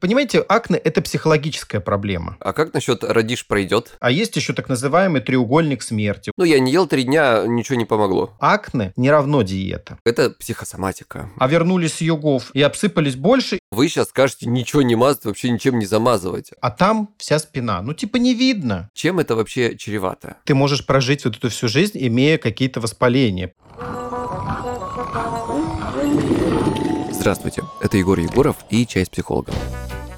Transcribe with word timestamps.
Понимаете, 0.00 0.38
акне– 0.48 0.76
это 0.84 1.02
психологическая 1.02 1.80
проблема. 1.80 2.36
А 2.38 2.52
как 2.52 2.72
насчет 2.72 3.02
радиш 3.02 3.44
пройдет? 3.44 3.96
А 3.98 4.12
есть 4.12 4.36
еще 4.36 4.52
так 4.52 4.68
называемый 4.68 5.20
треугольник 5.20 5.82
смерти. 5.82 6.30
Ну, 6.36 6.44
я 6.44 6.60
не 6.60 6.70
ел 6.70 6.86
три 6.86 7.02
дня, 7.02 7.42
ничего 7.46 7.76
не 7.76 7.84
помогло. 7.84 8.32
Акне 8.38 8.92
не 8.96 9.10
равно 9.10 9.42
диета. 9.42 9.98
Это 10.04 10.30
психосоматика. 10.30 11.30
А 11.36 11.48
вернулись 11.48 11.94
с 11.94 12.00
югов 12.00 12.50
и 12.54 12.62
обсыпались 12.62 13.16
больше, 13.16 13.58
Вы 13.72 13.88
сейчас 13.88 14.08
скажете 14.10 14.46
ничего 14.48 14.82
не 14.82 14.94
мазать, 14.94 15.24
вообще 15.24 15.50
ничем 15.50 15.80
не 15.80 15.86
замазывать. 15.86 16.52
а 16.60 16.70
там 16.70 17.10
вся 17.18 17.40
спина. 17.40 17.82
Ну, 17.82 17.92
типа 17.92 18.18
не 18.18 18.34
видно. 18.34 18.90
Чем 18.94 19.18
это 19.18 19.34
вообще 19.34 19.76
чревато? 19.76 20.36
Ты 20.44 20.54
можешь 20.54 20.86
прожить 20.86 21.24
вот 21.24 21.36
эту 21.36 21.48
всю 21.50 21.66
жизнь, 21.66 21.98
имея 22.00 22.38
какие-то 22.38 22.80
воспаления. 22.80 23.52
Здравствуйте, 27.10 27.62
это 27.82 27.96
Егор 27.96 28.18
Егоров 28.20 28.56
и 28.70 28.86
«Часть 28.86 29.10
психолога». 29.10 29.52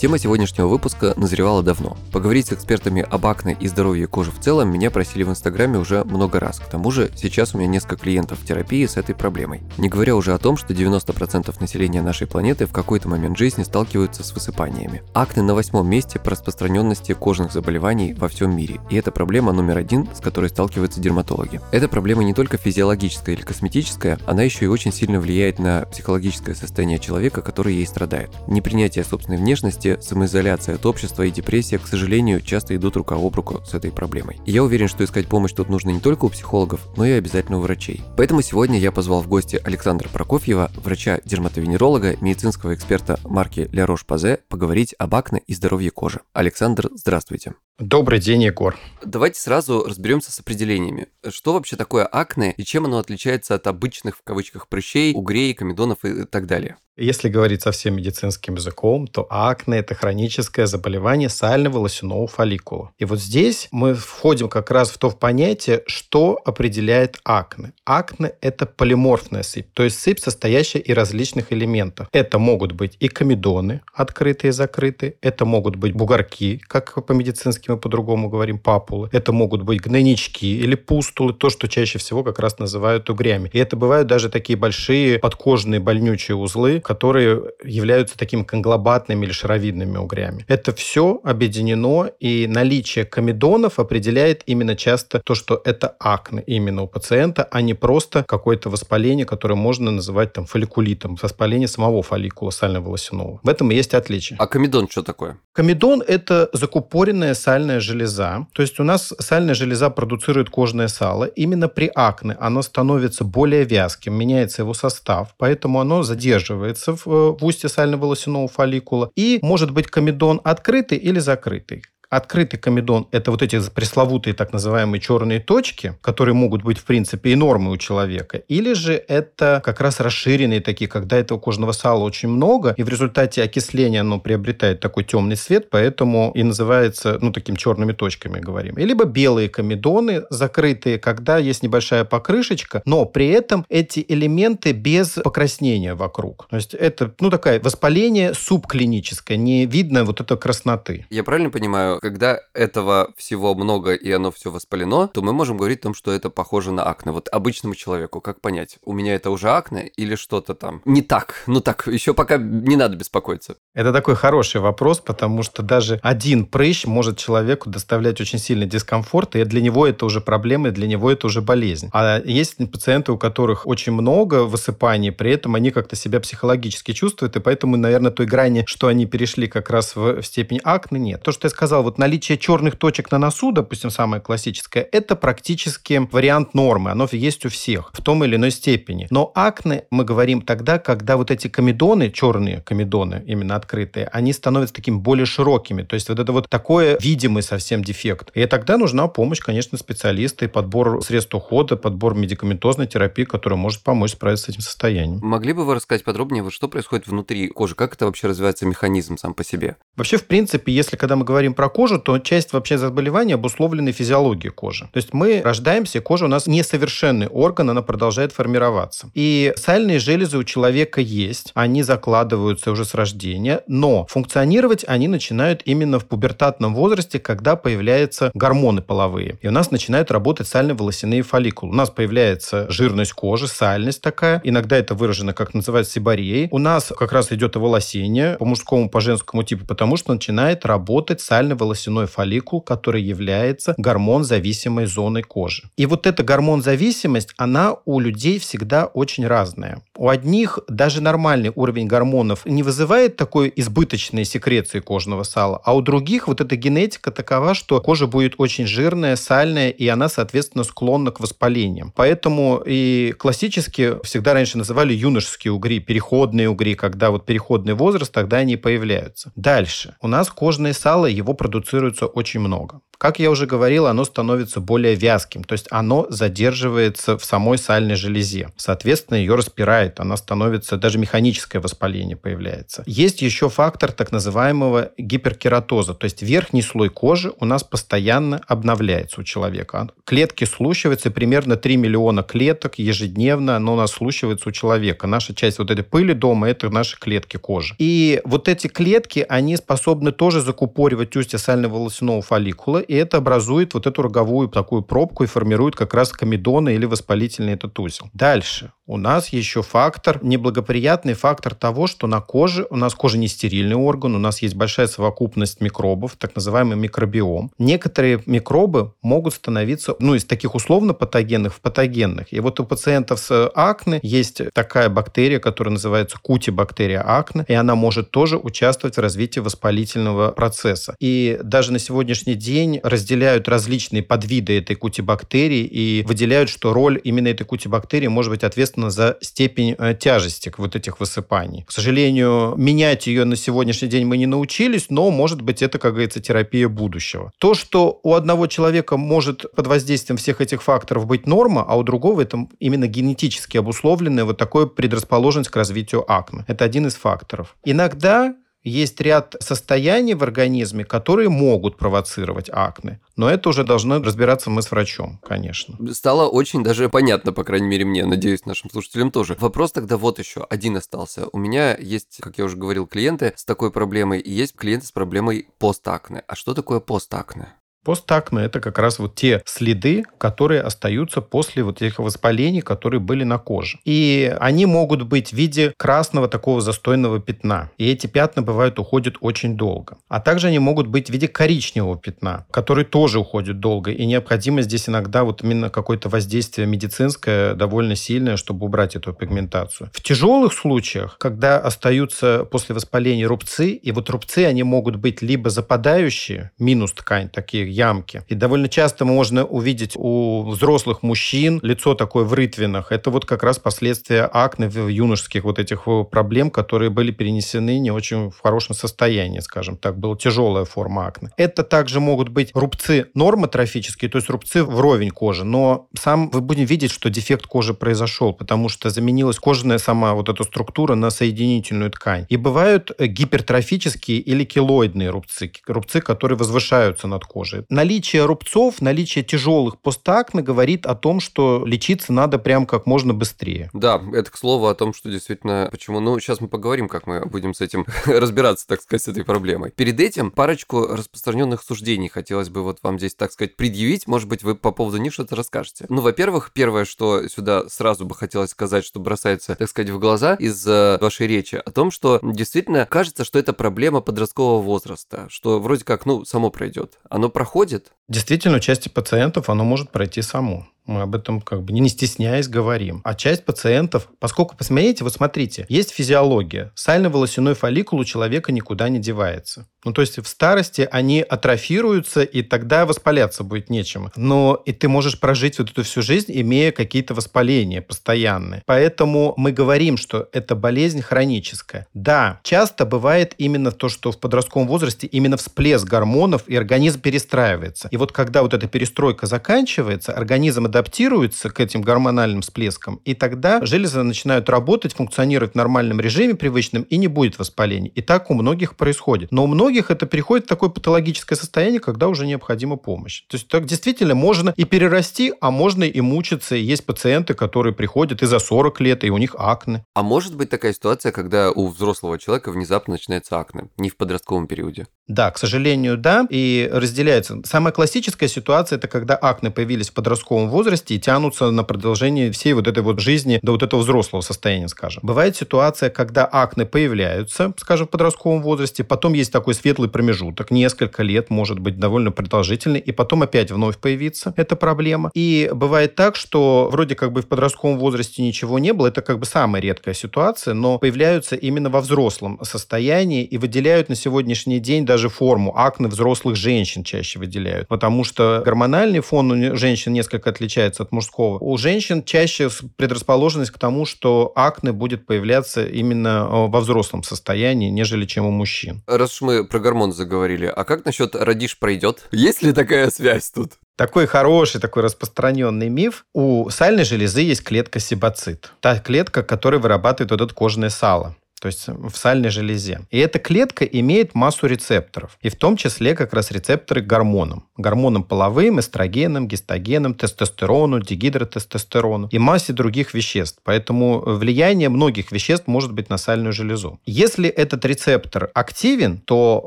Тема 0.00 0.16
сегодняшнего 0.16 0.66
выпуска 0.66 1.12
назревала 1.18 1.62
давно. 1.62 1.94
Поговорить 2.10 2.46
с 2.46 2.54
экспертами 2.54 3.02
об 3.02 3.26
акне 3.26 3.54
и 3.60 3.68
здоровье 3.68 4.06
кожи 4.06 4.30
в 4.30 4.40
целом 4.40 4.72
меня 4.72 4.90
просили 4.90 5.24
в 5.24 5.28
Инстаграме 5.28 5.78
уже 5.78 6.04
много 6.04 6.40
раз. 6.40 6.58
К 6.58 6.70
тому 6.70 6.90
же 6.90 7.10
сейчас 7.14 7.54
у 7.54 7.58
меня 7.58 7.68
несколько 7.68 7.96
клиентов 7.96 8.38
в 8.38 8.46
терапии 8.46 8.86
с 8.86 8.96
этой 8.96 9.14
проблемой. 9.14 9.60
Не 9.76 9.90
говоря 9.90 10.16
уже 10.16 10.32
о 10.32 10.38
том, 10.38 10.56
что 10.56 10.72
90% 10.72 11.54
населения 11.60 12.00
нашей 12.00 12.26
планеты 12.26 12.64
в 12.64 12.72
какой-то 12.72 13.10
момент 13.10 13.36
жизни 13.36 13.62
сталкиваются 13.62 14.24
с 14.24 14.32
высыпаниями. 14.32 15.02
Акне 15.12 15.42
на 15.42 15.52
восьмом 15.54 15.86
месте 15.86 16.18
по 16.18 16.30
распространенности 16.30 17.12
кожных 17.12 17.52
заболеваний 17.52 18.14
во 18.14 18.28
всем 18.28 18.56
мире. 18.56 18.80
И 18.88 18.96
это 18.96 19.12
проблема 19.12 19.52
номер 19.52 19.76
один, 19.76 20.08
с 20.14 20.20
которой 20.20 20.48
сталкиваются 20.48 21.02
дерматологи. 21.02 21.60
Эта 21.72 21.88
проблема 21.88 22.24
не 22.24 22.32
только 22.32 22.56
физиологическая 22.56 23.34
или 23.34 23.42
косметическая, 23.42 24.18
она 24.24 24.44
еще 24.44 24.64
и 24.64 24.68
очень 24.68 24.94
сильно 24.94 25.20
влияет 25.20 25.58
на 25.58 25.82
психологическое 25.82 26.54
состояние 26.54 26.98
человека, 26.98 27.42
который 27.42 27.74
ей 27.74 27.86
страдает. 27.86 28.30
Непринятие 28.46 29.04
собственной 29.04 29.36
внешности, 29.36 29.89
самоизоляция 30.00 30.74
от 30.74 30.86
общества 30.86 31.22
и 31.22 31.30
депрессия, 31.30 31.78
к 31.78 31.86
сожалению, 31.86 32.40
часто 32.40 32.76
идут 32.76 32.96
рука 32.96 33.16
об 33.16 33.34
руку 33.34 33.60
с 33.64 33.74
этой 33.74 33.90
проблемой. 33.90 34.38
И 34.46 34.52
я 34.52 34.62
уверен, 34.62 34.88
что 34.88 35.04
искать 35.04 35.26
помощь 35.26 35.52
тут 35.52 35.68
нужно 35.68 35.90
не 35.90 36.00
только 36.00 36.26
у 36.26 36.28
психологов, 36.28 36.86
но 36.96 37.06
и 37.06 37.12
обязательно 37.12 37.58
у 37.58 37.60
врачей. 37.60 38.02
Поэтому 38.16 38.42
сегодня 38.42 38.78
я 38.78 38.92
позвал 38.92 39.22
в 39.22 39.28
гости 39.28 39.60
Александра 39.62 40.08
Прокофьева, 40.08 40.70
врача-дерматовенеролога, 40.76 42.16
медицинского 42.20 42.74
эксперта 42.74 43.18
марки 43.24 43.68
Ля 43.72 43.86
Рош-Пазе, 43.86 44.40
поговорить 44.48 44.94
об 44.98 45.14
акне 45.14 45.42
и 45.46 45.54
здоровье 45.54 45.90
кожи. 45.90 46.20
Александр, 46.32 46.90
здравствуйте. 46.94 47.54
Добрый 47.80 48.20
день, 48.20 48.42
Егор. 48.42 48.76
Давайте 49.02 49.40
сразу 49.40 49.84
разберемся 49.84 50.30
с 50.30 50.38
определениями. 50.38 51.06
Что 51.26 51.54
вообще 51.54 51.76
такое 51.76 52.04
акне 52.04 52.52
и 52.58 52.62
чем 52.62 52.84
оно 52.84 52.98
отличается 52.98 53.54
от 53.54 53.66
обычных, 53.66 54.18
в 54.18 54.22
кавычках, 54.22 54.68
прыщей, 54.68 55.14
угрей, 55.14 55.54
комедонов 55.54 56.04
и 56.04 56.26
так 56.26 56.46
далее? 56.46 56.76
Если 57.00 57.30
говорить 57.30 57.62
совсем 57.62 57.96
медицинским 57.96 58.56
языком, 58.56 59.06
то 59.06 59.26
акне– 59.30 59.78
это 59.78 59.94
хроническое 59.94 60.66
заболевание 60.66 61.30
сального 61.30 61.78
волосяного 61.78 62.26
фолликула. 62.26 62.92
И 62.98 63.06
вот 63.06 63.18
здесь 63.18 63.68
мы 63.70 63.94
входим 63.94 64.50
как 64.50 64.70
раз 64.70 64.90
в 64.90 64.98
то 64.98 65.08
понятие, 65.08 65.82
что 65.86 66.38
определяет 66.44 67.18
акне. 67.24 67.72
Акне– 67.86 68.34
это 68.42 68.66
полиморфная 68.66 69.42
сыпь, 69.42 69.72
то 69.72 69.82
есть 69.82 69.98
сыпь, 69.98 70.18
состоящая 70.18 70.80
из 70.80 70.94
различных 70.94 71.54
элементов. 71.54 72.08
Это 72.12 72.38
могут 72.38 72.72
быть 72.72 72.98
и 73.00 73.08
комедоны, 73.08 73.80
открытые 73.94 74.50
и 74.50 74.52
закрытые, 74.52 75.14
это 75.22 75.46
могут 75.46 75.76
быть 75.76 75.94
бугорки, 75.94 76.60
как 76.68 77.06
по-медицински 77.06 77.69
мы 77.70 77.78
по-другому 77.78 78.28
говорим, 78.28 78.58
папулы, 78.58 79.08
это 79.12 79.32
могут 79.32 79.62
быть 79.62 79.80
гнойнички 79.80 80.58
или 80.58 80.74
пустулы, 80.74 81.32
то, 81.32 81.50
что 81.50 81.68
чаще 81.68 81.98
всего 81.98 82.22
как 82.22 82.38
раз 82.38 82.58
называют 82.58 83.08
угрями. 83.10 83.50
И 83.52 83.58
это 83.58 83.76
бывают 83.76 84.08
даже 84.08 84.28
такие 84.28 84.56
большие 84.56 85.18
подкожные 85.18 85.80
больнючие 85.80 86.36
узлы, 86.36 86.80
которые 86.80 87.42
являются 87.64 88.18
такими 88.18 88.42
конглобатными 88.42 89.24
или 89.24 89.32
шаровидными 89.32 89.96
угрями. 89.98 90.44
Это 90.48 90.72
все 90.72 91.20
объединено, 91.24 92.10
и 92.18 92.46
наличие 92.48 93.04
комедонов 93.04 93.78
определяет 93.78 94.42
именно 94.46 94.76
часто 94.76 95.20
то, 95.20 95.34
что 95.34 95.60
это 95.64 95.94
акне 96.00 96.42
именно 96.46 96.82
у 96.82 96.86
пациента, 96.86 97.48
а 97.50 97.60
не 97.62 97.74
просто 97.74 98.24
какое-то 98.24 98.70
воспаление, 98.70 99.26
которое 99.26 99.54
можно 99.54 99.90
называть 99.90 100.32
там 100.32 100.46
фолликулитом, 100.46 101.16
воспаление 101.20 101.68
самого 101.68 102.02
фолликула 102.02 102.50
сально-волосяного. 102.50 103.40
В 103.42 103.48
этом 103.48 103.70
и 103.70 103.74
есть 103.74 103.94
отличие. 103.94 104.36
А 104.38 104.46
комедон 104.46 104.88
что 104.90 105.02
такое? 105.02 105.38
Комедон– 105.52 106.02
это 106.06 106.48
закупоренная 106.52 107.34
сальная 107.50 107.80
железа. 107.80 108.46
То 108.52 108.62
есть 108.62 108.80
у 108.80 108.84
нас 108.84 109.12
сальная 109.18 109.54
железа 109.54 109.90
продуцирует 109.90 110.50
кожное 110.50 110.88
сало. 110.88 111.24
Именно 111.24 111.68
при 111.68 111.90
акне 111.94 112.36
оно 112.40 112.62
становится 112.62 113.24
более 113.24 113.64
вязким, 113.64 114.14
меняется 114.14 114.62
его 114.62 114.74
состав, 114.74 115.34
поэтому 115.36 115.80
оно 115.80 116.04
задерживается 116.04 116.92
в, 116.92 117.06
в 117.06 117.44
устье 117.44 117.68
сально-волосяного 117.68 118.46
фолликула. 118.46 119.10
И 119.16 119.40
может 119.42 119.72
быть 119.72 119.88
комедон 119.88 120.40
открытый 120.44 120.98
или 120.98 121.18
закрытый. 121.18 121.82
Открытый 122.10 122.58
комедон– 122.58 123.06
это 123.12 123.30
вот 123.30 123.40
эти 123.40 123.60
пресловутые 123.70 124.34
так 124.34 124.52
называемые 124.52 125.00
черные 125.00 125.38
точки, 125.38 125.94
которые 126.00 126.34
могут 126.34 126.64
быть, 126.64 126.76
в 126.76 126.84
принципе, 126.84 127.30
и 127.30 127.34
нормой 127.36 127.72
у 127.72 127.76
человека. 127.76 128.38
Или 128.48 128.72
же 128.72 128.94
это 128.94 129.62
как 129.64 129.80
раз 129.80 130.00
расширенные 130.00 130.60
такие, 130.60 130.88
когда 130.88 131.16
этого 131.16 131.38
кожного 131.38 131.70
сала 131.70 132.02
очень 132.02 132.28
много, 132.28 132.74
и 132.76 132.82
в 132.82 132.88
результате 132.88 133.44
окисления 133.44 134.00
оно 134.00 134.18
приобретает 134.18 134.80
такой 134.80 135.04
темный 135.04 135.36
цвет, 135.36 135.70
поэтому 135.70 136.32
и 136.34 136.42
называется, 136.42 137.16
ну, 137.20 137.30
такими 137.30 137.54
черными 137.54 137.92
точками 137.92 138.40
говорим. 138.40 138.74
И 138.74 138.84
либо 138.84 139.04
белые 139.04 139.48
комедоны 139.48 140.24
закрытые, 140.30 140.98
когда 140.98 141.38
есть 141.38 141.62
небольшая 141.62 142.04
покрышечка, 142.04 142.82
но 142.86 143.04
при 143.04 143.28
этом 143.28 143.64
эти 143.68 144.04
элементы 144.08 144.72
без 144.72 145.10
покраснения 145.10 145.94
вокруг. 145.94 146.48
То 146.50 146.56
есть 146.56 146.74
это, 146.74 147.14
ну, 147.20 147.30
такое 147.30 147.60
воспаление 147.60 148.34
субклиническое, 148.34 149.36
не 149.36 149.64
видно 149.66 150.02
вот 150.02 150.20
этой 150.20 150.36
красноты. 150.36 151.06
Я 151.10 151.22
правильно 151.22 151.50
понимаю, 151.50 151.99
когда 152.00 152.40
этого 152.54 153.12
всего 153.16 153.54
много 153.54 153.94
и 153.94 154.10
оно 154.10 154.30
все 154.30 154.50
воспалено, 154.50 155.08
то 155.08 155.22
мы 155.22 155.32
можем 155.32 155.56
говорить 155.56 155.80
о 155.80 155.82
том, 155.82 155.94
что 155.94 156.12
это 156.12 156.30
похоже 156.30 156.72
на 156.72 156.84
акне. 156.84 157.12
Вот 157.12 157.28
обычному 157.28 157.74
человеку, 157.74 158.20
как 158.20 158.40
понять, 158.40 158.78
у 158.84 158.92
меня 158.92 159.14
это 159.14 159.30
уже 159.30 159.50
акне 159.50 159.86
или 159.86 160.14
что-то 160.14 160.54
там 160.54 160.82
не 160.84 161.02
так? 161.02 161.42
Ну 161.46 161.60
так, 161.60 161.86
еще 161.86 162.14
пока 162.14 162.36
не 162.38 162.76
надо 162.76 162.96
беспокоиться. 162.96 163.56
Это 163.74 163.92
такой 163.92 164.14
хороший 164.14 164.60
вопрос, 164.60 165.00
потому 165.00 165.42
что 165.42 165.62
даже 165.62 166.00
один 166.02 166.46
прыщ 166.46 166.86
может 166.86 167.18
человеку 167.18 167.70
доставлять 167.70 168.20
очень 168.20 168.38
сильный 168.38 168.66
дискомфорт, 168.66 169.36
и 169.36 169.44
для 169.44 169.60
него 169.60 169.86
это 169.86 170.06
уже 170.06 170.20
проблема, 170.20 170.68
и 170.68 170.70
для 170.72 170.86
него 170.86 171.10
это 171.10 171.26
уже 171.26 171.42
болезнь. 171.42 171.90
А 171.92 172.20
есть 172.24 172.56
пациенты, 172.70 173.12
у 173.12 173.18
которых 173.18 173.66
очень 173.66 173.92
много 173.92 174.44
высыпаний, 174.44 175.12
при 175.12 175.32
этом 175.32 175.54
они 175.54 175.70
как-то 175.70 175.96
себя 175.96 176.20
психологически 176.20 176.92
чувствуют, 176.92 177.36
и 177.36 177.40
поэтому, 177.40 177.76
наверное, 177.76 178.10
той 178.10 178.26
грани, 178.26 178.64
что 178.66 178.86
они 178.86 179.06
перешли 179.06 179.48
как 179.48 179.70
раз 179.70 179.96
в, 179.96 180.22
степень 180.22 180.60
акне, 180.64 180.98
нет. 180.98 181.22
То, 181.22 181.32
что 181.32 181.46
я 181.46 181.50
сказал, 181.50 181.82
вот 181.90 181.98
наличие 181.98 182.38
черных 182.38 182.76
точек 182.76 183.10
на 183.10 183.18
носу, 183.18 183.50
допустим, 183.50 183.90
самое 183.90 184.22
классическое, 184.22 184.86
это 184.92 185.16
практически 185.16 186.06
вариант 186.12 186.54
нормы. 186.54 186.92
Оно 186.92 187.08
есть 187.10 187.44
у 187.44 187.48
всех 187.48 187.90
в 187.92 188.00
том 188.00 188.22
или 188.22 188.36
иной 188.36 188.52
степени. 188.52 189.08
Но 189.10 189.32
акне 189.34 189.84
мы 189.90 190.04
говорим 190.04 190.42
тогда, 190.42 190.78
когда 190.78 191.16
вот 191.16 191.32
эти 191.32 191.48
комедоны, 191.48 192.12
черные 192.12 192.60
комедоны, 192.60 193.24
именно 193.26 193.56
открытые, 193.56 194.06
они 194.06 194.32
становятся 194.32 194.74
такими 194.74 194.98
более 194.98 195.26
широкими. 195.26 195.82
То 195.82 195.94
есть 195.94 196.08
вот 196.08 196.20
это 196.20 196.30
вот 196.30 196.48
такое 196.48 196.96
видимый 197.00 197.42
совсем 197.42 197.82
дефект. 197.82 198.30
И 198.34 198.46
тогда 198.46 198.76
нужна 198.76 199.08
помощь, 199.08 199.40
конечно, 199.40 199.76
специалиста 199.76 200.44
и 200.44 200.48
подбор 200.48 201.02
средств 201.02 201.34
ухода, 201.34 201.76
подбор 201.76 202.14
медикаментозной 202.14 202.86
терапии, 202.86 203.24
которая 203.24 203.58
может 203.58 203.82
помочь 203.82 204.12
справиться 204.12 204.46
с 204.46 204.48
этим 204.50 204.60
состоянием. 204.60 205.18
Могли 205.22 205.52
бы 205.52 205.64
вы 205.64 205.74
рассказать 205.74 206.04
подробнее, 206.04 206.44
вот 206.44 206.52
что 206.52 206.68
происходит 206.68 207.08
внутри 207.08 207.48
кожи? 207.48 207.74
Как 207.74 207.94
это 207.94 208.06
вообще 208.06 208.28
развивается 208.28 208.64
механизм 208.64 209.16
сам 209.16 209.34
по 209.34 209.42
себе? 209.42 209.76
Вообще, 209.96 210.18
в 210.18 210.26
принципе, 210.26 210.72
если 210.72 210.96
когда 210.96 211.16
мы 211.16 211.24
говорим 211.24 211.54
про 211.54 211.68
кожу, 211.68 211.79
то 211.98 212.18
часть 212.18 212.52
вообще 212.52 212.78
заболевания 212.78 213.34
обусловлена 213.34 213.92
физиологией 213.92 214.52
кожи. 214.52 214.88
То 214.92 214.96
есть 214.96 215.12
мы 215.12 215.40
рождаемся, 215.42 216.00
кожа 216.00 216.26
у 216.26 216.28
нас 216.28 216.46
несовершенный 216.46 217.26
орган, 217.26 217.70
она 217.70 217.82
продолжает 217.82 218.32
формироваться. 218.32 219.10
И 219.14 219.52
сальные 219.56 219.98
железы 219.98 220.38
у 220.38 220.44
человека 220.44 221.00
есть, 221.00 221.52
они 221.54 221.82
закладываются 221.82 222.70
уже 222.70 222.84
с 222.84 222.94
рождения, 222.94 223.62
но 223.66 224.06
функционировать 224.06 224.84
они 224.86 225.08
начинают 225.08 225.62
именно 225.64 225.98
в 225.98 226.06
пубертатном 226.06 226.74
возрасте, 226.74 227.18
когда 227.18 227.56
появляются 227.56 228.30
гормоны 228.34 228.82
половые. 228.82 229.38
И 229.40 229.48
у 229.48 229.50
нас 229.50 229.70
начинают 229.70 230.10
работать 230.10 230.48
сально-волосяные 230.48 231.22
фолликулы. 231.22 231.72
У 231.72 231.74
нас 231.74 231.90
появляется 231.90 232.70
жирность 232.70 233.12
кожи, 233.12 233.48
сальность 233.48 234.02
такая. 234.02 234.40
Иногда 234.44 234.76
это 234.76 234.94
выражено, 234.94 235.32
как 235.32 235.54
называется, 235.54 235.92
сибарией. 235.92 236.48
У 236.50 236.58
нас 236.58 236.92
как 236.96 237.12
раз 237.12 237.32
идет 237.32 237.56
оволосение 237.56 238.36
по 238.36 238.44
мужскому, 238.44 238.88
по 238.90 239.00
женскому 239.00 239.42
типу, 239.42 239.66
потому 239.66 239.96
что 239.96 240.12
начинает 240.12 240.66
работать 240.66 241.20
сально-волосяная 241.20 241.69
волосяной 241.70 242.06
фолликул, 242.06 242.60
который 242.60 243.00
является 243.02 243.74
гормон-зависимой 243.78 244.86
зоной 244.86 245.22
кожи. 245.22 245.62
И 245.76 245.86
вот 245.86 246.06
эта 246.06 246.24
гормон-зависимость, 246.24 247.32
она 247.36 247.76
у 247.84 248.00
людей 248.00 248.38
всегда 248.40 248.86
очень 248.86 249.26
разная. 249.26 249.82
У 249.96 250.08
одних 250.08 250.58
даже 250.68 251.00
нормальный 251.00 251.52
уровень 251.54 251.86
гормонов 251.86 252.44
не 252.44 252.62
вызывает 252.62 253.16
такой 253.16 253.52
избыточной 253.54 254.24
секреции 254.24 254.80
кожного 254.80 255.22
сала, 255.22 255.60
а 255.64 255.76
у 255.76 255.80
других 255.80 256.26
вот 256.26 256.40
эта 256.40 256.56
генетика 256.56 257.12
такова, 257.12 257.54
что 257.54 257.80
кожа 257.80 258.06
будет 258.06 258.34
очень 258.38 258.66
жирная, 258.66 259.14
сальная, 259.16 259.70
и 259.70 259.86
она, 259.86 260.08
соответственно, 260.08 260.64
склонна 260.64 261.12
к 261.12 261.20
воспалениям. 261.20 261.92
Поэтому 261.94 262.62
и 262.66 263.14
классически 263.16 264.02
всегда 264.02 264.34
раньше 264.34 264.58
называли 264.58 264.92
юношеские 264.92 265.52
угри, 265.52 265.78
переходные 265.78 266.48
угри, 266.48 266.74
когда 266.74 267.10
вот 267.10 267.26
переходный 267.26 267.74
возраст, 267.74 268.12
тогда 268.12 268.38
они 268.38 268.56
появляются. 268.56 269.30
Дальше. 269.36 269.94
У 270.00 270.08
нас 270.08 270.30
кожное 270.30 270.72
сало, 270.72 271.06
его 271.06 271.34
продуцируется 271.50 272.06
очень 272.06 272.40
много. 272.40 272.80
Как 273.00 273.18
я 273.18 273.30
уже 273.30 273.46
говорил, 273.46 273.86
оно 273.86 274.04
становится 274.04 274.60
более 274.60 274.94
вязким, 274.94 275.42
то 275.42 275.54
есть 275.54 275.66
оно 275.70 276.06
задерживается 276.10 277.16
в 277.16 277.24
самой 277.24 277.56
сальной 277.56 277.94
железе. 277.94 278.50
Соответственно, 278.58 279.16
ее 279.16 279.36
распирает, 279.36 280.00
она 280.00 280.18
становится, 280.18 280.76
даже 280.76 280.98
механическое 280.98 281.60
воспаление 281.60 282.18
появляется. 282.18 282.82
Есть 282.84 283.22
еще 283.22 283.48
фактор 283.48 283.92
так 283.92 284.12
называемого 284.12 284.90
гиперкератоза, 284.98 285.94
то 285.94 286.04
есть 286.04 286.20
верхний 286.20 286.60
слой 286.60 286.90
кожи 286.90 287.32
у 287.40 287.46
нас 287.46 287.64
постоянно 287.64 288.42
обновляется 288.46 289.22
у 289.22 289.24
человека. 289.24 289.88
Клетки 290.04 290.44
слущиваются, 290.44 291.10
примерно 291.10 291.56
3 291.56 291.78
миллиона 291.78 292.22
клеток 292.22 292.78
ежедневно, 292.78 293.56
оно 293.56 293.72
у 293.72 293.76
нас 293.76 293.92
слущивается 293.92 294.50
у 294.50 294.52
человека. 294.52 295.06
Наша 295.06 295.34
часть 295.34 295.58
вот 295.58 295.70
этой 295.70 295.84
пыли 295.84 296.12
дома– 296.12 296.48
это 296.50 296.68
наши 296.68 296.98
клетки 296.98 297.38
кожи. 297.38 297.74
И 297.78 298.20
вот 298.24 298.46
эти 298.46 298.66
клетки, 298.66 299.24
они 299.26 299.56
способны 299.56 300.12
тоже 300.12 300.42
закупоривать 300.42 301.16
устье 301.16 301.38
сального 301.38 301.78
волосяного 301.78 302.20
фолликула, 302.20 302.84
и 302.90 302.94
это 302.96 303.18
образует 303.18 303.74
вот 303.74 303.86
эту 303.86 304.02
роговую 304.02 304.48
такую 304.48 304.82
пробку 304.82 305.22
и 305.22 305.28
формирует 305.28 305.76
как 305.76 305.94
раз 305.94 306.10
комедоны 306.10 306.74
или 306.74 306.86
воспалительный 306.86 307.52
этот 307.52 307.78
узел. 307.78 308.10
Дальше 308.14 308.72
у 308.90 308.96
нас 308.96 309.28
еще 309.28 309.62
фактор, 309.62 310.18
неблагоприятный 310.20 311.14
фактор 311.14 311.54
того, 311.54 311.86
что 311.86 312.08
на 312.08 312.20
коже, 312.20 312.66
у 312.70 312.76
нас 312.76 312.92
кожа 312.94 313.18
не 313.18 313.28
стерильный 313.28 313.76
орган, 313.76 314.16
у 314.16 314.18
нас 314.18 314.42
есть 314.42 314.56
большая 314.56 314.88
совокупность 314.88 315.60
микробов, 315.60 316.16
так 316.16 316.34
называемый 316.34 316.76
микробиом. 316.76 317.52
Некоторые 317.56 318.20
микробы 318.26 318.92
могут 319.00 319.34
становиться, 319.34 319.94
ну, 320.00 320.16
из 320.16 320.24
таких 320.24 320.56
условно 320.56 320.92
патогенных 320.92 321.54
в 321.54 321.60
патогенных. 321.60 322.32
И 322.32 322.40
вот 322.40 322.58
у 322.58 322.64
пациентов 322.64 323.20
с 323.20 323.48
акне 323.54 324.00
есть 324.02 324.42
такая 324.54 324.88
бактерия, 324.88 325.38
которая 325.38 325.72
называется 325.74 326.18
кутибактерия 326.20 327.00
акне, 327.00 327.44
и 327.46 327.54
она 327.54 327.76
может 327.76 328.10
тоже 328.10 328.38
участвовать 328.38 328.96
в 328.96 329.00
развитии 329.00 329.38
воспалительного 329.38 330.32
процесса. 330.32 330.96
И 330.98 331.38
даже 331.44 331.72
на 331.72 331.78
сегодняшний 331.78 332.34
день 332.34 332.80
разделяют 332.82 333.46
различные 333.46 334.02
подвиды 334.02 334.58
этой 334.58 334.74
кутибактерии 334.74 335.64
и 335.64 336.04
выделяют, 336.08 336.50
что 336.50 336.72
роль 336.72 337.00
именно 337.04 337.28
этой 337.28 337.44
кутибактерии 337.44 338.08
может 338.08 338.32
быть 338.32 338.42
ответственна 338.42 338.79
соответственно, 338.80 338.90
за 338.90 339.18
степень 339.20 339.74
э, 339.78 339.94
тяжести 339.94 340.52
вот 340.56 340.76
этих 340.76 341.00
высыпаний. 341.00 341.64
К 341.66 341.72
сожалению, 341.72 342.54
менять 342.56 343.06
ее 343.06 343.24
на 343.24 343.36
сегодняшний 343.36 343.88
день 343.88 344.06
мы 344.06 344.16
не 344.16 344.26
научились, 344.26 344.86
но, 344.90 345.10
может 345.10 345.42
быть, 345.42 345.62
это, 345.62 345.78
как 345.78 345.92
говорится, 345.92 346.20
терапия 346.20 346.68
будущего. 346.68 347.30
То, 347.38 347.54
что 347.54 348.00
у 348.02 348.14
одного 348.14 348.46
человека 348.46 348.96
может 348.96 349.44
под 349.54 349.66
воздействием 349.66 350.16
всех 350.16 350.40
этих 350.40 350.62
факторов 350.62 351.06
быть 351.06 351.26
норма, 351.26 351.64
а 351.66 351.76
у 351.76 351.82
другого 351.82 352.22
это 352.22 352.46
именно 352.58 352.86
генетически 352.86 353.58
обусловленная 353.58 354.24
вот 354.24 354.38
такая 354.38 354.66
предрасположенность 354.66 355.50
к 355.50 355.56
развитию 355.56 356.04
акне. 356.10 356.44
Это 356.48 356.64
один 356.64 356.86
из 356.86 356.94
факторов. 356.94 357.56
Иногда 357.64 358.34
есть 358.62 359.00
ряд 359.00 359.36
состояний 359.40 360.14
в 360.14 360.22
организме, 360.22 360.84
которые 360.84 361.28
могут 361.28 361.76
провоцировать 361.76 362.50
акне. 362.52 363.00
Но 363.16 363.28
это 363.28 363.48
уже 363.48 363.64
должны 363.64 364.02
разбираться 364.02 364.50
мы 364.50 364.62
с 364.62 364.70
врачом, 364.70 365.18
конечно. 365.22 365.76
Стало 365.92 366.28
очень 366.28 366.62
даже 366.62 366.88
понятно, 366.88 367.32
по 367.32 367.44
крайней 367.44 367.68
мере, 367.68 367.84
мне, 367.84 368.04
надеюсь, 368.04 368.46
нашим 368.46 368.70
слушателям 368.70 369.10
тоже. 369.10 369.36
Вопрос 369.38 369.72
тогда 369.72 369.96
вот 369.96 370.18
еще, 370.18 370.46
один 370.48 370.76
остался. 370.76 371.26
У 371.32 371.38
меня 371.38 371.76
есть, 371.76 372.18
как 372.20 372.38
я 372.38 372.44
уже 372.44 372.56
говорил, 372.56 372.86
клиенты 372.86 373.32
с 373.36 373.44
такой 373.44 373.70
проблемой, 373.70 374.20
и 374.20 374.30
есть 374.30 374.54
клиенты 374.54 374.86
с 374.86 374.92
проблемой 374.92 375.48
постакне. 375.58 376.22
А 376.26 376.34
что 376.34 376.54
такое 376.54 376.80
постакне? 376.80 377.54
Постакне– 377.82 378.40
это 378.42 378.60
как 378.60 378.78
раз 378.78 378.98
вот 378.98 379.14
те 379.14 379.42
следы, 379.46 380.04
которые 380.18 380.60
остаются 380.60 381.22
после 381.22 381.62
вот 381.62 381.80
этих 381.80 381.98
воспалений, 381.98 382.60
которые 382.60 383.00
были 383.00 383.24
на 383.24 383.38
коже. 383.38 383.78
И 383.86 384.36
они 384.38 384.66
могут 384.66 385.04
быть 385.04 385.30
в 385.30 385.32
виде 385.32 385.72
красного 385.78 386.28
такого 386.28 386.60
застойного 386.60 387.20
пятна. 387.20 387.70
И 387.78 387.90
эти 387.90 388.06
пятна, 388.06 388.42
бывают, 388.42 388.78
уходят 388.78 389.16
очень 389.20 389.56
долго. 389.56 389.96
А 390.08 390.20
также 390.20 390.48
они 390.48 390.58
могут 390.58 390.88
быть 390.88 391.08
в 391.08 391.10
виде 391.10 391.26
коричневого 391.26 391.96
пятна, 391.96 392.44
который 392.50 392.84
тоже 392.84 393.18
уходит 393.18 393.60
долго. 393.60 393.90
И 393.92 394.04
необходимо 394.04 394.60
здесь 394.60 394.88
иногда 394.88 395.24
вот 395.24 395.42
именно 395.42 395.70
какое-то 395.70 396.10
воздействие 396.10 396.66
медицинское 396.66 397.54
довольно 397.54 397.96
сильное, 397.96 398.36
чтобы 398.36 398.66
убрать 398.66 398.94
эту 398.94 399.14
пигментацию. 399.14 399.90
В 399.94 400.02
тяжелых 400.02 400.52
случаях, 400.52 401.16
когда 401.18 401.58
остаются 401.58 402.44
после 402.44 402.74
воспаления 402.74 403.26
рубцы, 403.26 403.70
и 403.70 403.90
вот 403.90 404.10
рубцы, 404.10 404.44
они 404.44 404.64
могут 404.64 404.96
быть 404.96 405.22
либо 405.22 405.48
западающие, 405.48 406.50
минус 406.58 406.92
ткань, 406.92 407.30
такие 407.30 407.69
ямки. 407.70 408.22
И 408.28 408.34
довольно 408.34 408.68
часто 408.68 409.04
можно 409.04 409.44
увидеть 409.44 409.92
у 409.96 410.48
взрослых 410.50 411.02
мужчин 411.02 411.60
лицо 411.62 411.94
такое 411.94 412.24
в 412.24 412.34
рытвинах. 412.34 412.92
Это 412.92 413.10
вот 413.10 413.24
как 413.24 413.42
раз 413.42 413.58
последствия 413.58 414.24
акне, 414.24 414.70
юношеских 414.70 415.44
вот 415.44 415.58
этих 415.58 415.84
проблем, 416.10 416.50
которые 416.50 416.90
были 416.90 417.10
перенесены 417.10 417.78
не 417.78 417.90
очень 417.90 418.30
в 418.30 418.40
хорошем 418.40 418.74
состоянии, 418.74 419.40
скажем 419.40 419.76
так. 419.76 419.98
Была 419.98 420.16
тяжелая 420.16 420.64
форма 420.64 421.06
акне. 421.06 421.30
Это 421.36 421.62
также 421.62 422.00
могут 422.00 422.28
быть 422.28 422.50
рубцы 422.54 423.06
нормотрофические, 423.14 424.10
то 424.10 424.18
есть 424.18 424.28
рубцы 424.28 424.64
вровень 424.64 425.10
кожи, 425.10 425.44
но 425.44 425.88
сам 425.98 426.30
вы 426.30 426.40
будете 426.40 426.66
видеть, 426.66 426.90
что 426.90 427.10
дефект 427.10 427.46
кожи 427.46 427.74
произошел, 427.74 428.32
потому 428.32 428.68
что 428.68 428.90
заменилась 428.90 429.38
кожаная 429.38 429.78
сама 429.78 430.14
вот 430.14 430.28
эта 430.28 430.44
структура 430.44 430.94
на 430.94 431.10
соединительную 431.10 431.90
ткань. 431.90 432.26
И 432.28 432.36
бывают 432.36 432.90
гипертрофические 432.98 434.18
или 434.18 434.44
килоидные 434.44 435.10
рубцы, 435.10 435.50
рубцы, 435.66 436.00
которые 436.00 436.38
возвышаются 436.38 437.06
над 437.06 437.24
кожей 437.24 437.59
наличие 437.68 438.24
рубцов, 438.24 438.80
наличие 438.80 439.24
тяжелых 439.24 439.80
постакне 439.80 440.42
говорит 440.42 440.86
о 440.86 440.94
том, 440.94 441.20
что 441.20 441.64
лечиться 441.66 442.12
надо 442.12 442.38
прям 442.38 442.66
как 442.66 442.86
можно 442.86 443.14
быстрее. 443.14 443.70
Да, 443.72 444.00
это 444.12 444.30
к 444.30 444.36
слову 444.36 444.66
о 444.66 444.74
том, 444.74 444.94
что 444.94 445.10
действительно, 445.10 445.68
почему, 445.70 446.00
ну, 446.00 446.18
сейчас 446.18 446.40
мы 446.40 446.48
поговорим, 446.48 446.88
как 446.88 447.06
мы 447.06 447.24
будем 447.26 447.54
с 447.54 447.60
этим 447.60 447.86
разбираться, 448.06 448.66
так 448.66 448.80
сказать, 448.82 449.02
с 449.02 449.08
этой 449.08 449.24
проблемой. 449.24 449.70
Перед 449.70 450.00
этим 450.00 450.30
парочку 450.30 450.86
распространенных 450.86 451.62
суждений 451.62 452.08
хотелось 452.08 452.48
бы 452.48 452.62
вот 452.62 452.78
вам 452.82 452.98
здесь, 452.98 453.14
так 453.14 453.32
сказать, 453.32 453.56
предъявить. 453.56 454.06
Может 454.06 454.28
быть, 454.28 454.42
вы 454.42 454.54
по 454.54 454.72
поводу 454.72 454.98
них 454.98 455.12
что-то 455.12 455.36
расскажете. 455.36 455.86
Ну, 455.88 456.00
во-первых, 456.00 456.50
первое, 456.52 456.84
что 456.84 457.28
сюда 457.28 457.68
сразу 457.68 458.04
бы 458.04 458.14
хотелось 458.14 458.50
сказать, 458.50 458.84
что 458.84 459.00
бросается, 459.00 459.54
так 459.54 459.68
сказать, 459.68 459.90
в 459.90 459.98
глаза 459.98 460.34
из 460.34 460.64
вашей 460.66 461.26
речи, 461.26 461.56
о 461.56 461.70
том, 461.70 461.90
что 461.90 462.20
действительно 462.22 462.86
кажется, 462.86 463.24
что 463.24 463.38
это 463.38 463.52
проблема 463.52 464.00
подросткового 464.00 464.62
возраста, 464.62 465.26
что 465.28 465.60
вроде 465.60 465.84
как, 465.84 466.06
ну, 466.06 466.24
само 466.24 466.50
пройдет. 466.50 466.98
Оно 467.08 467.28
проходит 467.28 467.49
проходит? 467.50 467.92
Действительно, 468.08 468.58
у 468.58 468.60
части 468.60 468.88
пациентов 468.88 469.50
оно 469.50 469.64
может 469.64 469.90
пройти 469.90 470.22
само. 470.22 470.68
Мы 470.90 471.02
об 471.02 471.14
этом 471.14 471.40
как 471.40 471.62
бы 471.62 471.72
не 471.72 471.88
стесняясь 471.88 472.48
говорим. 472.48 473.00
А 473.04 473.14
часть 473.14 473.44
пациентов, 473.44 474.08
поскольку, 474.18 474.56
посмотрите, 474.56 475.04
вот 475.04 475.12
смотрите, 475.12 475.64
есть 475.68 475.92
физиология. 475.92 476.72
Сально-волосяной 476.74 477.54
фолликул 477.54 478.00
у 478.00 478.04
человека 478.04 478.50
никуда 478.50 478.88
не 478.88 478.98
девается. 478.98 479.68
Ну, 479.84 479.92
то 479.92 480.02
есть 480.02 480.18
в 480.18 480.26
старости 480.26 480.86
они 480.90 481.22
атрофируются, 481.22 482.22
и 482.22 482.42
тогда 482.42 482.84
воспаляться 482.84 483.44
будет 483.44 483.70
нечем. 483.70 484.10
Но 484.16 484.60
и 484.66 484.72
ты 484.72 484.88
можешь 484.88 485.18
прожить 485.18 485.58
вот 485.58 485.70
эту 485.70 485.84
всю 485.84 486.02
жизнь, 486.02 486.32
имея 486.34 486.72
какие-то 486.72 487.14
воспаления 487.14 487.80
постоянные. 487.80 488.62
Поэтому 488.66 489.32
мы 489.36 489.52
говорим, 489.52 489.96
что 489.96 490.28
это 490.32 490.54
болезнь 490.54 491.00
хроническая. 491.00 491.86
Да, 491.94 492.40
часто 492.42 492.84
бывает 492.84 493.34
именно 493.38 493.70
то, 493.70 493.88
что 493.88 494.12
в 494.12 494.18
подростковом 494.18 494.68
возрасте 494.68 495.06
именно 495.06 495.36
всплеск 495.36 495.86
гормонов, 495.86 496.42
и 496.46 496.56
организм 496.56 497.00
перестраивается. 497.00 497.88
И 497.90 497.96
вот 497.96 498.12
когда 498.12 498.42
вот 498.42 498.52
эта 498.52 498.66
перестройка 498.66 499.26
заканчивается, 499.26 500.12
организм 500.12 500.66
адаптируется 500.80 501.50
к 501.50 501.60
этим 501.60 501.82
гормональным 501.82 502.40
всплескам, 502.40 503.00
и 503.04 503.14
тогда 503.14 503.64
железы 503.64 504.02
начинают 504.02 504.48
работать, 504.48 504.94
функционировать 504.94 505.52
в 505.52 505.54
нормальном 505.54 506.00
режиме 506.00 506.34
привычном, 506.34 506.82
и 506.82 506.96
не 506.96 507.06
будет 507.06 507.38
воспаления. 507.38 507.90
И 507.90 508.00
так 508.00 508.30
у 508.30 508.34
многих 508.34 508.76
происходит. 508.76 509.30
Но 509.30 509.44
у 509.44 509.46
многих 509.46 509.90
это 509.90 510.06
переходит 510.06 510.46
в 510.46 510.48
такое 510.48 510.70
патологическое 510.70 511.36
состояние, 511.36 511.80
когда 511.80 512.08
уже 512.08 512.26
необходима 512.26 512.76
помощь. 512.76 513.24
То 513.28 513.36
есть 513.36 513.48
так 513.48 513.66
действительно 513.66 514.14
можно 514.14 514.54
и 514.56 514.64
перерасти, 514.64 515.32
а 515.40 515.50
можно 515.50 515.84
и 515.84 516.00
мучиться. 516.00 516.56
Есть 516.56 516.86
пациенты, 516.86 517.34
которые 517.34 517.74
приходят 517.74 518.22
и 518.22 518.26
за 518.26 518.38
40 518.38 518.80
лет, 518.80 519.04
и 519.04 519.10
у 519.10 519.18
них 519.18 519.34
акне. 519.38 519.84
А 519.94 520.02
может 520.02 520.34
быть 520.34 520.48
такая 520.48 520.72
ситуация, 520.72 521.12
когда 521.12 521.50
у 521.50 521.68
взрослого 521.68 522.18
человека 522.18 522.50
внезапно 522.50 522.92
начинается 522.92 523.38
акне, 523.38 523.68
не 523.76 523.90
в 523.90 523.96
подростковом 523.96 524.46
периоде? 524.46 524.86
Да, 525.10 525.32
к 525.32 525.38
сожалению, 525.38 525.96
да, 525.96 526.24
и 526.30 526.70
разделяется. 526.72 527.38
Самая 527.44 527.72
классическая 527.72 528.28
ситуация– 528.28 528.76
это 528.78 528.86
когда 528.86 529.16
акне 529.16 529.50
появились 529.50 529.90
в 529.90 529.92
подростковом 529.92 530.48
возрасте 530.48 530.94
и 530.94 531.00
тянутся 531.00 531.50
на 531.50 531.64
продолжение 531.64 532.30
всей 532.30 532.52
вот 532.52 532.68
этой 532.68 532.84
вот 532.84 533.00
жизни 533.00 533.40
до 533.42 533.50
вот 533.50 533.64
этого 533.64 533.80
взрослого 533.80 534.20
состояния, 534.20 534.68
скажем. 534.68 535.00
Бывает 535.04 535.34
ситуация, 535.34 535.90
когда 535.90 536.24
акне 536.30 536.64
появляются, 536.64 537.52
скажем, 537.56 537.88
в 537.88 537.90
подростковом 537.90 538.40
возрасте, 538.40 538.84
потом 538.84 539.14
есть 539.14 539.32
такой 539.32 539.54
светлый 539.54 539.90
промежуток, 539.90 540.52
несколько 540.52 541.02
лет, 541.02 541.28
может 541.28 541.58
быть, 541.58 541.80
довольно 541.80 542.12
продолжительный, 542.12 542.78
и 542.78 542.92
потом 542.92 543.24
опять 543.24 543.50
вновь 543.50 543.78
появится 543.78 544.32
эта 544.36 544.54
проблема. 544.54 545.10
И 545.14 545.50
бывает 545.52 545.96
так, 545.96 546.14
что 546.14 546.68
вроде 546.70 546.94
как 546.94 547.10
бы 547.10 547.22
в 547.22 547.26
подростковом 547.26 547.80
возрасте 547.80 548.22
ничего 548.22 548.60
не 548.60 548.72
было, 548.72 548.86
это 548.86 549.02
как 549.02 549.18
бы 549.18 549.26
самая 549.26 549.60
редкая 549.60 549.94
ситуация, 549.94 550.54
но 550.54 550.78
появляются 550.78 551.34
именно 551.34 551.68
во 551.68 551.80
взрослом 551.80 552.38
состоянии 552.44 553.24
и 553.24 553.38
выделяют 553.38 553.88
на 553.88 553.96
сегодняшний 553.96 554.60
день 554.60 554.86
даже 554.86 554.99
форму 555.08 555.56
акне 555.56 555.88
взрослых 555.88 556.36
женщин 556.36 556.84
чаще 556.84 557.18
выделяют, 557.18 557.68
потому 557.68 558.04
что 558.04 558.42
гормональный 558.44 559.00
фон 559.00 559.30
у 559.30 559.56
женщин 559.56 559.92
несколько 559.92 560.30
отличается 560.30 560.82
от 560.82 560.92
мужского. 560.92 561.38
У 561.38 561.56
женщин 561.56 562.04
чаще 562.04 562.50
предрасположенность 562.76 563.50
к 563.50 563.58
тому, 563.58 563.86
что 563.86 564.32
акне 564.34 564.72
будет 564.72 565.06
появляться 565.06 565.64
именно 565.64 566.28
э, 566.30 566.46
во 566.48 566.60
взрослом 566.60 567.02
состоянии, 567.02 567.70
нежели 567.70 568.04
чем 568.04 568.26
у 568.26 568.30
мужчин. 568.30 568.82
Раз 568.86 569.14
уж 569.14 569.20
мы 569.22 569.44
про 569.44 569.58
гормон 569.58 569.92
заговорили, 569.92 570.46
а 570.46 570.64
как 570.64 570.84
насчет 570.84 571.14
родишь 571.14 571.58
пройдет? 571.58 572.08
Есть 572.12 572.42
ли 572.42 572.52
такая 572.52 572.90
связь 572.90 573.30
тут? 573.30 573.52
Такой 573.76 574.06
хороший, 574.06 574.60
такой 574.60 574.82
распространенный 574.82 575.70
миф. 575.70 576.04
У 576.12 576.50
сальной 576.50 576.84
железы 576.84 577.22
есть 577.22 577.42
клетка 577.42 577.80
сибоцит. 577.80 578.52
Та 578.60 578.78
клетка, 578.78 579.22
которая 579.22 579.58
вырабатывает 579.58 580.10
вот 580.10 580.20
это 580.20 580.34
кожное 580.34 580.68
сало 580.68 581.16
то 581.40 581.48
есть 581.48 581.66
в 581.66 581.96
сальной 581.96 582.30
железе. 582.30 582.82
И 582.90 582.98
эта 582.98 583.18
клетка 583.18 583.64
имеет 583.64 584.14
массу 584.14 584.46
рецепторов, 584.46 585.18
и 585.22 585.28
в 585.28 585.36
том 585.36 585.56
числе 585.56 585.94
как 585.94 586.12
раз 586.14 586.30
рецепторы 586.30 586.82
к 586.82 586.86
гормонам. 586.86 587.46
Гормонам 587.56 588.04
половым, 588.04 588.60
эстрогенам, 588.60 589.26
гистогенам, 589.26 589.94
тестостерону, 589.94 590.80
дигидротестостерону 590.80 592.08
и 592.12 592.18
массе 592.18 592.52
других 592.52 592.94
веществ. 592.94 593.40
Поэтому 593.42 594.00
влияние 594.00 594.68
многих 594.68 595.12
веществ 595.12 595.46
может 595.46 595.72
быть 595.72 595.88
на 595.90 595.96
сальную 595.96 596.32
железу. 596.32 596.78
Если 596.86 597.28
этот 597.28 597.64
рецептор 597.64 598.30
активен, 598.34 598.98
то 598.98 599.44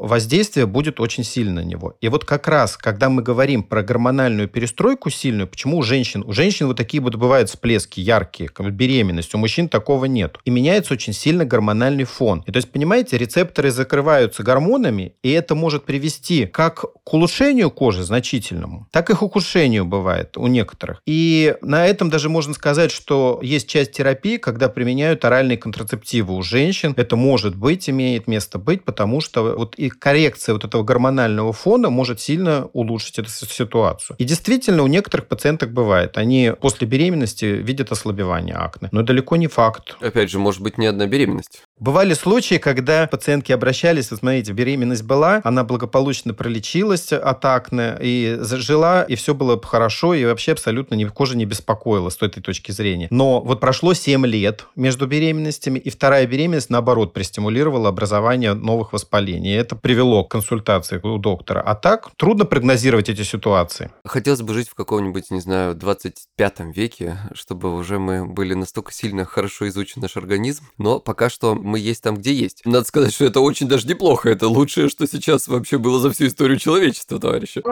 воздействие 0.00 0.66
будет 0.66 0.98
очень 0.98 1.24
сильно 1.24 1.52
на 1.52 1.64
него. 1.64 1.96
И 2.00 2.08
вот 2.08 2.24
как 2.24 2.48
раз, 2.48 2.76
когда 2.76 3.10
мы 3.10 3.22
говорим 3.22 3.62
про 3.62 3.82
гормональную 3.82 4.48
перестройку 4.48 5.10
сильную, 5.10 5.46
почему 5.46 5.78
у 5.78 5.82
женщин? 5.82 6.24
У 6.26 6.32
женщин 6.32 6.66
вот 6.66 6.76
такие 6.76 7.02
вот 7.02 7.16
бывают 7.16 7.50
всплески 7.50 8.00
яркие, 8.00 8.48
как 8.48 8.72
беременность, 8.72 9.34
у 9.34 9.38
мужчин 9.38 9.68
такого 9.68 10.06
нет. 10.06 10.38
И 10.44 10.50
меняется 10.50 10.94
очень 10.94 11.12
сильно 11.12 11.44
гормональная 11.44 11.81
гормональный 11.82 12.04
фон. 12.04 12.42
И 12.46 12.52
то 12.52 12.58
есть, 12.58 12.70
понимаете, 12.70 13.18
рецепторы 13.18 13.70
закрываются 13.70 14.42
гормонами, 14.42 15.14
и 15.22 15.30
это 15.30 15.54
может 15.54 15.84
привести 15.84 16.46
как 16.46 16.84
к 17.04 17.14
улучшению 17.14 17.70
кожи 17.70 18.04
значительному, 18.04 18.86
так 18.92 19.10
и 19.10 19.14
к 19.14 19.22
ухудшению 19.22 19.84
бывает 19.84 20.36
у 20.36 20.46
некоторых. 20.46 21.02
И 21.06 21.56
на 21.62 21.86
этом 21.86 22.10
даже 22.10 22.28
можно 22.28 22.54
сказать, 22.54 22.92
что 22.92 23.40
есть 23.42 23.68
часть 23.68 23.92
терапии, 23.92 24.36
когда 24.36 24.68
применяют 24.68 25.24
оральные 25.24 25.58
контрацептивы 25.58 26.34
у 26.34 26.42
женщин. 26.42 26.94
Это 26.96 27.16
может 27.16 27.56
быть, 27.56 27.90
имеет 27.90 28.28
место 28.28 28.58
быть, 28.58 28.84
потому 28.84 29.20
что 29.20 29.42
вот 29.56 29.74
и 29.76 29.88
коррекция 29.88 30.52
вот 30.52 30.64
этого 30.64 30.84
гормонального 30.84 31.52
фона 31.52 31.90
может 31.90 32.20
сильно 32.20 32.68
улучшить 32.72 33.18
эту 33.18 33.30
ситуацию. 33.30 34.16
И 34.18 34.24
действительно, 34.24 34.82
у 34.82 34.86
некоторых 34.86 35.26
пациенток 35.26 35.72
бывает. 35.72 36.18
Они 36.18 36.52
после 36.60 36.86
беременности 36.86 37.44
видят 37.44 37.90
ослабевание 37.92 38.54
акне. 38.54 38.88
Но 38.92 39.02
далеко 39.02 39.36
не 39.36 39.48
факт. 39.48 39.96
Опять 40.00 40.30
же, 40.30 40.38
может 40.38 40.60
быть, 40.60 40.78
не 40.78 40.86
одна 40.86 41.06
беременность. 41.06 41.62
Бывали 41.82 42.14
случаи, 42.14 42.58
когда 42.58 43.08
пациентки 43.08 43.50
обращались, 43.50 44.12
вот 44.12 44.20
смотрите, 44.20 44.52
беременность 44.52 45.02
была, 45.02 45.40
она 45.42 45.64
благополучно 45.64 46.32
пролечилась 46.32 47.12
от 47.12 47.44
акне 47.44 47.96
и 48.00 48.36
зажила, 48.38 49.02
и 49.02 49.16
все 49.16 49.34
было 49.34 49.60
хорошо, 49.60 50.14
и 50.14 50.24
вообще 50.24 50.52
абсолютно 50.52 50.94
ни, 50.94 51.04
кожа 51.06 51.36
не 51.36 51.44
беспокоила 51.44 52.08
с 52.08 52.22
этой 52.22 52.40
точки 52.40 52.70
зрения. 52.70 53.08
Но 53.10 53.40
вот 53.40 53.58
прошло 53.58 53.94
7 53.94 54.24
лет 54.26 54.66
между 54.76 55.08
беременностями, 55.08 55.80
и 55.80 55.90
вторая 55.90 56.24
беременность, 56.24 56.70
наоборот, 56.70 57.12
пристимулировала 57.12 57.88
образование 57.88 58.54
новых 58.54 58.92
воспалений. 58.92 59.50
И 59.50 59.56
это 59.56 59.74
привело 59.74 60.22
к 60.22 60.30
консультации 60.30 61.00
у 61.02 61.18
доктора. 61.18 61.62
А 61.62 61.74
так 61.74 62.10
трудно 62.16 62.44
прогнозировать 62.44 63.08
эти 63.08 63.22
ситуации. 63.22 63.90
Хотелось 64.04 64.42
бы 64.42 64.54
жить 64.54 64.68
в 64.68 64.76
каком-нибудь, 64.76 65.32
не 65.32 65.40
знаю, 65.40 65.74
25 65.74 66.60
веке, 66.76 67.18
чтобы 67.34 67.74
уже 67.74 67.98
мы 67.98 68.24
были 68.24 68.54
настолько 68.54 68.92
сильно 68.92 69.24
хорошо 69.24 69.66
изучен 69.66 70.00
наш 70.00 70.16
организм, 70.16 70.66
но 70.78 71.00
пока 71.00 71.28
что 71.28 71.56
мы 71.72 71.78
есть 71.78 72.02
там, 72.02 72.16
где 72.18 72.34
есть. 72.34 72.62
Надо 72.66 72.86
сказать, 72.86 73.14
что 73.14 73.24
это 73.24 73.40
очень 73.40 73.66
даже 73.66 73.88
неплохо. 73.88 74.28
Это 74.28 74.46
лучшее, 74.46 74.88
что 74.88 75.06
сейчас 75.06 75.48
вообще 75.48 75.78
было 75.78 75.98
за 75.98 76.10
всю 76.10 76.26
историю 76.26 76.58
человечества, 76.58 77.18
товарищи. 77.18 77.62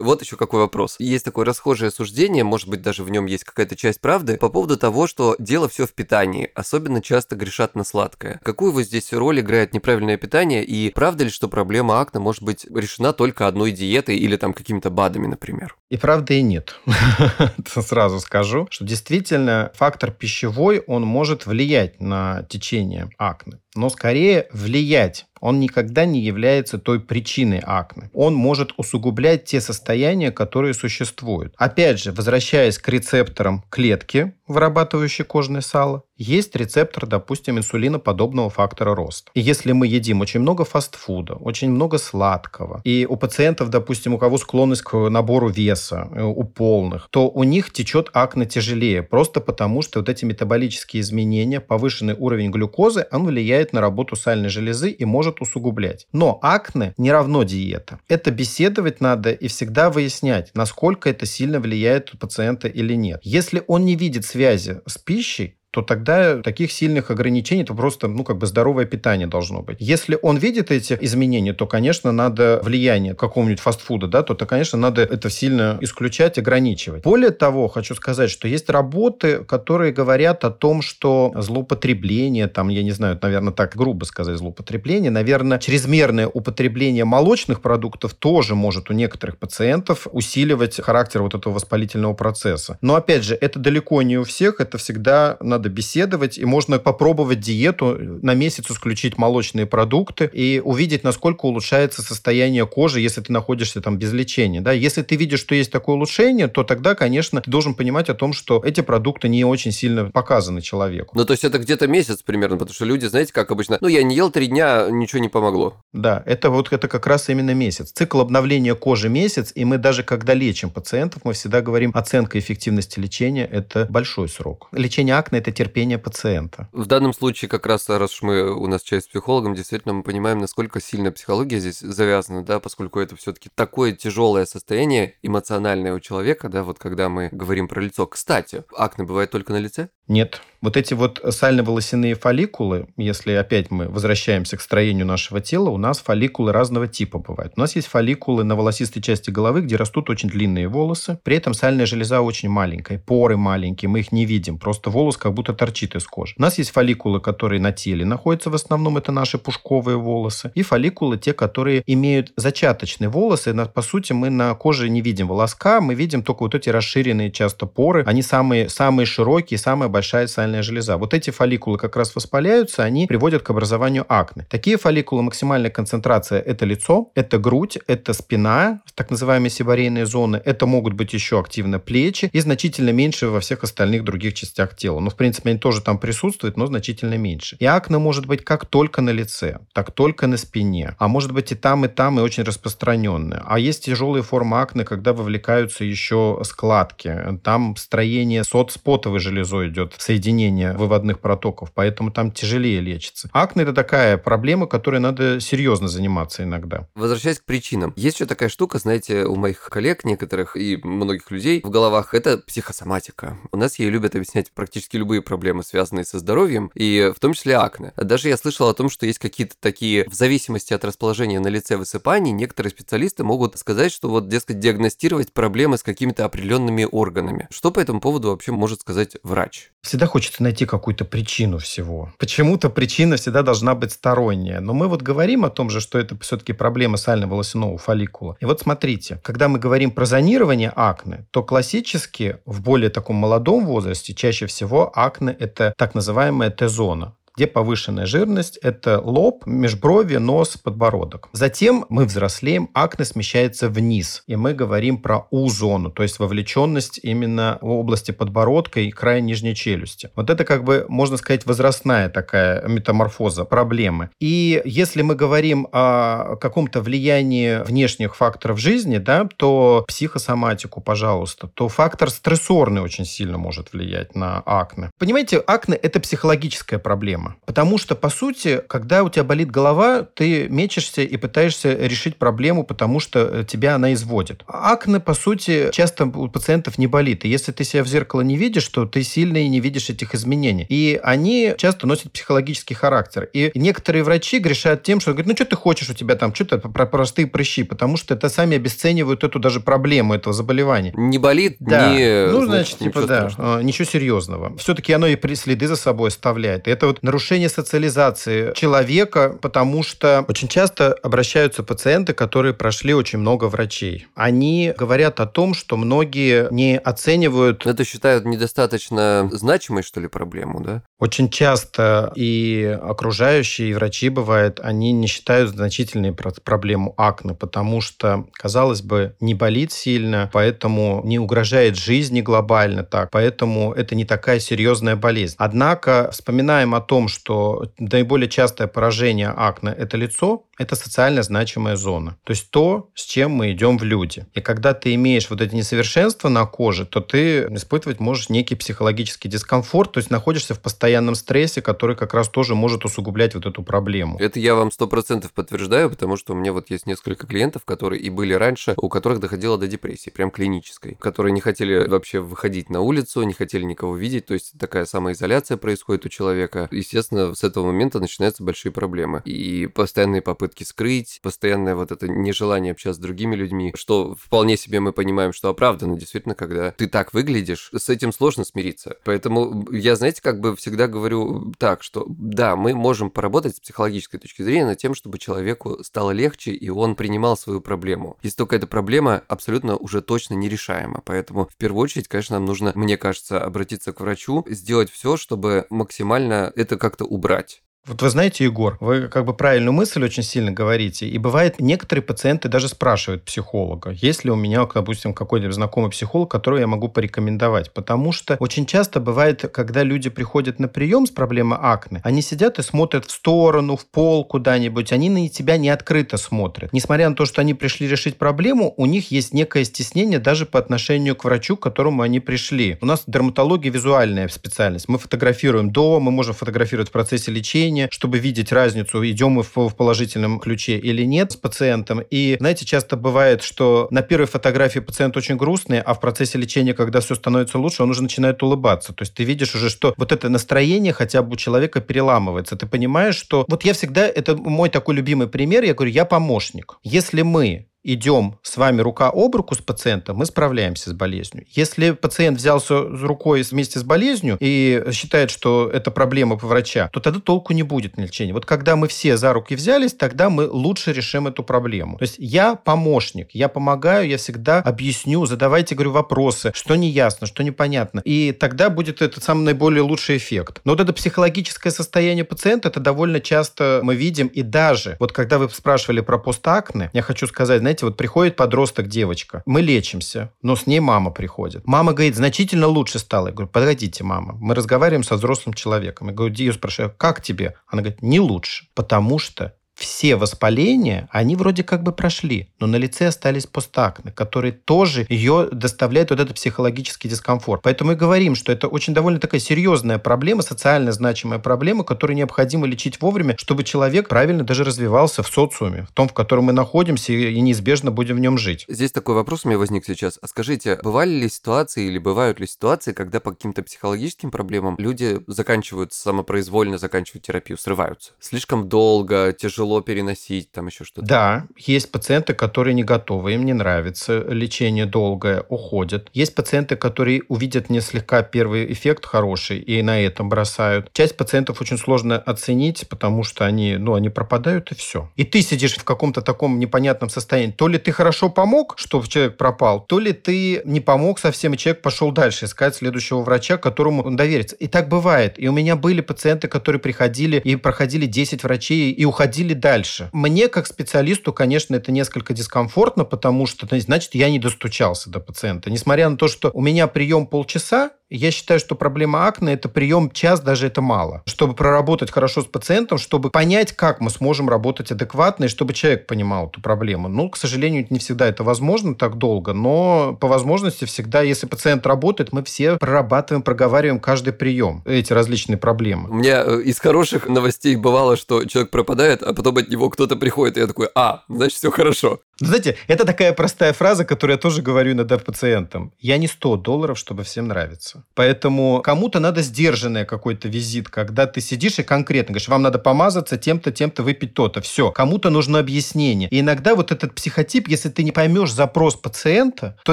Вот 0.00 0.22
еще 0.22 0.36
какой 0.36 0.60
вопрос. 0.60 0.96
Есть 0.98 1.24
такое 1.24 1.44
расхожее 1.44 1.90
суждение, 1.90 2.42
может 2.42 2.68
быть, 2.68 2.82
даже 2.82 3.04
в 3.04 3.10
нем 3.10 3.26
есть 3.26 3.44
какая-то 3.44 3.76
часть 3.76 4.00
правды, 4.00 4.36
по 4.38 4.48
поводу 4.48 4.76
того, 4.76 5.06
что 5.06 5.36
дело 5.38 5.68
все 5.68 5.86
в 5.86 5.92
питании. 5.92 6.50
Особенно 6.54 7.02
часто 7.02 7.36
грешат 7.36 7.74
на 7.74 7.84
сладкое. 7.84 8.40
Какую 8.42 8.72
вот 8.72 8.82
здесь 8.82 9.12
роль 9.12 9.40
играет 9.40 9.74
неправильное 9.74 10.16
питание? 10.16 10.64
И 10.64 10.90
правда 10.90 11.24
ли, 11.24 11.30
что 11.30 11.48
проблема 11.48 12.00
акне 12.00 12.20
может 12.20 12.42
быть 12.42 12.66
решена 12.74 13.12
только 13.12 13.46
одной 13.46 13.72
диетой 13.72 14.16
или 14.16 14.36
там 14.36 14.52
какими-то 14.54 14.90
БАДами, 14.90 15.26
например? 15.26 15.76
И 15.90 15.96
правда 15.96 16.34
и 16.34 16.42
нет. 16.42 16.80
Сразу 17.66 18.20
скажу, 18.20 18.66
что 18.70 18.84
действительно 18.84 19.70
фактор 19.74 20.10
пищевой, 20.10 20.80
он 20.86 21.02
может 21.02 21.46
влиять 21.46 22.00
на 22.00 22.44
течение 22.48 23.10
акне 23.18 23.58
но 23.74 23.88
скорее 23.88 24.48
влиять. 24.52 25.26
Он 25.40 25.58
никогда 25.58 26.04
не 26.04 26.20
является 26.20 26.78
той 26.78 27.00
причиной 27.00 27.60
акне. 27.64 28.10
Он 28.12 28.34
может 28.34 28.72
усугублять 28.76 29.44
те 29.44 29.60
состояния, 29.60 30.30
которые 30.30 30.74
существуют. 30.74 31.54
Опять 31.56 31.98
же, 31.98 32.12
возвращаясь 32.12 32.78
к 32.78 32.88
рецепторам 32.88 33.64
клетки, 33.70 34.34
вырабатывающей 34.50 35.24
кожное 35.24 35.60
сало, 35.60 36.02
есть 36.16 36.54
рецептор, 36.54 37.06
допустим, 37.06 37.58
инсулиноподобного 37.58 38.50
фактора 38.50 38.94
роста. 38.94 39.30
И 39.34 39.40
если 39.40 39.72
мы 39.72 39.86
едим 39.86 40.20
очень 40.20 40.40
много 40.40 40.64
фастфуда, 40.64 41.34
очень 41.34 41.70
много 41.70 41.96
сладкого, 41.96 42.82
и 42.84 43.06
у 43.08 43.16
пациентов, 43.16 43.70
допустим, 43.70 44.14
у 44.14 44.18
кого 44.18 44.36
склонность 44.36 44.82
к 44.82 45.08
набору 45.08 45.48
веса, 45.48 46.08
э, 46.12 46.22
у 46.22 46.44
полных, 46.44 47.08
то 47.10 47.30
у 47.30 47.44
них 47.44 47.72
течет 47.72 48.10
акне 48.12 48.44
тяжелее, 48.44 49.02
просто 49.02 49.40
потому 49.40 49.80
что 49.80 50.00
вот 50.00 50.08
эти 50.08 50.26
метаболические 50.26 51.00
изменения, 51.00 51.60
повышенный 51.60 52.14
уровень 52.18 52.50
глюкозы, 52.50 53.06
он 53.10 53.24
влияет 53.24 53.72
на 53.72 53.80
работу 53.80 54.14
сальной 54.16 54.50
железы 54.50 54.90
и 54.90 55.04
может 55.06 55.40
усугублять. 55.40 56.06
Но 56.12 56.38
акне 56.42 56.92
не 56.98 57.12
равно 57.12 57.44
диета. 57.44 57.98
Это 58.08 58.30
беседовать 58.30 59.00
надо 59.00 59.30
и 59.30 59.48
всегда 59.48 59.88
выяснять, 59.88 60.50
насколько 60.54 61.08
это 61.08 61.24
сильно 61.24 61.60
влияет 61.60 62.12
у 62.12 62.18
пациента 62.18 62.68
или 62.68 62.94
нет. 62.94 63.20
Если 63.22 63.62
он 63.66 63.84
не 63.84 63.96
видит 63.96 64.26
связи 64.40 64.80
с 64.86 64.96
пищей, 64.96 65.59
то 65.70 65.82
тогда 65.82 66.42
таких 66.42 66.72
сильных 66.72 67.10
ограничений, 67.10 67.64
то 67.64 67.74
просто, 67.74 68.08
ну, 68.08 68.24
как 68.24 68.38
бы 68.38 68.46
здоровое 68.46 68.86
питание 68.86 69.26
должно 69.26 69.62
быть. 69.62 69.76
Если 69.80 70.18
он 70.20 70.36
видит 70.36 70.70
эти 70.70 70.98
изменения, 71.00 71.52
то, 71.52 71.66
конечно, 71.66 72.12
надо 72.12 72.60
влияние 72.62 73.14
какого-нибудь 73.14 73.60
фастфуда, 73.60 74.06
да, 74.08 74.22
то, 74.22 74.34
то, 74.34 74.46
конечно, 74.46 74.78
надо 74.78 75.02
это 75.02 75.30
сильно 75.30 75.78
исключать, 75.80 76.38
ограничивать. 76.38 77.04
Более 77.04 77.30
того, 77.30 77.68
хочу 77.68 77.94
сказать, 77.94 78.30
что 78.30 78.48
есть 78.48 78.68
работы, 78.68 79.44
которые 79.44 79.92
говорят 79.92 80.44
о 80.44 80.50
том, 80.50 80.82
что 80.82 81.32
злоупотребление, 81.36 82.48
там, 82.48 82.68
я 82.68 82.82
не 82.82 82.92
знаю, 82.92 83.18
наверное, 83.22 83.52
так 83.52 83.76
грубо 83.76 84.04
сказать, 84.04 84.38
злоупотребление, 84.38 85.10
наверное, 85.10 85.58
чрезмерное 85.58 86.26
употребление 86.26 87.04
молочных 87.04 87.60
продуктов 87.60 88.14
тоже 88.14 88.54
может 88.54 88.90
у 88.90 88.92
некоторых 88.92 89.38
пациентов 89.38 90.06
усиливать 90.10 90.80
характер 90.80 91.22
вот 91.22 91.34
этого 91.34 91.54
воспалительного 91.54 92.14
процесса. 92.14 92.78
Но, 92.80 92.96
опять 92.96 93.24
же, 93.24 93.34
это 93.34 93.58
далеко 93.58 94.02
не 94.02 94.18
у 94.18 94.24
всех, 94.24 94.60
это 94.60 94.78
всегда 94.78 95.36
надо 95.40 95.59
надо 95.60 95.68
беседовать, 95.68 96.38
и 96.38 96.44
можно 96.46 96.78
попробовать 96.78 97.40
диету, 97.40 97.96
на 98.22 98.34
месяц 98.34 98.70
исключить 98.70 99.18
молочные 99.18 99.66
продукты 99.66 100.30
и 100.32 100.60
увидеть, 100.64 101.04
насколько 101.04 101.44
улучшается 101.44 102.00
состояние 102.02 102.66
кожи, 102.66 103.00
если 103.00 103.20
ты 103.20 103.30
находишься 103.30 103.82
там 103.82 103.98
без 103.98 104.12
лечения. 104.12 104.62
Да? 104.62 104.72
Если 104.72 105.02
ты 105.02 105.16
видишь, 105.16 105.40
что 105.40 105.54
есть 105.54 105.70
такое 105.70 105.96
улучшение, 105.96 106.48
то 106.48 106.64
тогда, 106.64 106.94
конечно, 106.94 107.42
ты 107.42 107.50
должен 107.50 107.74
понимать 107.74 108.08
о 108.08 108.14
том, 108.14 108.32
что 108.32 108.62
эти 108.64 108.80
продукты 108.80 109.28
не 109.28 109.44
очень 109.44 109.72
сильно 109.72 110.10
показаны 110.10 110.62
человеку. 110.62 111.12
Ну, 111.14 111.24
то 111.26 111.32
есть 111.32 111.44
это 111.44 111.58
где-то 111.58 111.86
месяц 111.86 112.22
примерно, 112.22 112.56
потому 112.56 112.74
что 112.74 112.86
люди, 112.86 113.04
знаете, 113.04 113.32
как 113.32 113.50
обычно, 113.50 113.76
ну, 113.80 113.88
я 113.88 114.02
не 114.02 114.16
ел 114.16 114.30
три 114.30 114.46
дня, 114.46 114.86
ничего 114.90 115.20
не 115.20 115.28
помогло. 115.28 115.74
Да, 115.92 116.22
это 116.24 116.48
вот 116.48 116.72
это 116.72 116.88
как 116.88 117.06
раз 117.06 117.28
именно 117.28 117.52
месяц. 117.52 117.92
Цикл 117.92 118.20
обновления 118.20 118.74
кожи 118.74 119.10
месяц, 119.10 119.52
и 119.54 119.64
мы 119.66 119.76
даже 119.76 120.04
когда 120.04 120.32
лечим 120.32 120.70
пациентов, 120.70 121.22
мы 121.24 121.34
всегда 121.34 121.60
говорим, 121.60 121.90
оценка 121.94 122.38
эффективности 122.38 122.98
лечения– 122.98 123.46
это 123.52 123.86
большой 123.90 124.28
срок. 124.28 124.68
Лечение 124.72 125.16
акне– 125.16 125.38
это 125.40 125.49
это 125.50 125.64
терпение 125.64 125.98
пациента. 125.98 126.68
В 126.72 126.86
данном 126.86 127.12
случае, 127.12 127.48
как 127.48 127.66
раз, 127.66 127.88
раз 127.88 128.14
уж 128.14 128.22
мы 128.22 128.54
у 128.54 128.66
нас 128.66 128.82
часть 128.82 129.06
с 129.06 129.08
психологом, 129.08 129.54
действительно 129.54 129.94
мы 129.94 130.02
понимаем, 130.02 130.38
насколько 130.38 130.80
сильно 130.80 131.12
психология 131.12 131.60
здесь 131.60 131.80
завязана, 131.80 132.42
да, 132.42 132.60
поскольку 132.60 133.00
это 133.00 133.16
все-таки 133.16 133.50
такое 133.54 133.92
тяжелое 133.92 134.46
состояние 134.46 135.16
эмоциональное 135.22 135.94
у 135.94 136.00
человека, 136.00 136.48
да, 136.48 136.62
вот 136.62 136.78
когда 136.78 137.08
мы 137.08 137.28
говорим 137.32 137.68
про 137.68 137.80
лицо. 137.80 138.06
Кстати, 138.06 138.64
акне 138.76 139.04
бывает 139.04 139.30
только 139.30 139.52
на 139.52 139.58
лице? 139.58 139.90
Нет. 140.10 140.42
Вот 140.62 140.76
эти 140.76 140.92
вот 140.92 141.24
сально-волосяные 141.26 142.14
фолликулы, 142.14 142.86
если 142.98 143.32
опять 143.32 143.70
мы 143.70 143.88
возвращаемся 143.88 144.58
к 144.58 144.60
строению 144.60 145.06
нашего 145.06 145.40
тела, 145.40 145.70
у 145.70 145.78
нас 145.78 146.00
фолликулы 146.00 146.52
разного 146.52 146.86
типа 146.86 147.18
бывают. 147.18 147.54
У 147.56 147.60
нас 147.60 147.76
есть 147.76 147.88
фолликулы 147.88 148.44
на 148.44 148.56
волосистой 148.56 149.00
части 149.00 149.30
головы, 149.30 149.62
где 149.62 149.76
растут 149.76 150.10
очень 150.10 150.28
длинные 150.28 150.68
волосы. 150.68 151.18
При 151.22 151.36
этом 151.36 151.54
сальная 151.54 151.86
железа 151.86 152.20
очень 152.20 152.50
маленькая, 152.50 152.98
поры 152.98 153.38
маленькие, 153.38 153.88
мы 153.88 154.00
их 154.00 154.12
не 154.12 154.26
видим. 154.26 154.58
Просто 154.58 154.90
волос 154.90 155.16
как 155.16 155.32
будто 155.32 155.54
торчит 155.54 155.94
из 155.94 156.06
кожи. 156.06 156.34
У 156.36 156.42
нас 156.42 156.58
есть 156.58 156.72
фолликулы, 156.72 157.20
которые 157.22 157.58
на 157.58 157.72
теле 157.72 158.04
находятся 158.04 158.50
в 158.50 158.54
основном, 158.54 158.98
это 158.98 159.12
наши 159.12 159.38
пушковые 159.38 159.96
волосы. 159.96 160.52
И 160.54 160.60
фолликулы, 160.60 161.16
те, 161.16 161.32
которые 161.32 161.82
имеют 161.86 162.34
зачаточные 162.36 163.08
волосы. 163.08 163.54
По 163.72 163.80
сути, 163.80 164.12
мы 164.12 164.28
на 164.28 164.54
коже 164.56 164.90
не 164.90 165.00
видим 165.00 165.28
волоска, 165.28 165.80
мы 165.80 165.94
видим 165.94 166.22
только 166.22 166.42
вот 166.42 166.54
эти 166.54 166.68
расширенные 166.68 167.32
часто 167.32 167.64
поры. 167.64 168.04
Они 168.06 168.20
самые, 168.20 168.68
самые 168.68 169.06
широкие, 169.06 169.56
самая 169.56 169.88
большая 170.00 170.28
сальная 170.28 170.62
железа. 170.62 170.96
Вот 170.96 171.12
эти 171.12 171.30
фолликулы 171.30 171.76
как 171.76 171.94
раз 171.94 172.16
воспаляются, 172.16 172.82
они 172.82 173.06
приводят 173.06 173.42
к 173.42 173.50
образованию 173.50 174.06
акне. 174.08 174.46
Такие 174.48 174.78
фолликулы 174.78 175.22
максимальная 175.22 175.70
концентрация– 175.70 176.40
это 176.46 176.64
лицо, 176.64 177.10
это 177.14 177.38
грудь, 177.38 177.76
это 177.86 178.14
спина, 178.14 178.80
так 178.94 179.10
называемые 179.10 179.50
сибарейные 179.50 180.06
зоны, 180.06 180.40
это 180.42 180.64
могут 180.64 180.94
быть 180.94 181.12
еще 181.12 181.38
активно 181.38 181.78
плечи 181.78 182.30
и 182.32 182.40
значительно 182.40 182.92
меньше 182.92 183.28
во 183.28 183.40
всех 183.40 183.62
остальных 183.62 184.04
других 184.04 184.32
частях 184.32 184.74
тела. 184.74 185.00
Ну, 185.00 185.10
в 185.10 185.16
принципе, 185.16 185.50
они 185.50 185.58
тоже 185.58 185.82
там 185.82 185.98
присутствуют, 185.98 186.56
но 186.56 186.64
значительно 186.64 187.18
меньше. 187.18 187.56
И 187.60 187.66
акне 187.66 187.98
может 187.98 188.24
быть 188.24 188.42
как 188.42 188.64
только 188.64 189.02
на 189.02 189.10
лице, 189.10 189.58
так 189.74 189.90
только 189.90 190.26
на 190.26 190.38
спине, 190.38 190.94
а 190.98 191.08
может 191.08 191.32
быть 191.32 191.52
и 191.52 191.54
там, 191.54 191.84
и 191.84 191.88
там, 191.88 192.18
и 192.18 192.22
очень 192.22 192.44
распространенные. 192.44 193.42
А 193.44 193.58
есть 193.58 193.84
тяжелые 193.84 194.22
формы 194.22 194.62
акне, 194.62 194.84
когда 194.84 195.12
вовлекаются 195.12 195.84
еще 195.84 196.40
складки. 196.44 197.14
Там 197.44 197.76
строение 197.76 198.44
соцпотовой 198.44 199.20
железой 199.20 199.68
идет, 199.68 199.89
соединение 199.98 200.30
соединения 200.30 200.74
выводных 200.74 201.20
протоков, 201.20 201.72
поэтому 201.74 202.10
там 202.10 202.32
тяжелее 202.32 202.80
лечится. 202.80 203.28
Акне– 203.32 203.62
это 203.64 203.72
такая 203.72 204.16
проблема, 204.16 204.66
которой 204.66 205.00
надо 205.00 205.40
серьезно 205.40 205.88
заниматься 205.88 206.42
иногда. 206.42 206.88
Возвращаясь 206.94 207.40
к 207.40 207.44
причинам. 207.44 207.92
Есть 207.96 208.16
еще 208.16 208.26
такая 208.26 208.48
штука, 208.48 208.78
знаете, 208.78 209.24
у 209.24 209.36
моих 209.36 209.60
коллег 209.60 210.04
некоторых 210.04 210.56
и 210.56 210.78
многих 210.82 211.30
людей 211.30 211.60
в 211.62 211.70
головах– 211.70 212.14
это 212.14 212.38
психосоматика. 212.38 213.38
У 213.50 213.56
нас 213.56 213.78
ей 213.78 213.90
любят 213.90 214.14
объяснять 214.14 214.52
практически 214.52 214.96
любые 214.96 215.22
проблемы, 215.22 215.62
связанные 215.62 216.04
со 216.04 216.18
здоровьем, 216.18 216.70
и 216.74 217.12
в 217.14 217.20
том 217.20 217.32
числе 217.32 217.56
акне. 217.56 217.92
Даже 217.96 218.28
я 218.28 218.36
слышал 218.36 218.68
о 218.68 218.74
том, 218.74 218.90
что 218.90 219.06
есть 219.06 219.18
какие-то 219.18 219.54
такие, 219.58 220.04
в 220.08 220.14
зависимости 220.14 220.72
от 220.72 220.84
расположения 220.84 221.40
на 221.40 221.48
лице 221.48 221.76
высыпаний, 221.76 222.32
некоторые 222.32 222.70
специалисты 222.70 223.24
могут 223.24 223.58
сказать, 223.58 223.92
что 223.92 224.08
вот, 224.08 224.28
дескать, 224.28 224.58
диагностировать 224.60 225.32
проблемы 225.32 225.78
с 225.78 225.82
какими-то 225.82 226.24
определенными 226.24 226.86
органами. 226.90 227.48
Что 227.50 227.70
по 227.70 227.80
этому 227.80 228.00
поводу 228.00 228.28
вообще 228.28 228.52
может 228.52 228.80
сказать 228.80 229.16
врач? 229.22 229.70
Всегда 229.82 230.06
хочется 230.06 230.42
найти 230.42 230.66
какую-то 230.66 231.04
причину 231.04 231.58
всего. 231.58 232.12
Почему-то 232.18 232.68
причина 232.68 233.16
всегда 233.16 233.42
должна 233.42 233.74
быть 233.74 233.92
сторонняя. 233.92 234.60
Но 234.60 234.74
мы 234.74 234.88
вот 234.88 235.02
говорим 235.02 235.44
о 235.44 235.50
том 235.50 235.70
же, 235.70 235.80
что 235.80 235.98
это 235.98 236.18
все-таки 236.18 236.52
проблема 236.52 236.96
сально-волосяного 236.96 237.78
фолликула. 237.78 238.36
И 238.40 238.44
вот 238.44 238.60
смотрите, 238.60 239.20
когда 239.22 239.48
мы 239.48 239.58
говорим 239.58 239.90
про 239.90 240.04
зонирование 240.04 240.72
акне, 240.76 241.26
то 241.30 241.42
классически 241.42 242.36
в 242.44 242.60
более 242.60 242.90
таком 242.90 243.16
молодом 243.16 243.64
возрасте 243.64 244.14
чаще 244.14 244.46
всего 244.46 244.92
акне– 244.94 245.34
это 245.38 245.72
так 245.76 245.94
называемая 245.94 246.50
Т-зона 246.50 247.14
где 247.40 247.46
повышенная 247.46 248.04
жирность– 248.04 248.58
это 248.62 249.00
лоб, 249.00 249.46
межброви, 249.46 250.16
нос, 250.18 250.58
подбородок. 250.58 251.30
Затем 251.32 251.86
мы 251.88 252.04
взрослеем, 252.04 252.68
акне 252.74 253.06
смещается 253.06 253.70
вниз, 253.70 254.24
и 254.26 254.36
мы 254.36 254.52
говорим 254.52 255.00
про 255.00 255.26
У-зону, 255.30 255.90
то 255.90 256.02
есть 256.02 256.18
вовлеченность 256.18 257.00
именно 257.02 257.56
в 257.62 257.70
области 257.70 258.10
подбородка 258.10 258.80
и 258.80 258.90
края 258.90 259.22
нижней 259.22 259.54
челюсти. 259.54 260.10
Вот 260.16 260.28
это 260.28 260.44
как 260.44 260.64
бы, 260.64 260.84
можно 260.90 261.16
сказать, 261.16 261.46
возрастная 261.46 262.10
такая 262.10 262.68
метаморфоза, 262.68 263.46
проблемы. 263.46 264.10
И 264.20 264.60
если 264.66 265.00
мы 265.00 265.14
говорим 265.14 265.66
о 265.72 266.36
каком-то 266.36 266.82
влиянии 266.82 267.64
внешних 267.64 268.16
факторов 268.16 268.58
жизни, 268.58 268.98
да, 268.98 269.26
то 269.38 269.86
психосоматику, 269.88 270.82
пожалуйста, 270.82 271.48
то 271.48 271.70
фактор 271.70 272.10
стрессорный 272.10 272.82
очень 272.82 273.06
сильно 273.06 273.38
может 273.38 273.72
влиять 273.72 274.14
на 274.14 274.42
акне. 274.44 274.90
Понимаете, 274.98 275.38
акне– 275.38 275.76
это 275.82 276.00
психологическая 276.00 276.78
проблема. 276.78 277.29
Потому 277.46 277.78
что, 277.78 277.94
по 277.94 278.08
сути, 278.10 278.62
когда 278.68 279.02
у 279.02 279.08
тебя 279.08 279.24
болит 279.24 279.50
голова, 279.50 280.02
ты 280.02 280.48
мечешься 280.48 281.02
и 281.02 281.16
пытаешься 281.16 281.74
решить 281.74 282.16
проблему, 282.16 282.64
потому 282.64 283.00
что 283.00 283.20
э, 283.20 283.44
тебя 283.44 283.74
она 283.74 283.92
изводит. 283.92 284.42
Акне, 284.46 285.00
по 285.00 285.14
сути, 285.14 285.70
часто 285.72 286.06
у 286.06 286.28
пациентов 286.28 286.78
не 286.78 286.86
болит. 286.86 287.24
И 287.24 287.28
если 287.28 287.52
ты 287.52 287.64
себя 287.64 287.82
в 287.82 287.88
зеркало 287.88 288.20
не 288.20 288.36
видишь, 288.36 288.68
то 288.68 288.86
ты 288.86 289.02
сильно 289.02 289.38
и 289.38 289.48
не 289.48 289.60
видишь 289.60 289.90
этих 289.90 290.14
изменений. 290.14 290.66
И 290.68 291.00
они 291.02 291.54
часто 291.56 291.86
носят 291.86 292.12
психологический 292.12 292.74
характер. 292.74 293.28
И 293.32 293.50
некоторые 293.54 294.04
врачи 294.04 294.38
грешат 294.38 294.82
тем, 294.82 295.00
что 295.00 295.12
говорят, 295.12 295.28
ну 295.28 295.34
что 295.34 295.44
ты 295.44 295.56
хочешь 295.56 295.90
у 295.90 295.94
тебя 295.94 296.16
там, 296.16 296.34
что-то 296.34 296.58
про 296.58 296.86
простые 296.86 297.26
прыщи, 297.26 297.62
потому 297.62 297.96
что 297.96 298.14
это 298.14 298.28
сами 298.28 298.56
обесценивают 298.56 299.24
эту 299.24 299.38
даже 299.38 299.60
проблему 299.60 300.14
этого 300.14 300.32
заболевания. 300.32 300.92
Не 300.96 301.18
болит, 301.18 301.56
да. 301.60 301.94
не... 301.94 302.26
Ну, 302.26 302.44
значит, 302.44 302.78
значит 302.78 302.78
типа, 302.78 303.06
да, 303.06 303.30
страшного. 303.30 303.60
ничего 303.60 303.84
серьезного. 303.84 304.56
Все-таки 304.58 304.92
оно 304.92 305.06
и 305.06 305.16
следы 305.34 305.66
за 305.66 305.76
собой 305.76 306.08
оставляет. 306.08 306.66
И 306.68 306.70
это 306.70 306.86
вот 306.86 307.02
нарушение 307.02 307.19
нарушение 307.20 307.50
социализации 307.50 308.54
человека, 308.54 309.38
потому 309.42 309.82
что 309.82 310.24
очень 310.26 310.48
часто 310.48 310.94
обращаются 311.02 311.62
пациенты, 311.62 312.14
которые 312.14 312.54
прошли 312.54 312.94
очень 312.94 313.18
много 313.18 313.44
врачей. 313.44 314.06
Они 314.14 314.72
говорят 314.74 315.20
о 315.20 315.26
том, 315.26 315.52
что 315.52 315.76
многие 315.76 316.48
не 316.50 316.78
оценивают... 316.78 317.66
Это 317.66 317.84
считают 317.84 318.24
недостаточно 318.24 319.28
значимой, 319.32 319.82
что 319.82 320.00
ли, 320.00 320.08
проблему, 320.08 320.60
да? 320.60 320.82
Очень 320.98 321.28
часто 321.28 322.10
и 322.14 322.78
окружающие, 322.82 323.70
и 323.70 323.74
врачи, 323.74 324.08
бывают, 324.08 324.60
они 324.62 324.92
не 324.92 325.06
считают 325.06 325.50
значительной 325.50 326.12
проблему 326.12 326.94
акне, 326.96 327.34
потому 327.34 327.82
что, 327.82 328.26
казалось 328.32 328.80
бы, 328.80 329.14
не 329.20 329.34
болит 329.34 329.72
сильно, 329.72 330.30
поэтому 330.32 331.02
не 331.04 331.18
угрожает 331.18 331.76
жизни 331.76 332.22
глобально 332.22 332.82
так, 332.82 333.10
поэтому 333.10 333.74
это 333.74 333.94
не 333.94 334.06
такая 334.06 334.40
серьезная 334.40 334.96
болезнь. 334.96 335.34
Однако 335.38 336.08
вспоминаем 336.12 336.74
о 336.74 336.80
том, 336.80 336.99
что 337.08 337.72
наиболее 337.78 338.28
частое 338.28 338.66
поражение 338.66 339.28
акне– 339.28 339.74
это 339.78 339.96
лицо, 339.96 340.46
это 340.60 340.76
социально 340.76 341.22
значимая 341.22 341.76
зона. 341.76 342.18
То 342.24 342.32
есть 342.32 342.50
то, 342.50 342.90
с 342.94 343.04
чем 343.04 343.30
мы 343.30 343.52
идем 343.52 343.78
в 343.78 343.82
люди. 343.82 344.26
И 344.34 344.40
когда 344.42 344.74
ты 344.74 344.94
имеешь 344.94 345.30
вот 345.30 345.40
эти 345.40 345.54
несовершенства 345.54 346.28
на 346.28 346.44
коже, 346.44 346.84
то 346.84 347.00
ты 347.00 347.44
испытывать 347.54 347.98
можешь 347.98 348.28
некий 348.28 348.54
психологический 348.56 349.28
дискомфорт, 349.28 349.92
то 349.92 349.98
есть 349.98 350.10
находишься 350.10 350.54
в 350.54 350.60
постоянном 350.60 351.14
стрессе, 351.14 351.62
который 351.62 351.96
как 351.96 352.12
раз 352.12 352.28
тоже 352.28 352.54
может 352.54 352.84
усугублять 352.84 353.34
вот 353.34 353.46
эту 353.46 353.62
проблему. 353.62 354.18
Это 354.18 354.38
я 354.38 354.54
вам 354.54 354.70
сто 354.70 354.86
процентов 354.86 355.32
подтверждаю, 355.32 355.88
потому 355.88 356.18
что 356.18 356.34
у 356.34 356.36
меня 356.36 356.52
вот 356.52 356.68
есть 356.70 356.86
несколько 356.86 357.26
клиентов, 357.26 357.64
которые 357.64 358.02
и 358.02 358.10
были 358.10 358.34
раньше, 358.34 358.74
у 358.76 358.90
которых 358.90 359.20
доходило 359.20 359.56
до 359.56 359.66
депрессии, 359.66 360.10
прям 360.10 360.30
клинической, 360.30 360.94
которые 361.00 361.32
не 361.32 361.40
хотели 361.40 361.86
вообще 361.88 362.20
выходить 362.20 362.68
на 362.68 362.82
улицу, 362.82 363.22
не 363.22 363.32
хотели 363.32 363.64
никого 363.64 363.96
видеть, 363.96 364.26
то 364.26 364.34
есть 364.34 364.52
такая 364.58 364.84
самоизоляция 364.84 365.56
происходит 365.56 366.04
у 366.04 366.08
человека. 366.10 366.68
Естественно, 366.90 367.34
с 367.36 367.44
этого 367.44 367.66
момента 367.66 368.00
начинаются 368.00 368.42
большие 368.42 368.72
проблемы. 368.72 369.22
И 369.24 369.68
постоянные 369.68 370.22
попытки 370.22 370.64
скрыть, 370.64 371.20
постоянное 371.22 371.76
вот 371.76 371.92
это 371.92 372.08
нежелание 372.08 372.72
общаться 372.72 373.00
с 373.00 373.02
другими 373.02 373.36
людьми, 373.36 373.72
что 373.76 374.16
вполне 374.16 374.56
себе 374.56 374.80
мы 374.80 374.92
понимаем, 374.92 375.32
что 375.32 375.50
оправдано. 375.50 375.96
Действительно, 375.96 376.34
когда 376.34 376.72
ты 376.72 376.88
так 376.88 377.14
выглядишь, 377.14 377.70
с 377.72 377.88
этим 377.88 378.12
сложно 378.12 378.44
смириться. 378.44 378.96
Поэтому 379.04 379.70
я, 379.70 379.94
знаете, 379.94 380.20
как 380.20 380.40
бы 380.40 380.56
всегда 380.56 380.88
говорю 380.88 381.52
так, 381.58 381.84
что 381.84 382.06
да, 382.08 382.56
мы 382.56 382.74
можем 382.74 383.10
поработать 383.10 383.56
с 383.56 383.60
психологической 383.60 384.18
точки 384.18 384.42
зрения 384.42 384.66
над 384.66 384.78
тем, 384.78 384.94
чтобы 384.94 385.18
человеку 385.18 385.84
стало 385.84 386.10
легче, 386.10 386.50
и 386.50 386.70
он 386.70 386.96
принимал 386.96 387.36
свою 387.36 387.60
проблему. 387.60 388.18
Если 388.22 388.36
только 388.36 388.56
эта 388.56 388.66
проблема 388.66 389.22
абсолютно 389.28 389.76
уже 389.76 390.02
точно 390.02 390.34
нерешаема. 390.34 391.02
Поэтому 391.04 391.46
в 391.46 391.56
первую 391.56 391.84
очередь, 391.84 392.08
конечно, 392.08 392.36
нам 392.36 392.46
нужно, 392.46 392.72
мне 392.74 392.96
кажется, 392.96 393.40
обратиться 393.40 393.92
к 393.92 394.00
врачу, 394.00 394.44
сделать 394.48 394.90
все, 394.90 395.16
чтобы 395.16 395.66
максимально 395.70 396.52
это 396.56 396.79
как-то 396.80 397.04
убрать. 397.04 397.62
Вот 397.86 398.02
вы 398.02 398.10
знаете, 398.10 398.44
Егор, 398.44 398.76
вы 398.80 399.08
как 399.08 399.24
бы 399.24 399.32
правильную 399.32 399.72
мысль 399.72 400.04
очень 400.04 400.22
сильно 400.22 400.52
говорите. 400.52 401.08
И 401.08 401.16
бывает, 401.16 401.60
некоторые 401.60 402.02
пациенты 402.02 402.48
даже 402.48 402.68
спрашивают 402.68 403.24
психолога, 403.24 403.90
есть 403.90 404.22
ли 404.22 404.30
у 404.30 404.36
меня, 404.36 404.66
допустим, 404.66 405.14
какой-то 405.14 405.50
знакомый 405.50 405.90
психолог, 405.90 406.30
которого 406.30 406.58
я 406.58 406.66
могу 406.66 406.88
порекомендовать. 406.88 407.72
Потому 407.72 408.12
что 408.12 408.36
очень 408.38 408.66
часто 408.66 409.00
бывает, 409.00 409.50
когда 409.52 409.82
люди 409.82 410.10
приходят 410.10 410.58
на 410.58 410.68
прием 410.68 411.06
с 411.06 411.10
проблемой 411.10 411.58
акне, 411.60 412.00
они 412.04 412.20
сидят 412.20 412.58
и 412.58 412.62
смотрят 412.62 413.06
в 413.06 413.10
сторону, 413.10 413.76
в 413.76 413.86
пол 413.86 414.26
куда-нибудь, 414.26 414.92
они 414.92 415.08
на 415.08 415.28
тебя 415.30 415.56
не 415.56 415.70
открыто 415.70 416.18
смотрят. 416.18 416.72
Несмотря 416.74 417.08
на 417.08 417.16
то, 417.16 417.24
что 417.24 417.40
они 417.40 417.54
пришли 417.54 417.88
решить 417.88 418.18
проблему, 418.18 418.74
у 418.76 418.84
них 418.84 419.10
есть 419.10 419.32
некое 419.32 419.64
стеснение 419.64 420.18
даже 420.18 420.44
по 420.44 420.58
отношению 420.58 421.16
к 421.16 421.24
врачу, 421.24 421.56
к 421.56 421.62
которому 421.62 422.02
они 422.02 422.20
пришли. 422.20 422.76
У 422.82 422.86
нас 422.86 423.04
дерматология 423.06 423.70
визуальная 423.70 424.28
специальность. 424.28 424.86
Мы 424.88 424.98
фотографируем 424.98 425.72
до, 425.72 425.98
мы 425.98 426.10
можем 426.10 426.34
фотографировать 426.34 426.90
в 426.90 426.92
процессе 426.92 427.30
лечения, 427.30 427.69
лечение, 427.70 427.88
чтобы 427.90 428.18
видеть 428.18 428.52
разницу, 428.52 429.04
идем 429.04 429.32
мы 429.32 429.42
в 429.42 429.74
положительном 429.76 430.40
ключе 430.40 430.78
или 430.78 431.04
нет 431.04 431.32
с 431.32 431.36
пациентом. 431.36 432.02
И, 432.10 432.36
знаете, 432.38 432.64
часто 432.64 432.96
бывает, 432.96 433.42
что 433.42 433.88
на 433.90 434.02
первой 434.02 434.26
фотографии 434.26 434.80
пациент 434.80 435.16
очень 435.16 435.36
грустный, 435.36 435.80
а 435.80 435.94
в 435.94 436.00
процессе 436.00 436.38
лечения, 436.38 436.74
когда 436.74 437.00
все 437.00 437.14
становится 437.14 437.58
лучше, 437.58 437.82
он 437.82 437.90
уже 437.90 438.02
начинает 438.02 438.42
улыбаться. 438.42 438.92
То 438.92 439.02
есть 439.02 439.14
ты 439.14 439.24
видишь 439.24 439.54
уже, 439.54 439.70
что 439.70 439.94
вот 439.96 440.12
это 440.12 440.28
настроение 440.28 440.92
хотя 440.92 441.22
бы 441.22 441.34
у 441.34 441.36
человека 441.36 441.80
переламывается. 441.80 442.56
Ты 442.56 442.66
понимаешь, 442.66 443.16
что... 443.16 443.44
Вот 443.48 443.64
я 443.64 443.72
всегда... 443.72 444.06
Это 444.06 444.36
мой 444.36 444.68
такой 444.68 444.94
любимый 444.94 445.28
пример. 445.28 445.64
Я 445.64 445.74
говорю, 445.74 445.92
я 445.92 446.04
помощник. 446.04 446.78
Если 446.82 447.22
мы 447.22 447.66
идем 447.82 448.38
с 448.42 448.56
вами 448.56 448.80
рука 448.80 449.10
об 449.12 449.34
руку 449.34 449.54
с 449.54 449.58
пациентом, 449.58 450.16
мы 450.16 450.26
справляемся 450.26 450.90
с 450.90 450.92
болезнью. 450.92 451.46
Если 451.50 451.92
пациент 451.92 452.38
взялся 452.38 452.82
рукой 452.82 453.42
вместе 453.42 453.78
с 453.78 453.82
болезнью 453.82 454.36
и 454.40 454.84
считает, 454.92 455.30
что 455.30 455.70
это 455.72 455.90
проблема 455.90 456.36
по 456.36 456.46
врача, 456.46 456.88
то 456.92 457.00
тогда 457.00 457.20
толку 457.20 457.52
не 457.52 457.62
будет 457.62 457.96
на 457.96 458.02
лечении. 458.02 458.32
Вот 458.32 458.46
когда 458.46 458.76
мы 458.76 458.88
все 458.88 459.16
за 459.16 459.32
руки 459.32 459.54
взялись, 459.54 459.94
тогда 459.94 460.30
мы 460.30 460.48
лучше 460.48 460.92
решим 460.92 461.26
эту 461.26 461.42
проблему. 461.42 461.98
То 461.98 462.02
есть 462.02 462.16
я 462.18 462.54
помощник, 462.54 463.30
я 463.32 463.48
помогаю, 463.48 464.08
я 464.08 464.18
всегда 464.18 464.58
объясню, 464.58 465.24
задавайте, 465.26 465.74
говорю, 465.74 465.92
вопросы, 465.92 466.52
что 466.54 466.76
не 466.76 466.88
ясно, 466.88 467.26
что 467.26 467.42
непонятно. 467.42 468.00
И 468.04 468.32
тогда 468.32 468.70
будет 468.70 469.02
этот 469.02 469.22
самый 469.22 469.44
наиболее 469.44 469.82
лучший 469.82 470.16
эффект. 470.16 470.60
Но 470.64 470.72
вот 470.72 470.80
это 470.80 470.92
психологическое 470.92 471.70
состояние 471.70 472.24
пациента, 472.24 472.68
это 472.68 472.80
довольно 472.80 473.20
часто 473.20 473.80
мы 473.82 473.94
видим. 473.94 474.26
И 474.28 474.42
даже, 474.42 474.96
вот 475.00 475.12
когда 475.12 475.38
вы 475.38 475.48
спрашивали 475.48 476.00
про 476.00 476.18
постакне, 476.18 476.90
я 476.92 477.02
хочу 477.02 477.26
сказать, 477.26 477.62
знаете, 477.70 477.86
вот 477.86 477.96
приходит 477.96 478.34
подросток, 478.34 478.88
девочка, 478.88 479.44
мы 479.46 479.62
лечимся, 479.62 480.32
но 480.42 480.56
с 480.56 480.66
ней 480.66 480.80
мама 480.80 481.12
приходит. 481.12 481.64
Мама 481.66 481.92
говорит, 481.92 482.16
значительно 482.16 482.66
лучше 482.66 482.98
стало. 482.98 483.28
Я 483.28 483.32
говорю, 483.32 483.48
погодите, 483.48 484.02
мама, 484.02 484.36
мы 484.40 484.56
разговариваем 484.56 485.04
со 485.04 485.14
взрослым 485.14 485.54
человеком. 485.54 486.08
Я 486.08 486.14
говорю, 486.14 486.34
ее 486.34 486.52
спрашиваю, 486.52 486.92
как 486.96 487.22
тебе? 487.22 487.54
Она 487.68 487.82
говорит, 487.82 488.02
не 488.02 488.18
лучше, 488.18 488.66
потому 488.74 489.20
что 489.20 489.54
все 489.80 490.16
воспаления, 490.16 491.08
они 491.10 491.36
вроде 491.36 491.64
как 491.64 491.82
бы 491.82 491.92
прошли, 491.92 492.50
но 492.60 492.66
на 492.66 492.76
лице 492.76 493.06
остались 493.06 493.46
постакны, 493.46 494.12
которые 494.12 494.52
тоже 494.52 495.06
ее 495.08 495.48
доставляют 495.50 496.10
вот 496.10 496.20
этот 496.20 496.36
психологический 496.36 497.08
дискомфорт. 497.08 497.62
Поэтому 497.62 497.90
мы 497.90 497.96
говорим, 497.96 498.34
что 498.34 498.52
это 498.52 498.68
очень 498.68 498.92
довольно 498.92 499.18
такая 499.18 499.40
серьезная 499.40 499.98
проблема, 499.98 500.42
социально 500.42 500.92
значимая 500.92 501.38
проблема, 501.38 501.82
которую 501.82 502.16
необходимо 502.16 502.66
лечить 502.66 503.00
вовремя, 503.00 503.36
чтобы 503.38 503.64
человек 503.64 504.08
правильно 504.08 504.44
даже 504.44 504.64
развивался 504.64 505.22
в 505.22 505.28
социуме, 505.28 505.86
в 505.88 505.92
том, 505.92 506.08
в 506.08 506.12
котором 506.12 506.44
мы 506.44 506.52
находимся 506.52 507.14
и 507.14 507.40
неизбежно 507.40 507.90
будем 507.90 508.16
в 508.16 508.20
нем 508.20 508.36
жить. 508.36 508.66
Здесь 508.68 508.92
такой 508.92 509.14
вопрос 509.14 509.44
у 509.44 509.48
меня 509.48 509.58
возник 509.58 509.86
сейчас. 509.86 510.18
А 510.20 510.28
скажите, 510.28 510.78
бывали 510.82 511.10
ли 511.10 511.28
ситуации 511.30 511.86
или 511.86 511.98
бывают 511.98 512.38
ли 512.38 512.46
ситуации, 512.46 512.92
когда 512.92 513.18
по 513.18 513.30
каким-то 513.30 513.62
психологическим 513.62 514.30
проблемам 514.30 514.76
люди 514.78 515.20
заканчивают 515.26 515.94
самопроизвольно, 515.94 516.76
заканчивают 516.76 517.24
терапию, 517.24 517.56
срываются? 517.56 518.12
Слишком 518.20 518.68
долго, 518.68 519.32
тяжело 519.32 519.69
тяжело 519.70 519.80
переносить, 519.82 520.50
там 520.50 520.66
еще 520.66 520.84
что-то. 520.84 521.06
Да, 521.06 521.46
есть 521.56 521.92
пациенты, 521.92 522.34
которые 522.34 522.74
не 522.74 522.82
готовы, 522.82 523.34
им 523.34 523.44
не 523.44 523.52
нравится, 523.52 524.24
лечение 524.28 524.86
долгое, 524.86 525.44
уходят. 525.48 526.10
Есть 526.12 526.34
пациенты, 526.34 526.76
которые 526.76 527.22
увидят 527.28 527.70
не 527.70 527.80
слегка 527.80 528.22
первый 528.22 528.72
эффект 528.72 529.06
хороший 529.06 529.58
и 529.58 529.82
на 529.82 530.00
этом 530.00 530.28
бросают. 530.28 530.90
Часть 530.92 531.16
пациентов 531.16 531.60
очень 531.60 531.78
сложно 531.78 532.18
оценить, 532.18 532.88
потому 532.88 533.22
что 533.22 533.44
они, 533.44 533.76
ну, 533.76 533.94
они 533.94 534.08
пропадают 534.08 534.72
и 534.72 534.74
все. 534.74 535.08
И 535.16 535.24
ты 535.24 535.42
сидишь 535.42 535.76
в 535.76 535.84
каком-то 535.84 536.20
таком 536.20 536.58
непонятном 536.58 537.10
состоянии. 537.10 537.52
То 537.52 537.68
ли 537.68 537.78
ты 537.78 537.92
хорошо 537.92 538.28
помог, 538.28 538.74
чтобы 538.76 539.06
человек 539.08 539.36
пропал, 539.36 539.84
то 539.86 540.00
ли 540.00 540.12
ты 540.12 540.62
не 540.64 540.80
помог 540.80 541.20
совсем, 541.20 541.54
и 541.54 541.56
человек 541.56 541.82
пошел 541.82 542.10
дальше 542.10 542.46
искать 542.46 542.74
следующего 542.74 543.20
врача, 543.20 543.56
которому 543.56 544.02
он 544.02 544.16
доверится. 544.16 544.56
И 544.56 544.66
так 544.66 544.88
бывает. 544.88 545.34
И 545.38 545.48
у 545.48 545.52
меня 545.52 545.76
были 545.76 546.00
пациенты, 546.00 546.48
которые 546.48 546.80
приходили 546.80 547.40
и 547.44 547.56
проходили 547.56 548.06
10 548.06 548.42
врачей 548.42 548.90
и 548.92 549.04
уходили 549.04 549.59
дальше. 549.60 550.10
Мне, 550.12 550.48
как 550.48 550.66
специалисту, 550.66 551.32
конечно, 551.32 551.74
это 551.76 551.92
несколько 551.92 552.34
дискомфортно, 552.34 553.04
потому 553.04 553.46
что, 553.46 553.66
значит, 553.78 554.14
я 554.14 554.30
не 554.30 554.38
достучался 554.38 555.10
до 555.10 555.20
пациента. 555.20 555.70
Несмотря 555.70 556.08
на 556.08 556.16
то, 556.16 556.28
что 556.28 556.50
у 556.52 556.60
меня 556.60 556.86
прием 556.86 557.26
полчаса, 557.26 557.92
я 558.10 558.30
считаю, 558.30 558.58
что 558.60 558.74
проблема 558.74 559.26
акне– 559.26 559.52
это 559.54 559.68
прием 559.68 560.10
час, 560.10 560.40
даже 560.40 560.66
это 560.66 560.82
мало. 560.82 561.22
Чтобы 561.26 561.54
проработать 561.54 562.10
хорошо 562.10 562.42
с 562.42 562.46
пациентом, 562.46 562.98
чтобы 562.98 563.30
понять, 563.30 563.72
как 563.72 564.00
мы 564.00 564.10
сможем 564.10 564.48
работать 564.48 564.90
адекватно, 564.90 565.44
и 565.44 565.48
чтобы 565.48 565.72
человек 565.72 566.06
понимал 566.06 566.48
эту 566.48 566.60
проблему. 566.60 567.08
Ну, 567.08 567.30
к 567.30 567.36
сожалению, 567.36 567.86
не 567.90 567.98
всегда 567.98 568.26
это 568.26 568.42
возможно 568.42 568.94
так 568.94 569.16
долго, 569.16 569.52
но 569.52 570.16
по 570.20 570.26
возможности 570.26 570.84
всегда, 570.84 571.22
если 571.22 571.46
пациент 571.46 571.86
работает, 571.86 572.32
мы 572.32 572.42
все 572.42 572.76
прорабатываем, 572.76 573.42
проговариваем 573.42 574.00
каждый 574.00 574.32
прием, 574.32 574.82
эти 574.84 575.12
различные 575.12 575.56
проблемы. 575.56 576.10
У 576.10 576.14
меня 576.14 576.42
э, 576.44 576.62
из 576.62 576.80
хороших 576.80 577.28
новостей 577.28 577.76
бывало, 577.76 578.16
что 578.16 578.44
человек 578.44 578.70
пропадает, 578.70 579.22
а 579.22 579.32
потом 579.32 579.56
от 579.58 579.68
него 579.68 579.88
кто-то 579.88 580.16
приходит, 580.16 580.56
и 580.56 580.60
я 580.60 580.66
такой, 580.66 580.88
а, 580.94 581.22
значит, 581.28 581.58
все 581.58 581.70
хорошо. 581.70 582.20
Знаете, 582.40 582.76
это 582.88 583.04
такая 583.04 583.32
простая 583.34 583.74
фраза, 583.74 584.04
которую 584.04 584.36
я 584.36 584.40
тоже 584.40 584.62
говорю 584.62 584.92
иногда 584.92 585.18
пациентам. 585.18 585.92
Я 586.00 586.16
не 586.16 586.26
100 586.26 586.56
долларов, 586.56 586.98
чтобы 586.98 587.22
всем 587.22 587.48
нравиться. 587.48 588.04
Поэтому 588.14 588.80
кому-то 588.82 589.20
надо 589.20 589.42
сдержанный 589.42 590.06
какой-то 590.06 590.48
визит, 590.48 590.88
когда 590.88 591.26
ты 591.26 591.42
сидишь 591.42 591.78
и 591.78 591.82
конкретно 591.82 592.32
говоришь, 592.32 592.48
вам 592.48 592.62
надо 592.62 592.78
помазаться 592.78 593.36
тем-то, 593.36 593.72
тем-то, 593.72 594.02
выпить 594.02 594.32
то-то. 594.32 594.62
Все. 594.62 594.90
Кому-то 594.90 595.28
нужно 595.28 595.58
объяснение. 595.58 596.30
И 596.30 596.40
иногда 596.40 596.74
вот 596.74 596.92
этот 596.92 597.14
психотип, 597.14 597.68
если 597.68 597.90
ты 597.90 598.02
не 598.02 598.12
поймешь 598.12 598.52
запрос 598.52 598.96
пациента, 598.96 599.76
то 599.84 599.92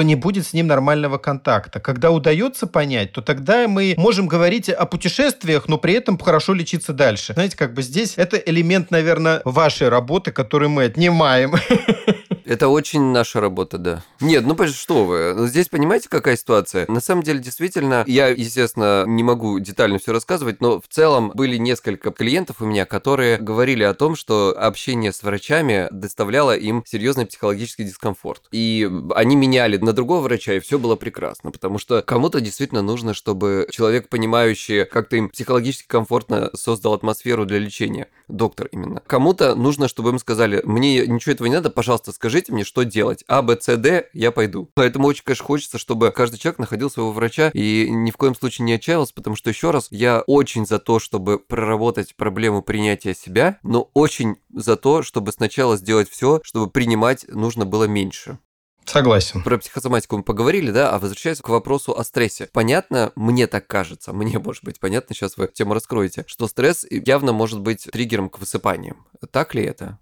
не 0.00 0.14
будет 0.14 0.46
с 0.46 0.54
ним 0.54 0.68
нормального 0.68 1.18
контакта. 1.18 1.80
Когда 1.80 2.10
удается 2.10 2.66
понять, 2.66 3.12
то 3.12 3.20
тогда 3.20 3.68
мы 3.68 3.94
можем 3.98 4.26
говорить 4.26 4.70
о 4.70 4.86
путешествиях, 4.86 5.68
но 5.68 5.76
при 5.76 5.92
этом 5.94 6.18
хорошо 6.18 6.54
лечиться 6.54 6.94
дальше. 6.94 7.34
Знаете, 7.34 7.56
как 7.58 7.74
бы 7.74 7.82
здесь 7.82 8.14
это 8.16 8.38
элемент, 8.38 8.90
наверное, 8.90 9.42
вашей 9.44 9.90
работы, 9.90 10.32
который 10.32 10.68
мы 10.68 10.84
отнимаем. 10.84 11.54
Это 12.48 12.68
очень 12.68 13.02
наша 13.02 13.42
работа, 13.42 13.76
да. 13.76 14.02
Нет, 14.20 14.46
ну 14.46 14.56
что 14.68 15.04
вы, 15.04 15.34
ну, 15.34 15.46
здесь 15.46 15.68
понимаете, 15.68 16.08
какая 16.08 16.34
ситуация? 16.34 16.86
На 16.88 17.00
самом 17.00 17.22
деле, 17.22 17.40
действительно, 17.40 18.04
я, 18.06 18.28
естественно, 18.28 19.04
не 19.06 19.22
могу 19.22 19.58
детально 19.58 19.98
все 19.98 20.12
рассказывать, 20.12 20.62
но 20.62 20.80
в 20.80 20.88
целом 20.88 21.30
были 21.34 21.58
несколько 21.58 22.10
клиентов 22.10 22.62
у 22.62 22.64
меня, 22.64 22.86
которые 22.86 23.36
говорили 23.36 23.82
о 23.82 23.92
том, 23.92 24.16
что 24.16 24.56
общение 24.58 25.12
с 25.12 25.22
врачами 25.22 25.88
доставляло 25.90 26.56
им 26.56 26.82
серьезный 26.86 27.26
психологический 27.26 27.84
дискомфорт. 27.84 28.44
И 28.50 28.90
они 29.14 29.36
меняли 29.36 29.76
на 29.76 29.92
другого 29.92 30.22
врача, 30.22 30.54
и 30.54 30.60
все 30.60 30.78
было 30.78 30.96
прекрасно, 30.96 31.50
потому 31.50 31.78
что 31.78 32.00
кому-то 32.00 32.40
действительно 32.40 32.80
нужно, 32.80 33.12
чтобы 33.12 33.68
человек, 33.70 34.08
понимающий, 34.08 34.86
как-то 34.86 35.16
им 35.16 35.28
психологически 35.28 35.86
комфортно 35.86 36.48
создал 36.54 36.94
атмосферу 36.94 37.44
для 37.44 37.58
лечения, 37.58 38.08
доктор 38.26 38.68
именно. 38.72 39.02
Кому-то 39.06 39.54
нужно, 39.54 39.86
чтобы 39.86 40.08
им 40.10 40.18
сказали, 40.18 40.62
мне 40.64 41.06
ничего 41.06 41.32
этого 41.32 41.46
не 41.46 41.54
надо, 41.54 41.68
пожалуйста, 41.68 42.12
скажи 42.12 42.37
скажите 42.38 42.52
мне, 42.52 42.64
что 42.64 42.84
делать. 42.84 43.24
А, 43.26 43.42
Б, 43.42 43.58
С, 43.60 43.76
Д, 43.76 44.08
я 44.12 44.30
пойду. 44.30 44.70
Поэтому 44.74 45.08
очень, 45.08 45.24
конечно, 45.24 45.44
хочется, 45.44 45.78
чтобы 45.78 46.12
каждый 46.12 46.38
человек 46.38 46.60
находил 46.60 46.88
своего 46.90 47.12
врача 47.12 47.50
и 47.52 47.88
ни 47.90 48.10
в 48.10 48.16
коем 48.16 48.34
случае 48.36 48.64
не 48.64 48.74
отчаивался, 48.74 49.12
потому 49.14 49.34
что, 49.34 49.50
еще 49.50 49.72
раз, 49.72 49.88
я 49.90 50.22
очень 50.26 50.66
за 50.66 50.78
то, 50.78 51.00
чтобы 51.00 51.38
проработать 51.38 52.14
проблему 52.14 52.62
принятия 52.62 53.14
себя, 53.14 53.58
но 53.62 53.90
очень 53.92 54.36
за 54.54 54.76
то, 54.76 55.02
чтобы 55.02 55.32
сначала 55.32 55.76
сделать 55.76 56.08
все, 56.08 56.40
чтобы 56.44 56.70
принимать 56.70 57.26
нужно 57.28 57.66
было 57.66 57.84
меньше. 57.84 58.38
Согласен. 58.84 59.42
Про 59.42 59.58
психосоматику 59.58 60.16
мы 60.16 60.22
поговорили, 60.22 60.70
да, 60.70 60.90
а 60.92 60.98
возвращаясь 60.98 61.40
к 61.40 61.48
вопросу 61.48 61.98
о 61.98 62.04
стрессе. 62.04 62.48
Понятно, 62.52 63.12
мне 63.16 63.46
так 63.46 63.66
кажется, 63.66 64.12
мне 64.12 64.38
может 64.44 64.64
быть 64.64 64.78
понятно, 64.78 65.14
сейчас 65.14 65.36
вы 65.36 65.48
тему 65.48 65.74
раскроете, 65.74 66.24
что 66.28 66.46
стресс 66.46 66.86
явно 66.88 67.32
может 67.32 67.60
быть 67.60 67.88
триггером 67.90 68.30
к 68.30 68.38
высыпаниям. 68.38 69.06
Так 69.30 69.54
ли 69.54 69.64
это? 69.64 69.98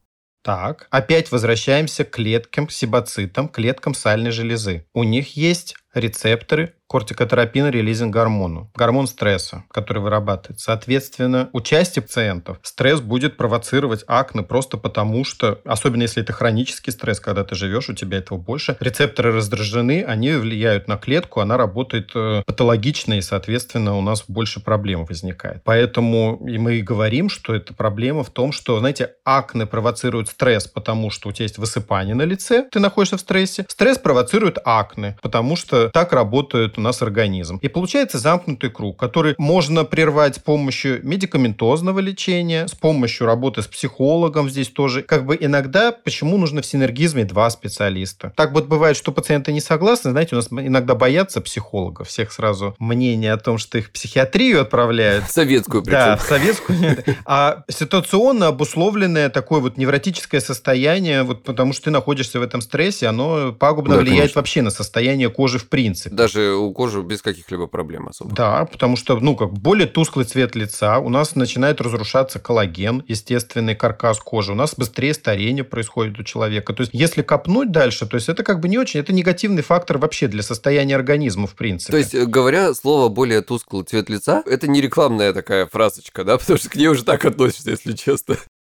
Так, 0.46 0.86
опять 0.90 1.32
возвращаемся 1.32 2.04
к 2.04 2.10
клеткам, 2.10 2.68
сибоцитам, 2.68 3.48
клеткам 3.48 3.94
сальной 3.94 4.30
железы. 4.30 4.86
У 4.94 5.02
них 5.02 5.36
есть 5.36 5.74
рецепторы 6.00 6.74
кортикотерапин 6.88 7.68
релизинг 7.68 8.12
гормону, 8.12 8.70
гормон 8.74 9.06
стресса, 9.06 9.64
который 9.70 10.02
вырабатывает. 10.02 10.60
Соответственно, 10.60 11.50
у 11.52 11.60
части 11.60 12.00
пациентов 12.00 12.58
стресс 12.62 13.00
будет 13.00 13.36
провоцировать 13.36 14.04
акне 14.06 14.42
просто 14.42 14.76
потому, 14.76 15.24
что, 15.24 15.60
особенно 15.64 16.02
если 16.02 16.22
это 16.22 16.32
хронический 16.32 16.92
стресс, 16.92 17.18
когда 17.18 17.44
ты 17.44 17.54
живешь, 17.54 17.88
у 17.88 17.94
тебя 17.94 18.18
этого 18.18 18.38
больше, 18.38 18.76
рецепторы 18.80 19.32
раздражены, 19.32 20.04
они 20.04 20.32
влияют 20.32 20.86
на 20.86 20.96
клетку, 20.96 21.40
она 21.40 21.56
работает 21.56 22.10
э, 22.14 22.42
патологично, 22.46 23.14
и, 23.14 23.20
соответственно, 23.20 23.96
у 23.96 24.00
нас 24.00 24.24
больше 24.28 24.60
проблем 24.60 25.06
возникает. 25.06 25.62
Поэтому 25.64 26.46
и 26.46 26.58
мы 26.58 26.76
и 26.76 26.82
говорим, 26.82 27.28
что 27.28 27.54
эта 27.54 27.74
проблема 27.74 28.22
в 28.22 28.30
том, 28.30 28.52
что, 28.52 28.78
знаете, 28.78 29.14
акне 29.24 29.66
провоцирует 29.66 30.28
стресс, 30.28 30.68
потому 30.68 31.10
что 31.10 31.28
у 31.28 31.32
тебя 31.32 31.44
есть 31.44 31.58
высыпание 31.58 32.14
на 32.14 32.22
лице, 32.22 32.68
ты 32.70 32.78
находишься 32.78 33.16
в 33.16 33.20
стрессе. 33.20 33.66
Стресс 33.68 33.98
провоцирует 33.98 34.58
акне, 34.64 35.16
потому 35.20 35.56
что 35.56 35.85
что 35.86 35.92
так 35.92 36.12
работает 36.12 36.78
у 36.78 36.80
нас 36.80 37.02
организм. 37.02 37.58
И 37.62 37.68
получается 37.68 38.18
замкнутый 38.18 38.70
круг, 38.70 38.98
который 38.98 39.34
можно 39.38 39.84
прервать 39.84 40.36
с 40.36 40.38
помощью 40.38 41.00
медикаментозного 41.06 42.00
лечения, 42.00 42.66
с 42.66 42.74
помощью 42.74 43.26
работы 43.26 43.62
с 43.62 43.66
психологом 43.66 44.50
здесь 44.50 44.68
тоже. 44.68 45.02
Как 45.02 45.24
бы 45.24 45.36
иногда, 45.38 45.92
почему 45.92 46.36
нужно 46.38 46.62
в 46.62 46.66
синергизме 46.66 47.24
два 47.24 47.48
специалиста? 47.50 48.32
Так 48.36 48.52
вот 48.52 48.66
бывает, 48.66 48.96
что 48.96 49.12
пациенты 49.12 49.52
не 49.52 49.60
согласны. 49.60 50.10
Знаете, 50.10 50.34
у 50.34 50.36
нас 50.36 50.48
иногда 50.50 50.94
боятся 50.94 51.40
психологов. 51.40 52.08
Всех 52.08 52.32
сразу 52.32 52.74
мнение 52.78 53.32
о 53.32 53.38
том, 53.38 53.58
что 53.58 53.78
их 53.78 53.88
в 53.88 53.92
психиатрию 53.92 54.62
отправляют. 54.62 55.30
Советскую 55.30 55.82
причем. 55.82 55.98
Да, 55.98 56.16
в 56.16 56.22
советскую. 56.22 56.78
А 57.24 57.64
ситуационно 57.68 58.48
обусловленное 58.48 59.30
такое 59.30 59.60
вот 59.60 59.76
невротическое 59.76 60.40
состояние, 60.40 61.22
вот 61.22 61.44
потому 61.44 61.72
что 61.72 61.84
ты 61.84 61.90
находишься 61.90 62.40
в 62.40 62.42
этом 62.42 62.60
стрессе, 62.60 63.06
оно 63.06 63.52
пагубно 63.52 63.98
влияет 63.98 64.34
вообще 64.34 64.62
на 64.62 64.70
состояние 64.70 65.30
кожи 65.30 65.58
в 65.58 65.68
принципе. 65.76 66.14
Даже 66.14 66.54
у 66.54 66.72
кожи 66.72 67.02
без 67.02 67.20
каких-либо 67.20 67.66
проблем 67.66 68.08
особо. 68.08 68.34
Да, 68.34 68.64
потому 68.64 68.96
что, 68.96 69.20
ну, 69.20 69.36
как 69.36 69.52
более 69.52 69.86
тусклый 69.86 70.24
цвет 70.24 70.56
лица, 70.56 70.98
у 70.98 71.10
нас 71.10 71.34
начинает 71.34 71.82
разрушаться 71.82 72.38
коллаген, 72.38 73.04
естественный 73.06 73.74
каркас 73.74 74.18
кожи, 74.20 74.52
у 74.52 74.54
нас 74.54 74.74
быстрее 74.74 75.12
старение 75.12 75.64
происходит 75.64 76.18
у 76.18 76.22
человека. 76.22 76.72
То 76.72 76.80
есть, 76.80 76.94
если 76.94 77.20
копнуть 77.20 77.72
дальше, 77.72 78.06
то 78.06 78.14
есть 78.14 78.30
это 78.30 78.42
как 78.42 78.60
бы 78.60 78.70
не 78.70 78.78
очень, 78.78 79.00
это 79.00 79.12
негативный 79.12 79.62
фактор 79.62 79.98
вообще 79.98 80.28
для 80.28 80.42
состояния 80.42 80.96
организма, 80.96 81.46
в 81.46 81.54
принципе. 81.54 81.92
То 81.92 81.98
есть, 81.98 82.14
э, 82.14 82.24
говоря 82.24 82.72
слово 82.72 83.10
более 83.10 83.42
тусклый 83.42 83.84
цвет 83.84 84.08
лица, 84.08 84.42
это 84.46 84.66
не 84.68 84.80
рекламная 84.80 85.34
такая 85.34 85.66
фразочка, 85.66 86.24
да, 86.24 86.38
потому 86.38 86.58
что 86.58 86.70
к 86.70 86.76
ней 86.76 86.88
уже 86.88 87.04
так 87.04 87.22
относишься, 87.26 87.70
если 87.70 87.92
честно. 87.92 88.36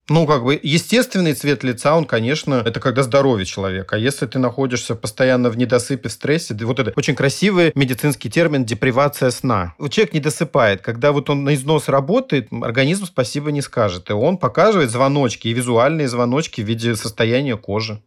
Ну, 0.10 0.26
как 0.26 0.44
бы 0.44 0.58
естественный 0.62 1.34
цвет 1.34 1.64
лица, 1.64 1.96
он, 1.96 2.06
конечно, 2.06 2.64
это 2.66 2.80
когда 2.80 3.04
здоровье 3.04 3.46
человека. 3.46 3.98
А 3.98 4.00
если 4.00 4.26
ты 4.26 4.40
находишься 4.40 4.96
постоянно 4.96 5.50
в 5.50 5.58
недосыпе, 5.58 6.08
в 6.08 6.12
стрессе, 6.14 6.56
вот 6.62 6.80
это 6.80 6.94
очень 6.96 7.14
красивый 7.14 7.72
медицинский 7.76 8.30
термин 8.30 8.64
депривация 8.64 9.32
сна. 9.32 9.74
Человек 9.90 10.14
не 10.14 10.22
досыпает. 10.22 10.82
Когда 10.82 11.12
вот 11.12 11.30
он 11.30 11.44
на 11.44 11.56
износ 11.56 11.90
работает, 11.90 12.48
организм 12.62 13.06
спасибо 13.06 13.52
не 13.52 13.62
скажет. 13.62 14.10
И 14.10 14.14
он 14.14 14.38
показывает 14.38 14.92
звоночки, 14.92 15.50
и 15.50 15.54
визуальные 15.54 16.08
звоночки 16.08 16.62
в 16.62 16.66
виде 16.66 16.96
состояния 16.96 17.58
кожи. 17.58 18.02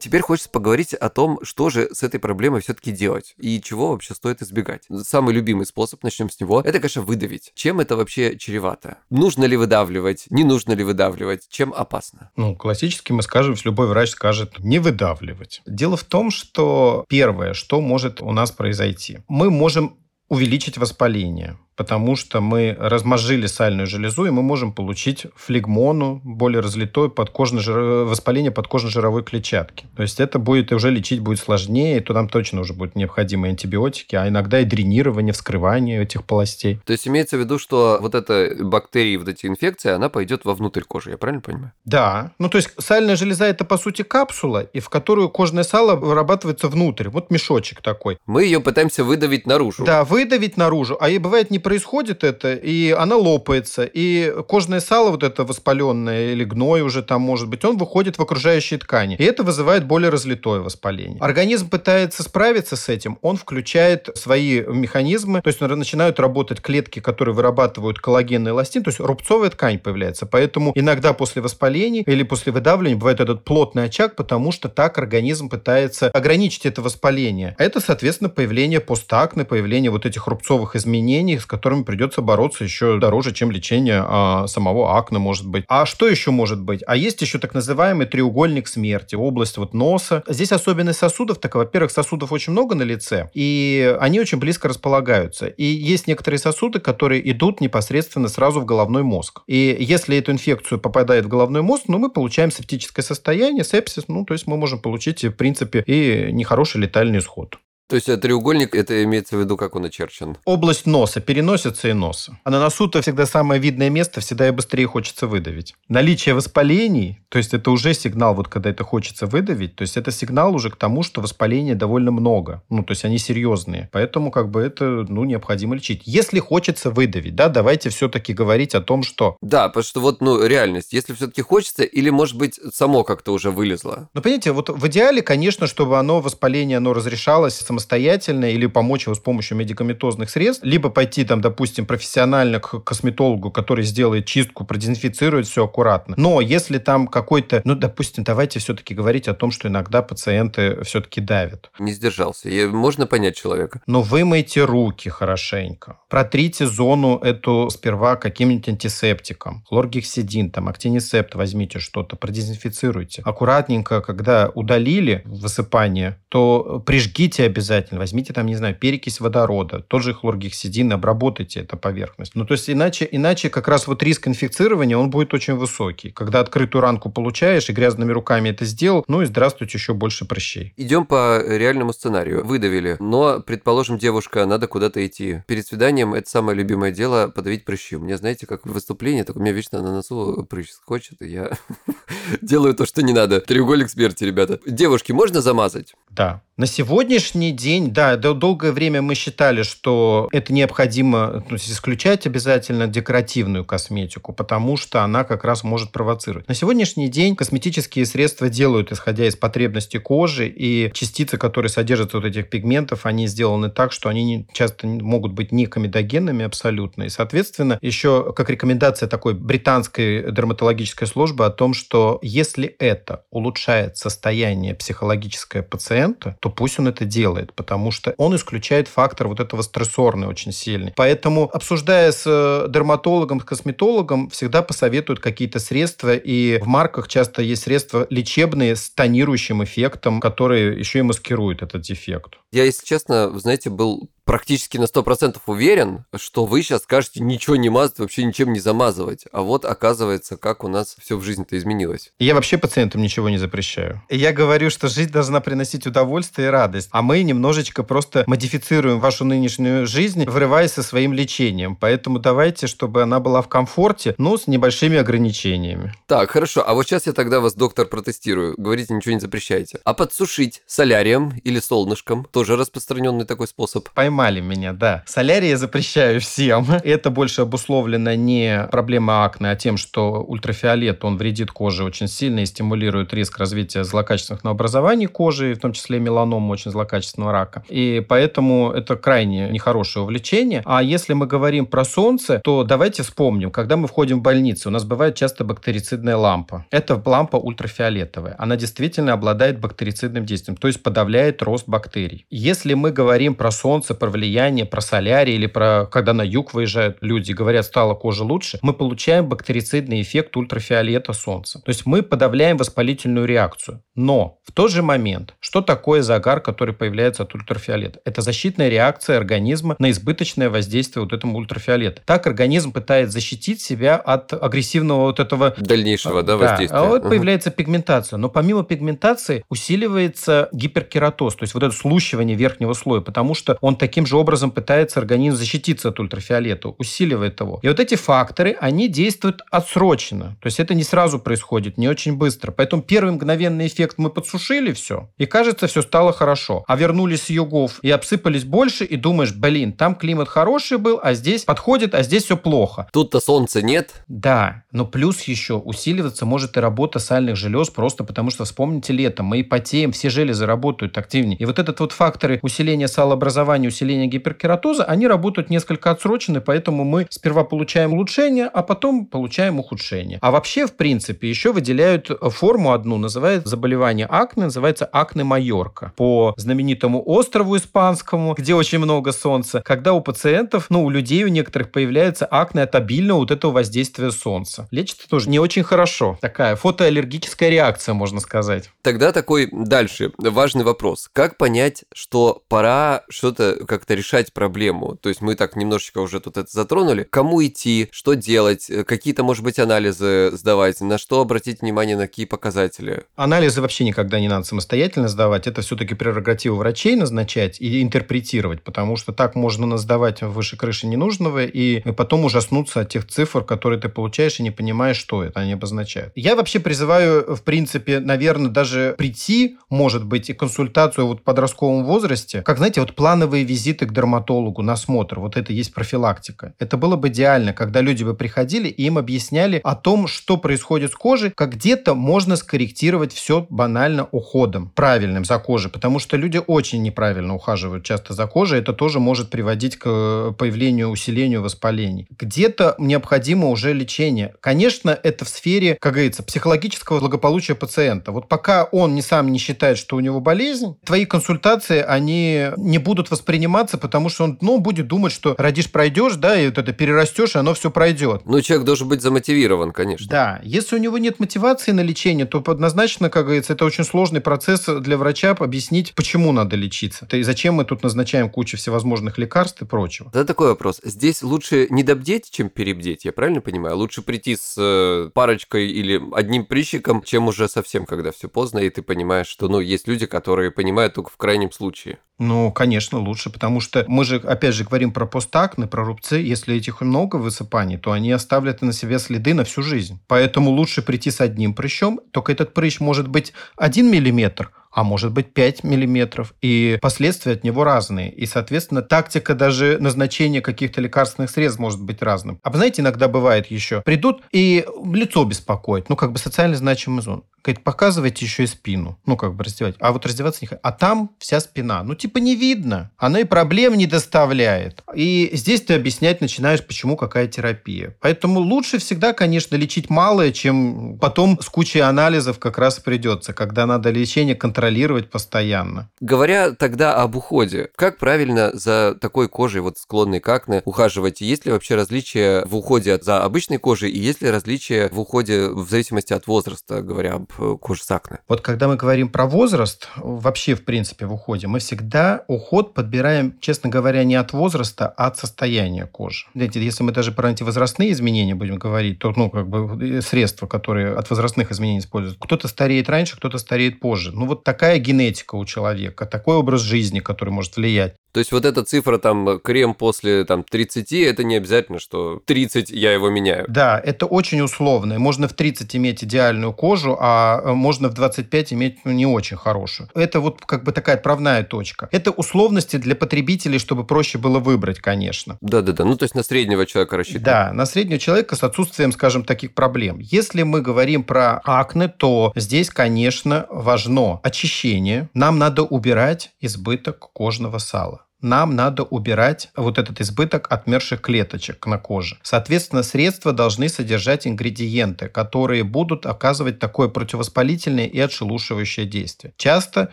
Теперь 0.00 0.22
хочется 0.22 0.50
поговорить 0.50 0.94
о 0.94 1.08
том, 1.08 1.38
что 1.42 1.70
же 1.70 1.88
с 1.92 2.02
этой 2.02 2.20
проблемой 2.20 2.60
все-таки 2.60 2.92
делать 2.92 3.34
и 3.38 3.60
чего 3.60 3.90
вообще 3.90 4.14
стоит 4.14 4.42
избегать. 4.42 4.84
Самый 5.02 5.34
любимый 5.34 5.66
способ, 5.66 6.02
начнем 6.02 6.30
с 6.30 6.40
него, 6.40 6.60
это, 6.60 6.78
конечно, 6.78 7.02
выдавить. 7.02 7.52
Чем 7.54 7.80
это 7.80 7.96
вообще 7.96 8.36
чревато? 8.38 8.98
Нужно 9.10 9.44
ли 9.44 9.56
выдавливать? 9.56 10.26
Не 10.30 10.44
нужно 10.44 10.72
ли 10.72 10.84
выдавливать? 10.84 11.46
Чем 11.48 11.72
опасно? 11.74 12.30
Ну, 12.36 12.54
классически 12.56 13.12
мы 13.12 13.22
скажем, 13.22 13.54
любой 13.64 13.88
врач 13.88 14.10
скажет 14.10 14.58
не 14.60 14.78
выдавливать. 14.78 15.62
Дело 15.66 15.96
в 15.96 16.04
том, 16.04 16.30
что 16.30 17.04
первое, 17.08 17.52
что 17.52 17.80
может 17.80 18.22
у 18.22 18.32
нас 18.32 18.50
произойти. 18.50 19.18
Мы 19.28 19.50
можем 19.50 19.98
увеличить 20.28 20.78
воспаление 20.78 21.58
потому 21.76 22.16
что 22.16 22.40
мы 22.40 22.76
размозжили 22.78 23.46
сальную 23.46 23.86
железу, 23.86 24.24
и 24.24 24.30
мы 24.30 24.42
можем 24.42 24.72
получить 24.72 25.26
флегмону, 25.36 26.20
более 26.24 26.60
разлитое 26.60 27.08
подкожно 27.08 27.60
воспаление 28.04 28.50
подкожно-жировой 28.50 29.22
клетчатки. 29.22 29.86
То 29.96 30.02
есть 30.02 30.20
это 30.20 30.38
будет 30.38 30.72
уже 30.72 30.90
лечить 30.90 31.20
будет 31.20 31.38
сложнее, 31.38 31.98
и 31.98 32.00
то 32.00 32.14
нам 32.14 32.28
точно 32.28 32.60
уже 32.60 32.72
будут 32.72 32.96
необходимы 32.96 33.48
антибиотики, 33.48 34.16
а 34.16 34.28
иногда 34.28 34.60
и 34.60 34.64
дренирование, 34.64 35.32
вскрывание 35.32 36.02
этих 36.02 36.24
полостей. 36.24 36.80
То 36.84 36.92
есть 36.92 37.06
имеется 37.06 37.36
в 37.36 37.40
виду, 37.40 37.58
что 37.58 37.98
вот 38.00 38.14
эта 38.14 38.56
бактерия, 38.60 39.18
вот 39.18 39.28
эти 39.28 39.46
инфекции, 39.46 39.90
она 39.90 40.08
пойдет 40.08 40.44
вовнутрь 40.44 40.82
кожи, 40.82 41.10
я 41.10 41.18
правильно 41.18 41.42
понимаю? 41.42 41.72
Да. 41.84 42.32
Ну, 42.38 42.48
то 42.48 42.56
есть 42.56 42.70
сальная 42.78 43.16
железа– 43.16 43.44
это, 43.46 43.64
по 43.64 43.76
сути, 43.76 44.02
капсула, 44.02 44.60
и 44.60 44.80
в 44.80 44.88
которую 44.88 45.28
кожное 45.28 45.64
сало 45.64 45.94
вырабатывается 45.96 46.68
внутрь. 46.68 47.08
Вот 47.08 47.30
мешочек 47.30 47.82
такой. 47.82 48.18
Мы 48.26 48.44
ее 48.44 48.60
пытаемся 48.60 49.04
выдавить 49.04 49.46
наружу. 49.46 49.84
Да, 49.84 50.04
выдавить 50.04 50.56
наружу. 50.56 50.96
А 51.00 51.08
и 51.08 51.18
бывает 51.18 51.50
не 51.50 51.58
происходит 51.66 52.22
это, 52.22 52.54
и 52.54 52.92
она 52.92 53.16
лопается, 53.16 53.82
и 53.82 54.32
кожное 54.46 54.78
сало 54.78 55.10
вот 55.10 55.24
это 55.24 55.42
воспаленное, 55.42 56.30
или 56.30 56.44
гной 56.44 56.82
уже 56.82 57.02
там 57.02 57.22
может 57.22 57.48
быть, 57.48 57.64
он 57.64 57.76
выходит 57.76 58.18
в 58.18 58.22
окружающие 58.22 58.78
ткани. 58.78 59.16
И 59.16 59.24
это 59.24 59.42
вызывает 59.42 59.84
более 59.84 60.10
разлитое 60.10 60.60
воспаление. 60.60 61.18
Организм 61.20 61.68
пытается 61.68 62.22
справиться 62.22 62.76
с 62.76 62.88
этим, 62.88 63.18
он 63.20 63.36
включает 63.36 64.10
свои 64.14 64.60
механизмы, 64.60 65.42
то 65.42 65.48
есть 65.48 65.60
начинают 65.60 66.20
работать 66.20 66.60
клетки, 66.60 67.00
которые 67.00 67.34
вырабатывают 67.34 67.98
коллаген 67.98 68.46
и 68.46 68.50
эластин, 68.52 68.84
то 68.84 68.90
есть 68.90 69.00
рубцовая 69.00 69.50
ткань 69.50 69.80
появляется. 69.80 70.24
Поэтому 70.24 70.70
иногда 70.76 71.14
после 71.14 71.42
воспаления 71.42 72.02
или 72.02 72.22
после 72.22 72.52
выдавливания 72.52 72.96
бывает 72.96 73.18
этот 73.18 73.42
плотный 73.44 73.86
очаг, 73.86 74.14
потому 74.14 74.52
что 74.52 74.68
так 74.68 74.98
организм 74.98 75.48
пытается 75.48 76.10
ограничить 76.10 76.64
это 76.64 76.80
воспаление. 76.80 77.56
Это, 77.58 77.80
соответственно, 77.80 78.30
появление 78.30 78.78
постакны, 78.78 79.44
появление 79.44 79.90
вот 79.90 80.06
этих 80.06 80.28
рубцовых 80.28 80.76
изменений, 80.76 81.40
с 81.40 81.55
которыми 81.56 81.82
придется 81.82 82.20
бороться 82.20 82.64
еще 82.64 82.98
дороже, 82.98 83.32
чем 83.32 83.50
лечение 83.50 84.04
а, 84.06 84.46
самого 84.46 84.96
акне, 84.98 85.18
может 85.18 85.46
быть. 85.46 85.64
А 85.68 85.86
что 85.86 86.06
еще 86.06 86.30
может 86.30 86.60
быть? 86.60 86.82
А 86.86 86.96
есть 86.96 87.20
еще 87.22 87.38
так 87.38 87.54
называемый 87.54 88.06
треугольник 88.06 88.68
смерти, 88.68 89.14
область 89.14 89.56
вот 89.56 89.74
носа. 89.74 90.22
Здесь 90.28 90.52
особенность 90.52 90.98
сосудов, 90.98 91.38
так, 91.38 91.54
во-первых, 91.54 91.90
сосудов 91.90 92.32
очень 92.32 92.52
много 92.52 92.74
на 92.74 92.82
лице, 92.82 93.30
и 93.34 93.96
они 94.00 94.20
очень 94.20 94.38
близко 94.38 94.68
располагаются. 94.68 95.46
И 95.46 95.64
есть 95.64 96.06
некоторые 96.06 96.38
сосуды, 96.38 96.78
которые 96.78 97.30
идут 97.30 97.60
непосредственно 97.60 98.28
сразу 98.28 98.60
в 98.60 98.66
головной 98.66 99.02
мозг. 99.02 99.40
И 99.46 99.76
если 99.80 100.16
эту 100.18 100.32
инфекцию 100.32 100.78
попадает 100.78 101.24
в 101.24 101.28
головной 101.28 101.62
мозг, 101.62 101.84
ну, 101.88 101.98
мы 101.98 102.10
получаем 102.10 102.50
септическое 102.50 103.02
состояние, 103.02 103.64
сепсис, 103.64 104.04
ну, 104.08 104.24
то 104.24 104.34
есть 104.34 104.46
мы 104.46 104.56
можем 104.56 104.78
получить, 104.78 105.24
в 105.24 105.32
принципе, 105.32 105.82
и 105.86 106.30
нехороший 106.32 106.82
летальный 106.82 107.18
исход. 107.18 107.58
То 107.88 107.94
есть 107.94 108.08
это 108.08 108.22
треугольник, 108.22 108.74
это 108.74 109.04
имеется 109.04 109.36
в 109.36 109.40
виду, 109.40 109.56
как 109.56 109.76
он 109.76 109.84
очерчен? 109.84 110.36
Область 110.44 110.86
носа, 110.86 111.20
переносится 111.20 111.88
и 111.88 111.92
носа. 111.92 112.36
А 112.42 112.50
на 112.50 112.58
носу-то 112.58 113.00
всегда 113.00 113.26
самое 113.26 113.60
видное 113.60 113.90
место, 113.90 114.20
всегда 114.20 114.48
и 114.48 114.50
быстрее 114.50 114.86
хочется 114.86 115.28
выдавить. 115.28 115.74
Наличие 115.88 116.34
воспалений, 116.34 117.20
то 117.28 117.38
есть 117.38 117.54
это 117.54 117.70
уже 117.70 117.94
сигнал, 117.94 118.34
вот 118.34 118.48
когда 118.48 118.70
это 118.70 118.82
хочется 118.82 119.26
выдавить, 119.26 119.76
то 119.76 119.82
есть 119.82 119.96
это 119.96 120.10
сигнал 120.10 120.54
уже 120.54 120.70
к 120.70 120.76
тому, 120.76 121.04
что 121.04 121.20
воспаления 121.20 121.76
довольно 121.76 122.10
много. 122.10 122.62
Ну, 122.70 122.82
то 122.82 122.92
есть 122.92 123.04
они 123.04 123.18
серьезные. 123.18 123.88
Поэтому 123.92 124.32
как 124.32 124.50
бы 124.50 124.62
это, 124.62 125.06
ну, 125.08 125.24
необходимо 125.24 125.76
лечить. 125.76 126.02
Если 126.06 126.40
хочется 126.40 126.90
выдавить, 126.90 127.36
да, 127.36 127.48
давайте 127.48 127.90
все-таки 127.90 128.32
говорить 128.32 128.74
о 128.74 128.80
том, 128.80 129.04
что... 129.04 129.36
Да, 129.40 129.68
потому 129.68 129.84
что 129.84 130.00
вот, 130.00 130.20
ну, 130.20 130.44
реальность. 130.44 130.92
Если 130.92 131.12
все-таки 131.14 131.42
хочется, 131.42 131.84
или, 131.84 132.10
может 132.10 132.36
быть, 132.36 132.58
само 132.72 133.04
как-то 133.04 133.32
уже 133.32 133.52
вылезло? 133.52 134.08
Ну, 134.12 134.22
понимаете, 134.22 134.50
вот 134.50 134.70
в 134.70 134.86
идеале, 134.88 135.22
конечно, 135.22 135.68
чтобы 135.68 135.98
оно, 135.98 136.20
воспаление, 136.20 136.78
оно 136.78 136.92
разрешалось 136.92 137.54
самостоятельно 137.76 138.46
или 138.50 138.66
помочь 138.66 139.06
его 139.06 139.14
с 139.14 139.18
помощью 139.18 139.58
медикаментозных 139.58 140.30
средств, 140.30 140.64
либо 140.64 140.88
пойти 140.88 141.24
там, 141.24 141.40
допустим, 141.40 141.84
профессионально 141.84 142.58
к 142.58 142.80
косметологу, 142.80 143.50
который 143.50 143.84
сделает 143.84 144.24
чистку, 144.24 144.64
продезинфицирует 144.64 145.46
все 145.46 145.64
аккуратно. 145.64 146.14
Но 146.16 146.40
если 146.40 146.78
там 146.78 147.06
какой-то, 147.06 147.60
ну, 147.64 147.74
допустим, 147.74 148.24
давайте 148.24 148.60
все-таки 148.60 148.94
говорить 148.94 149.28
о 149.28 149.34
том, 149.34 149.50
что 149.50 149.68
иногда 149.68 150.00
пациенты 150.00 150.82
все-таки 150.84 151.20
давят. 151.20 151.70
Не 151.78 151.92
сдержался. 151.92 152.48
Можно 152.72 153.06
понять 153.06 153.36
человека. 153.36 153.82
Но 153.86 154.00
вымойте 154.00 154.64
руки 154.64 155.10
хорошенько. 155.10 155.98
Протрите 156.08 156.66
зону 156.66 157.18
эту 157.18 157.68
сперва 157.70 158.16
каким-нибудь 158.16 158.68
антисептиком. 158.68 159.64
Хлоргексидин, 159.68 160.50
там, 160.50 160.68
актинисепт 160.68 161.34
возьмите 161.34 161.78
что-то, 161.78 162.16
продезинфицируйте. 162.16 163.22
Аккуратненько, 163.24 164.00
когда 164.00 164.50
удалили 164.54 165.22
высыпание, 165.26 166.18
то 166.28 166.82
прижгите 166.86 167.44
обязательно 167.44 167.65
обязательно. 167.66 168.00
Возьмите 168.00 168.32
там, 168.32 168.46
не 168.46 168.54
знаю, 168.54 168.74
перекись 168.74 169.20
водорода, 169.20 169.80
тот 169.80 170.02
же 170.02 170.14
хлоргексидин, 170.14 170.92
обработайте 170.92 171.60
эту 171.60 171.76
поверхность. 171.76 172.34
Ну, 172.34 172.44
то 172.44 172.52
есть 172.52 172.70
иначе, 172.70 173.08
иначе 173.10 173.50
как 173.50 173.68
раз 173.68 173.86
вот 173.86 174.02
риск 174.02 174.28
инфицирования, 174.28 174.96
он 174.96 175.10
будет 175.10 175.34
очень 175.34 175.54
высокий. 175.54 176.10
Когда 176.10 176.40
открытую 176.40 176.82
ранку 176.82 177.10
получаешь 177.10 177.68
и 177.68 177.72
грязными 177.72 178.12
руками 178.12 178.50
это 178.50 178.64
сделал, 178.64 179.04
ну 179.08 179.22
и 179.22 179.26
здравствуйте, 179.26 179.78
еще 179.78 179.94
больше 179.94 180.24
прыщей. 180.24 180.72
Идем 180.76 181.06
по 181.06 181.42
реальному 181.44 181.92
сценарию. 181.92 182.44
Выдавили, 182.46 182.96
но, 183.00 183.40
предположим, 183.40 183.98
девушка, 183.98 184.46
надо 184.46 184.68
куда-то 184.68 185.04
идти. 185.04 185.42
Перед 185.46 185.66
свиданием 185.66 186.14
это 186.14 186.28
самое 186.28 186.56
любимое 186.56 186.92
дело 186.92 187.28
подавить 187.28 187.64
прыщи. 187.64 187.96
У 187.96 188.00
меня, 188.00 188.16
знаете, 188.16 188.46
как 188.46 188.64
выступление, 188.66 189.24
так 189.24 189.36
у 189.36 189.40
меня 189.40 189.52
вечно 189.52 189.82
на 189.82 189.92
носу 189.92 190.46
прыщ 190.48 190.68
хочет, 190.84 191.20
и 191.20 191.28
я 191.28 191.50
делаю 192.42 192.74
то, 192.74 192.86
что 192.86 193.02
не 193.02 193.12
надо. 193.12 193.40
Треугольник 193.40 193.90
смерти, 193.90 194.24
ребята. 194.24 194.60
Девушки, 194.66 195.12
можно 195.12 195.40
замазать? 195.40 195.94
да. 196.16 196.42
На 196.56 196.66
сегодняшний 196.66 197.52
день, 197.56 197.92
да, 197.92 198.16
долгое 198.16 198.72
время 198.72 199.02
мы 199.02 199.14
считали, 199.14 199.62
что 199.62 200.28
это 200.32 200.52
необходимо 200.52 201.44
то 201.48 201.54
есть 201.54 201.70
исключать 201.70 202.26
обязательно 202.26 202.86
декоративную 202.86 203.64
косметику, 203.64 204.32
потому 204.32 204.76
что 204.76 205.02
она 205.02 205.24
как 205.24 205.44
раз 205.44 205.64
может 205.64 205.90
провоцировать. 205.90 206.46
На 206.48 206.54
сегодняшний 206.54 207.08
день 207.08 207.34
косметические 207.36 208.06
средства 208.06 208.48
делают, 208.48 208.92
исходя 208.92 209.26
из 209.26 209.36
потребностей 209.36 209.98
кожи, 209.98 210.48
и 210.48 210.90
частицы, 210.92 211.38
которые 211.38 211.70
содержатся 211.70 212.18
вот 212.18 212.26
этих 212.26 212.48
пигментов, 212.50 213.06
они 213.06 213.26
сделаны 213.26 213.70
так, 213.70 213.92
что 213.92 214.08
они 214.08 214.46
часто 214.52 214.86
могут 214.86 215.32
быть 215.32 215.52
не 215.52 215.66
комедогенными 215.66 216.44
абсолютно. 216.44 217.04
И, 217.04 217.08
соответственно, 217.08 217.78
еще 217.80 218.32
как 218.34 218.50
рекомендация 218.50 219.08
такой 219.08 219.34
британской 219.34 220.30
дерматологической 220.30 221.08
службы 221.08 221.46
о 221.46 221.50
том, 221.50 221.74
что 221.74 222.18
если 222.22 222.66
это 222.66 223.24
улучшает 223.30 223.96
состояние 223.96 224.74
психологическое 224.74 225.62
пациента, 225.62 226.36
то 226.40 226.50
пусть 226.50 226.78
он 226.78 226.88
это 226.88 227.04
делает, 227.04 227.45
потому 227.54 227.90
что 227.90 228.14
он 228.18 228.34
исключает 228.36 228.88
фактор 228.88 229.28
вот 229.28 229.40
этого 229.40 229.62
стрессорный 229.62 230.28
очень 230.28 230.52
сильный. 230.52 230.92
Поэтому, 230.96 231.50
обсуждая 231.52 232.12
с 232.12 232.24
э, 232.26 232.68
дерматологом, 232.68 233.40
с 233.40 233.44
косметологом, 233.44 234.30
всегда 234.30 234.62
посоветуют 234.62 235.20
какие-то 235.20 235.58
средства, 235.58 236.14
и 236.14 236.58
в 236.60 236.66
марках 236.66 237.08
часто 237.08 237.42
есть 237.42 237.62
средства 237.62 238.06
лечебные 238.10 238.76
с 238.76 238.90
тонирующим 238.90 239.64
эффектом, 239.64 240.20
которые 240.20 240.78
еще 240.78 241.00
и 241.00 241.02
маскируют 241.02 241.62
этот 241.62 241.82
дефект. 241.82 242.34
Я, 242.52 242.64
если 242.64 242.84
честно, 242.84 243.38
знаете, 243.38 243.70
был 243.70 244.10
практически 244.26 244.76
на 244.76 244.84
100% 244.84 245.38
уверен, 245.46 246.04
что 246.16 246.44
вы 246.44 246.62
сейчас 246.62 246.82
скажете 246.82 247.22
ничего 247.22 247.56
не 247.56 247.70
мазать, 247.70 248.00
вообще 248.00 248.24
ничем 248.24 248.52
не 248.52 248.60
замазывать. 248.60 249.24
А 249.32 249.40
вот 249.40 249.64
оказывается, 249.64 250.36
как 250.36 250.64
у 250.64 250.68
нас 250.68 250.96
все 251.00 251.16
в 251.16 251.22
жизни-то 251.22 251.56
изменилось. 251.56 252.12
Я 252.18 252.34
вообще 252.34 252.58
пациентам 252.58 253.00
ничего 253.00 253.30
не 253.30 253.38
запрещаю. 253.38 254.02
Я 254.10 254.32
говорю, 254.32 254.68
что 254.68 254.88
жизнь 254.88 255.12
должна 255.12 255.40
приносить 255.40 255.86
удовольствие 255.86 256.48
и 256.48 256.50
радость. 256.50 256.88
А 256.90 257.02
мы 257.02 257.22
немножечко 257.22 257.84
просто 257.84 258.24
модифицируем 258.26 258.98
вашу 258.98 259.24
нынешнюю 259.24 259.86
жизнь, 259.86 260.24
врываясь 260.24 260.72
со 260.72 260.82
своим 260.82 261.12
лечением. 261.12 261.76
Поэтому 261.76 262.18
давайте, 262.18 262.66
чтобы 262.66 263.02
она 263.02 263.20
была 263.20 263.42
в 263.42 263.48
комфорте, 263.48 264.16
но 264.18 264.36
с 264.36 264.48
небольшими 264.48 264.98
ограничениями. 264.98 265.94
Так, 266.06 266.32
хорошо. 266.32 266.64
А 266.66 266.74
вот 266.74 266.86
сейчас 266.86 267.06
я 267.06 267.12
тогда 267.12 267.38
вас, 267.38 267.54
доктор, 267.54 267.86
протестирую. 267.86 268.54
Говорите, 268.58 268.92
ничего 268.92 269.14
не 269.14 269.20
запрещаете. 269.20 269.78
А 269.84 269.94
подсушить 269.94 270.62
солярием 270.66 271.32
или 271.44 271.60
солнышком 271.60 272.26
тоже 272.32 272.56
распространенный 272.56 273.24
такой 273.24 273.46
способ. 273.46 273.88
Поймать 273.90 274.15
поймали 274.16 274.40
меня, 274.40 274.72
да. 274.72 275.02
Солярий 275.04 275.50
я 275.50 275.58
запрещаю 275.58 276.20
всем. 276.20 276.66
Это 276.84 277.10
больше 277.10 277.42
обусловлено 277.42 278.14
не 278.14 278.66
проблемой 278.70 279.26
акне, 279.26 279.50
а 279.50 279.56
тем, 279.56 279.76
что 279.76 280.24
ультрафиолет, 280.26 281.04
он 281.04 281.18
вредит 281.18 281.50
коже 281.50 281.84
очень 281.84 282.08
сильно 282.08 282.40
и 282.40 282.46
стимулирует 282.46 283.12
риск 283.12 283.38
развития 283.38 283.84
злокачественных 283.84 284.42
новообразований 284.42 285.06
кожи, 285.06 285.52
в 285.54 285.58
том 285.58 285.72
числе 285.72 286.00
меланома, 286.00 286.52
очень 286.52 286.70
злокачественного 286.70 287.32
рака. 287.32 287.62
И 287.68 288.02
поэтому 288.08 288.70
это 288.70 288.96
крайне 288.96 289.50
нехорошее 289.50 290.04
увлечение. 290.04 290.62
А 290.64 290.82
если 290.82 291.12
мы 291.12 291.26
говорим 291.26 291.66
про 291.66 291.84
солнце, 291.84 292.40
то 292.42 292.64
давайте 292.64 293.02
вспомним, 293.02 293.50
когда 293.50 293.76
мы 293.76 293.86
входим 293.86 294.20
в 294.20 294.22
больницу, 294.22 294.70
у 294.70 294.72
нас 294.72 294.84
бывает 294.84 295.14
часто 295.14 295.44
бактерицидная 295.44 296.16
лампа. 296.16 296.64
Это 296.70 297.02
лампа 297.04 297.36
ультрафиолетовая. 297.36 298.34
Она 298.38 298.56
действительно 298.56 299.12
обладает 299.12 299.60
бактерицидным 299.60 300.24
действием, 300.24 300.56
то 300.56 300.68
есть 300.68 300.82
подавляет 300.82 301.42
рост 301.42 301.68
бактерий. 301.68 302.24
Если 302.30 302.72
мы 302.72 302.92
говорим 302.92 303.34
про 303.34 303.50
солнце, 303.50 303.94
про 303.94 304.05
влияние, 304.10 304.66
про 304.66 304.80
солярий 304.80 305.34
или 305.34 305.46
про 305.46 305.86
когда 305.86 306.12
на 306.12 306.22
юг 306.22 306.54
выезжают 306.54 306.98
люди, 307.00 307.32
говорят, 307.32 307.64
стала 307.64 307.94
кожа 307.94 308.24
лучше, 308.24 308.58
мы 308.62 308.72
получаем 308.72 309.26
бактерицидный 309.28 310.02
эффект 310.02 310.36
ультрафиолета 310.36 311.12
солнца. 311.12 311.60
То 311.64 311.70
есть 311.70 311.86
мы 311.86 312.02
подавляем 312.02 312.56
воспалительную 312.56 313.26
реакцию. 313.26 313.82
Но 313.94 314.38
в 314.44 314.52
тот 314.52 314.70
же 314.70 314.82
момент, 314.82 315.34
что 315.40 315.62
такое 315.62 316.02
загар, 316.02 316.40
который 316.40 316.74
появляется 316.74 317.22
от 317.22 317.34
ультрафиолета? 317.34 318.00
Это 318.04 318.20
защитная 318.20 318.68
реакция 318.68 319.16
организма 319.16 319.74
на 319.78 319.90
избыточное 319.90 320.50
воздействие 320.50 321.02
вот 321.02 321.12
этому 321.12 321.38
ультрафиолета. 321.38 322.02
Так 322.04 322.26
организм 322.26 322.72
пытается 322.72 323.14
защитить 323.14 323.60
себя 323.60 323.96
от 323.96 324.32
агрессивного 324.32 325.02
вот 325.02 325.20
этого... 325.20 325.54
Дальнейшего, 325.58 326.22
да, 326.22 326.36
воздействия. 326.36 326.78
А 326.78 326.84
вот 326.84 327.02
угу. 327.02 327.08
появляется 327.08 327.50
пигментация. 327.50 328.18
Но 328.18 328.28
помимо 328.28 328.64
пигментации 328.64 329.44
усиливается 329.48 330.48
гиперкератоз, 330.52 331.36
то 331.36 331.44
есть 331.44 331.54
вот 331.54 331.62
это 331.62 331.74
слущивание 331.74 332.36
верхнего 332.36 332.74
слоя, 332.74 333.00
потому 333.00 333.34
что 333.34 333.56
он 333.60 333.76
таким 333.96 334.06
же 334.06 334.18
образом 334.18 334.50
пытается 334.50 335.00
организм 335.00 335.38
защититься 335.38 335.88
от 335.88 335.98
ультрафиолета, 335.98 336.68
усиливает 336.68 337.40
его. 337.40 337.60
И 337.62 337.68
вот 337.68 337.80
эти 337.80 337.94
факторы, 337.94 338.54
они 338.60 338.88
действуют 338.88 339.40
отсроченно. 339.50 340.36
То 340.42 340.48
есть 340.48 340.60
это 340.60 340.74
не 340.74 340.82
сразу 340.82 341.18
происходит, 341.18 341.78
не 341.78 341.88
очень 341.88 342.14
быстро. 342.14 342.52
Поэтому 342.52 342.82
первый 342.82 343.12
мгновенный 343.12 343.68
эффект 343.68 343.94
мы 343.96 344.10
подсушили 344.10 344.74
все, 344.74 345.08
и 345.16 345.24
кажется, 345.24 345.66
все 345.66 345.80
стало 345.80 346.12
хорошо. 346.12 346.62
А 346.68 346.76
вернулись 346.76 347.22
с 347.22 347.30
югов 347.30 347.78
и 347.80 347.90
обсыпались 347.90 348.44
больше, 348.44 348.84
и 348.84 348.96
думаешь, 348.96 349.32
блин, 349.32 349.72
там 349.72 349.94
климат 349.94 350.28
хороший 350.28 350.76
был, 350.76 351.00
а 351.02 351.14
здесь 351.14 351.44
подходит, 351.44 351.94
а 351.94 352.02
здесь 352.02 352.24
все 352.24 352.36
плохо. 352.36 352.88
Тут-то 352.92 353.18
солнца 353.18 353.62
нет. 353.62 354.04
Да, 354.08 354.64
но 354.72 354.84
плюс 354.84 355.22
еще 355.22 355.54
усиливаться 355.54 356.26
может 356.26 356.58
и 356.58 356.60
работа 356.60 356.98
сальных 356.98 357.36
желез, 357.36 357.70
просто 357.70 358.04
потому 358.04 358.28
что, 358.28 358.44
вспомните 358.44 358.92
лето, 358.92 359.22
мы 359.22 359.38
и 359.38 359.42
потеем, 359.42 359.92
все 359.92 360.10
железы 360.10 360.44
работают 360.44 360.98
активнее. 360.98 361.38
И 361.38 361.46
вот 361.46 361.58
этот 361.58 361.80
вот 361.80 361.92
факторы 361.92 362.40
усиления 362.42 362.88
салообразования, 362.88 363.68
усиления 363.68 363.85
гиперкератоза, 364.06 364.84
они 364.84 365.06
работают 365.06 365.50
несколько 365.50 365.90
отсрочены, 365.90 366.40
поэтому 366.40 366.84
мы 366.84 367.06
сперва 367.10 367.44
получаем 367.44 367.92
улучшение, 367.92 368.46
а 368.46 368.62
потом 368.62 369.06
получаем 369.06 369.58
ухудшение. 369.58 370.18
А 370.20 370.30
вообще, 370.30 370.66
в 370.66 370.76
принципе, 370.76 371.28
еще 371.28 371.52
выделяют 371.52 372.10
форму 372.30 372.72
одну, 372.72 372.98
называют 372.98 373.46
заболевание 373.46 374.06
акне, 374.06 374.44
называется 374.44 374.84
акне 374.84 375.24
майорка. 375.24 375.92
По 375.96 376.34
знаменитому 376.36 377.02
острову 377.04 377.56
испанскому, 377.56 378.34
где 378.34 378.54
очень 378.54 378.78
много 378.78 379.12
солнца, 379.12 379.62
когда 379.64 379.92
у 379.92 380.00
пациентов, 380.00 380.66
ну, 380.68 380.84
у 380.84 380.90
людей 380.90 381.24
у 381.24 381.28
некоторых 381.28 381.72
появляется 381.72 382.26
акне 382.26 382.62
от 382.62 382.74
обильного 382.74 383.18
вот 383.18 383.30
этого 383.30 383.52
воздействия 383.52 384.10
солнца. 384.10 384.68
Лечится 384.70 385.08
тоже 385.08 385.28
не 385.30 385.38
очень 385.38 385.62
хорошо. 385.62 386.18
Такая 386.20 386.56
фотоаллергическая 386.56 387.48
реакция, 387.50 387.94
можно 387.94 388.20
сказать. 388.20 388.70
Тогда 388.82 389.12
такой 389.12 389.48
дальше 389.52 390.12
важный 390.18 390.64
вопрос. 390.64 391.08
Как 391.12 391.36
понять, 391.36 391.84
что 391.92 392.42
пора 392.48 393.04
что-то 393.08 393.64
как-то 393.78 393.94
решать 393.94 394.32
проблему? 394.32 394.96
То 394.96 395.08
есть 395.08 395.20
мы 395.20 395.34
так 395.34 395.56
немножечко 395.56 395.98
уже 395.98 396.20
тут 396.20 396.36
это 396.36 396.48
затронули. 396.50 397.04
Кому 397.04 397.44
идти, 397.44 397.88
что 397.92 398.14
делать, 398.14 398.70
какие-то, 398.86 399.22
может 399.22 399.44
быть, 399.44 399.58
анализы 399.58 400.30
сдавать, 400.32 400.80
на 400.80 400.98
что 400.98 401.20
обратить 401.20 401.60
внимание, 401.60 401.96
на 401.96 402.06
какие 402.06 402.26
показатели? 402.26 403.04
Анализы 403.16 403.60
вообще 403.60 403.84
никогда 403.84 404.20
не 404.20 404.28
надо 404.28 404.44
самостоятельно 404.44 405.08
сдавать. 405.08 405.46
Это 405.46 405.62
все-таки 405.62 405.94
прерогатива 405.94 406.54
врачей 406.54 406.96
назначать 406.96 407.60
и 407.60 407.82
интерпретировать, 407.82 408.62
потому 408.62 408.96
что 408.96 409.12
так 409.12 409.34
можно 409.34 409.76
сдавать 409.76 410.22
выше 410.22 410.56
крыши 410.56 410.86
ненужного 410.86 411.44
и 411.44 411.80
потом 411.92 412.24
ужаснуться 412.24 412.80
от 412.80 412.88
тех 412.88 413.06
цифр, 413.06 413.44
которые 413.44 413.80
ты 413.80 413.88
получаешь 413.88 414.40
и 414.40 414.42
не 414.42 414.50
понимаешь, 414.50 414.96
что 414.96 415.22
это 415.22 415.40
они 415.40 415.52
обозначают. 415.52 416.12
Я 416.14 416.36
вообще 416.36 416.60
призываю, 416.60 417.36
в 417.36 417.42
принципе, 417.42 418.00
наверное, 418.00 418.50
даже 418.50 418.94
прийти, 418.96 419.58
может 419.68 420.04
быть, 420.04 420.30
и 420.30 420.32
консультацию 420.32 421.06
вот 421.06 421.20
в 421.20 421.22
подростковом 421.22 421.84
возрасте, 421.84 422.42
как, 422.42 422.58
знаете, 422.58 422.80
вот 422.80 422.94
плановые 422.94 423.44
визиты 423.44 423.65
к 423.74 423.92
дерматологу 423.92 424.62
на 424.62 424.74
осмотр, 424.74 425.20
вот 425.20 425.36
это 425.36 425.52
есть 425.52 425.74
профилактика. 425.74 426.54
Это 426.58 426.76
было 426.76 426.96
бы 426.96 427.08
идеально, 427.08 427.52
когда 427.52 427.80
люди 427.80 428.04
бы 428.04 428.14
приходили 428.14 428.68
и 428.68 428.84
им 428.84 428.98
объясняли 428.98 429.60
о 429.64 429.74
том, 429.74 430.06
что 430.06 430.36
происходит 430.36 430.92
с 430.92 430.94
кожей, 430.94 431.30
как 431.30 431.54
где-то 431.54 431.94
можно 431.94 432.36
скорректировать 432.36 433.12
все 433.12 433.46
банально 433.50 434.06
уходом, 434.10 434.70
правильным 434.74 435.24
за 435.24 435.38
кожей, 435.38 435.70
потому 435.70 435.98
что 435.98 436.16
люди 436.16 436.40
очень 436.46 436.82
неправильно 436.82 437.34
ухаживают 437.34 437.84
часто 437.84 438.14
за 438.14 438.26
кожей, 438.26 438.60
это 438.60 438.72
тоже 438.72 439.00
может 439.00 439.30
приводить 439.30 439.76
к 439.76 439.86
э, 439.86 440.32
появлению, 440.38 440.88
усилению 440.88 441.42
воспалений. 441.42 442.06
Где-то 442.18 442.74
необходимо 442.78 443.48
уже 443.48 443.72
лечение. 443.72 444.34
Конечно, 444.40 444.90
это 444.90 445.24
в 445.24 445.28
сфере, 445.28 445.76
как 445.80 445.94
говорится, 445.94 446.22
психологического 446.22 447.00
благополучия 447.00 447.54
пациента. 447.54 448.12
Вот 448.12 448.28
пока 448.28 448.64
он 448.64 448.94
не 448.94 449.02
сам 449.02 449.32
не 449.32 449.38
считает, 449.38 449.78
что 449.78 449.96
у 449.96 450.00
него 450.00 450.20
болезнь, 450.20 450.76
твои 450.84 451.04
консультации, 451.04 451.80
они 451.80 452.48
не 452.56 452.78
будут 452.78 453.10
восприниматься, 453.46 453.78
потому 453.78 454.08
что 454.08 454.24
он, 454.24 454.38
ну, 454.40 454.58
будет 454.58 454.88
думать, 454.88 455.12
что 455.12 455.34
родишь, 455.38 455.70
пройдешь, 455.70 456.16
да, 456.16 456.38
и 456.38 456.46
вот 456.46 456.58
это 456.58 456.72
перерастешь, 456.72 457.34
и 457.36 457.38
оно 457.38 457.54
все 457.54 457.70
пройдет. 457.70 458.22
Ну, 458.24 458.40
человек 458.40 458.66
должен 458.66 458.88
быть 458.88 459.02
замотивирован, 459.02 459.72
конечно. 459.72 460.06
Да. 460.08 460.40
Если 460.42 460.76
у 460.76 460.78
него 460.78 460.98
нет 460.98 461.20
мотивации 461.20 461.72
на 461.72 461.80
лечение, 461.80 462.26
то 462.26 462.42
однозначно, 462.46 463.10
как 463.10 463.26
говорится, 463.26 463.52
это 463.52 463.64
очень 463.64 463.84
сложный 463.84 464.20
процесс 464.20 464.66
для 464.66 464.96
врача 464.96 465.30
объяснить, 465.30 465.94
почему 465.94 466.32
надо 466.32 466.56
лечиться. 466.56 467.06
И 467.12 467.22
зачем 467.22 467.54
мы 467.54 467.64
тут 467.64 467.82
назначаем 467.82 468.30
кучу 468.30 468.56
всевозможных 468.56 469.18
лекарств 469.18 469.62
и 469.62 469.64
прочего. 469.64 470.10
Да, 470.12 470.24
такой 470.24 470.48
вопрос. 470.48 470.80
Здесь 470.82 471.22
лучше 471.22 471.66
не 471.70 471.82
добдеть, 471.82 472.30
чем 472.30 472.48
перебдеть, 472.48 473.04
я 473.04 473.12
правильно 473.12 473.40
понимаю? 473.40 473.76
Лучше 473.76 474.02
прийти 474.02 474.36
с 474.36 474.54
э, 474.58 475.10
парочкой 475.12 475.68
или 475.68 476.00
одним 476.12 476.46
прыщиком, 476.46 477.02
чем 477.02 477.28
уже 477.28 477.48
совсем, 477.48 477.86
когда 477.86 478.10
все 478.10 478.28
поздно, 478.28 478.60
и 478.60 478.70
ты 478.70 478.82
понимаешь, 478.82 479.26
что, 479.26 479.48
ну, 479.48 479.60
есть 479.60 479.88
люди, 479.88 480.06
которые 480.06 480.50
понимают 480.50 480.94
только 480.94 481.10
в 481.10 481.16
крайнем 481.16 481.52
случае. 481.52 481.98
Ну, 482.18 482.50
конечно, 482.50 482.98
лучше, 482.98 483.28
потому 483.28 483.60
что 483.60 483.84
мы 483.88 484.04
же, 484.04 484.16
опять 484.16 484.54
же, 484.54 484.64
говорим 484.64 484.90
про 484.90 485.04
постакны, 485.04 485.66
про 485.66 485.84
рубцы. 485.84 486.16
Если 486.16 486.56
этих 486.56 486.80
много 486.80 487.16
высыпаний, 487.16 487.76
то 487.76 487.92
они 487.92 488.10
оставляют 488.10 488.62
на 488.62 488.72
себе 488.72 488.98
следы 488.98 489.34
на 489.34 489.44
всю 489.44 489.62
жизнь. 489.62 490.00
Поэтому 490.06 490.50
лучше 490.50 490.80
прийти 490.80 491.10
с 491.10 491.20
одним 491.20 491.52
прыщом, 491.52 492.00
только 492.12 492.32
этот 492.32 492.54
прыщ 492.54 492.80
может 492.80 493.08
быть 493.08 493.34
один 493.58 493.90
миллиметр, 493.90 494.50
а 494.72 494.82
может 494.82 495.12
быть 495.12 495.34
5 495.34 495.62
миллиметров. 495.64 496.32
И 496.40 496.78
последствия 496.80 497.32
от 497.32 497.44
него 497.44 497.64
разные. 497.64 498.10
И, 498.10 498.24
соответственно, 498.24 498.80
тактика 498.80 499.34
даже 499.34 499.76
назначения 499.78 500.40
каких-то 500.40 500.80
лекарственных 500.80 501.30
средств 501.30 501.60
может 501.60 501.82
быть 501.82 502.00
разным. 502.00 502.40
А 502.42 502.50
вы 502.50 502.56
знаете, 502.56 502.80
иногда 502.80 503.08
бывает 503.08 503.50
еще, 503.50 503.82
придут 503.82 504.22
и 504.32 504.66
лицо 504.92 505.24
беспокоит, 505.24 505.90
ну, 505.90 505.96
как 505.96 506.12
бы 506.12 506.18
социально 506.18 506.56
значимый 506.56 507.02
зон. 507.02 507.24
Говорит, 507.46 507.62
показывайте 507.62 508.24
еще 508.24 508.42
и 508.42 508.46
спину. 508.46 508.98
Ну, 509.06 509.16
как 509.16 509.34
бы 509.34 509.44
раздевать. 509.44 509.76
А 509.78 509.92
вот 509.92 510.04
раздеваться 510.04 510.40
не 510.42 510.48
А 510.62 510.72
там 510.72 511.12
вся 511.18 511.38
спина. 511.38 511.84
Ну, 511.84 511.94
типа 511.94 512.18
не 512.18 512.34
видно. 512.34 512.90
Она 512.96 513.20
и 513.20 513.24
проблем 513.24 513.74
не 513.74 513.86
доставляет. 513.86 514.82
И 514.94 515.30
здесь 515.32 515.62
ты 515.62 515.74
объяснять 515.74 516.20
начинаешь, 516.20 516.66
почему 516.66 516.96
какая 516.96 517.28
терапия. 517.28 517.96
Поэтому 518.00 518.40
лучше 518.40 518.78
всегда, 518.78 519.12
конечно, 519.12 519.54
лечить 519.54 519.90
малое, 519.90 520.32
чем 520.32 520.98
потом 520.98 521.38
с 521.40 521.48
кучей 521.48 521.78
анализов 521.78 522.40
как 522.40 522.58
раз 522.58 522.80
придется, 522.80 523.32
когда 523.32 523.64
надо 523.64 523.90
лечение 523.90 524.34
контролировать 524.34 525.08
постоянно. 525.08 525.88
Говоря 526.00 526.50
тогда 526.50 526.96
об 526.96 527.14
уходе, 527.14 527.70
как 527.76 527.98
правильно 527.98 528.50
за 528.54 528.96
такой 529.00 529.28
кожей, 529.28 529.60
вот 529.60 529.78
склонной 529.78 530.18
к 530.18 530.28
акне, 530.28 530.62
ухаживать? 530.64 531.20
Есть 531.20 531.46
ли 531.46 531.52
вообще 531.52 531.76
различия 531.76 532.44
в 532.44 532.56
уходе 532.56 532.98
за 533.00 533.22
обычной 533.22 533.58
кожей 533.58 533.90
и 533.90 533.98
есть 534.00 534.20
ли 534.22 534.30
различия 534.30 534.88
в 534.90 534.98
уходе 534.98 535.48
в 535.48 535.68
зависимости 535.70 536.12
от 536.12 536.26
возраста, 536.26 536.82
говоря 536.82 537.14
об 537.14 537.35
Э, 537.38 537.56
акне. 537.88 538.18
Вот 538.28 538.40
когда 538.40 538.68
мы 538.68 538.76
говорим 538.76 539.08
про 539.08 539.26
возраст, 539.26 539.88
вообще, 539.96 540.54
в 540.54 540.64
принципе, 540.64 541.06
в 541.06 541.12
уходе, 541.12 541.46
мы 541.46 541.58
всегда 541.58 542.24
уход 542.28 542.74
подбираем, 542.74 543.34
честно 543.40 543.70
говоря, 543.70 544.04
не 544.04 544.14
от 544.14 544.32
возраста, 544.32 544.92
а 544.96 545.06
от 545.06 545.18
состояния 545.18 545.86
кожи. 545.86 546.26
Знаете, 546.34 546.62
если 546.62 546.82
мы 546.82 546.92
даже 546.92 547.12
про 547.12 547.28
антивозрастные 547.28 547.92
изменения 547.92 548.34
будем 548.34 548.56
говорить, 548.56 548.98
то, 548.98 549.12
ну, 549.16 549.30
как 549.30 549.48
бы 549.48 550.00
средства, 550.02 550.46
которые 550.46 550.94
от 550.94 551.08
возрастных 551.10 551.50
изменений 551.52 551.80
используют. 551.80 552.18
Кто-то 552.20 552.48
стареет 552.48 552.88
раньше, 552.88 553.16
кто-то 553.16 553.38
стареет 553.38 553.80
позже. 553.80 554.12
Ну, 554.12 554.26
вот 554.26 554.44
такая 554.44 554.78
генетика 554.78 555.34
у 555.34 555.44
человека, 555.44 556.06
такой 556.06 556.36
образ 556.36 556.62
жизни, 556.62 557.00
который 557.00 557.30
может 557.30 557.56
влиять. 557.56 557.94
То 558.16 558.20
есть 558.20 558.32
вот 558.32 558.46
эта 558.46 558.64
цифра 558.64 558.96
там 558.96 559.38
крем 559.40 559.74
после 559.74 560.24
там 560.24 560.42
30, 560.42 560.90
это 560.90 561.22
не 561.22 561.36
обязательно, 561.36 561.78
что 561.78 562.22
30 562.24 562.70
я 562.70 562.94
его 562.94 563.10
меняю. 563.10 563.44
Да, 563.46 563.78
это 563.78 564.06
очень 564.06 564.40
условно. 564.40 564.98
Можно 564.98 565.28
в 565.28 565.34
30 565.34 565.76
иметь 565.76 566.02
идеальную 566.02 566.54
кожу, 566.54 566.96
а 566.98 567.42
э, 567.44 567.52
можно 567.52 567.90
в 567.90 567.92
25 567.92 568.54
иметь 568.54 568.78
ну, 568.86 568.92
не 568.92 569.04
очень 569.04 569.36
хорошую. 569.36 569.90
Это 569.94 570.20
вот 570.20 570.40
как 570.46 570.64
бы 570.64 570.72
такая 570.72 570.96
отправная 570.96 571.42
точка. 571.42 571.90
Это 571.92 572.10
условности 572.10 572.78
для 572.78 572.96
потребителей, 572.96 573.58
чтобы 573.58 573.84
проще 573.84 574.16
было 574.16 574.38
выбрать, 574.38 574.78
конечно. 574.78 575.36
Да-да-да, 575.42 575.84
ну 575.84 575.94
то 575.94 576.04
есть 576.04 576.14
на 576.14 576.22
среднего 576.22 576.64
человека 576.64 576.96
рассчитывать. 576.96 577.24
Да, 577.24 577.52
на 577.52 577.66
среднего 577.66 577.98
человека 577.98 578.34
с 578.34 578.42
отсутствием, 578.42 578.92
скажем, 578.92 579.24
таких 579.24 579.52
проблем. 579.52 579.98
Если 580.00 580.42
мы 580.42 580.62
говорим 580.62 581.04
про 581.04 581.42
акне, 581.44 581.88
то 581.88 582.32
здесь, 582.34 582.70
конечно, 582.70 583.44
важно 583.50 584.20
очищение. 584.22 585.10
Нам 585.12 585.38
надо 585.38 585.64
убирать 585.64 586.30
избыток 586.40 587.10
кожного 587.12 587.58
сала 587.58 588.05
нам 588.20 588.56
надо 588.56 588.82
убирать 588.82 589.50
вот 589.56 589.78
этот 589.78 590.00
избыток 590.00 590.46
отмерших 590.50 591.00
клеточек 591.00 591.66
на 591.66 591.78
коже. 591.78 592.18
Соответственно, 592.22 592.82
средства 592.82 593.32
должны 593.32 593.68
содержать 593.68 594.26
ингредиенты, 594.26 595.08
которые 595.08 595.64
будут 595.64 596.06
оказывать 596.06 596.58
такое 596.58 596.88
противовоспалительное 596.88 597.86
и 597.86 597.98
отшелушивающее 598.00 598.86
действие. 598.86 599.34
Часто 599.36 599.92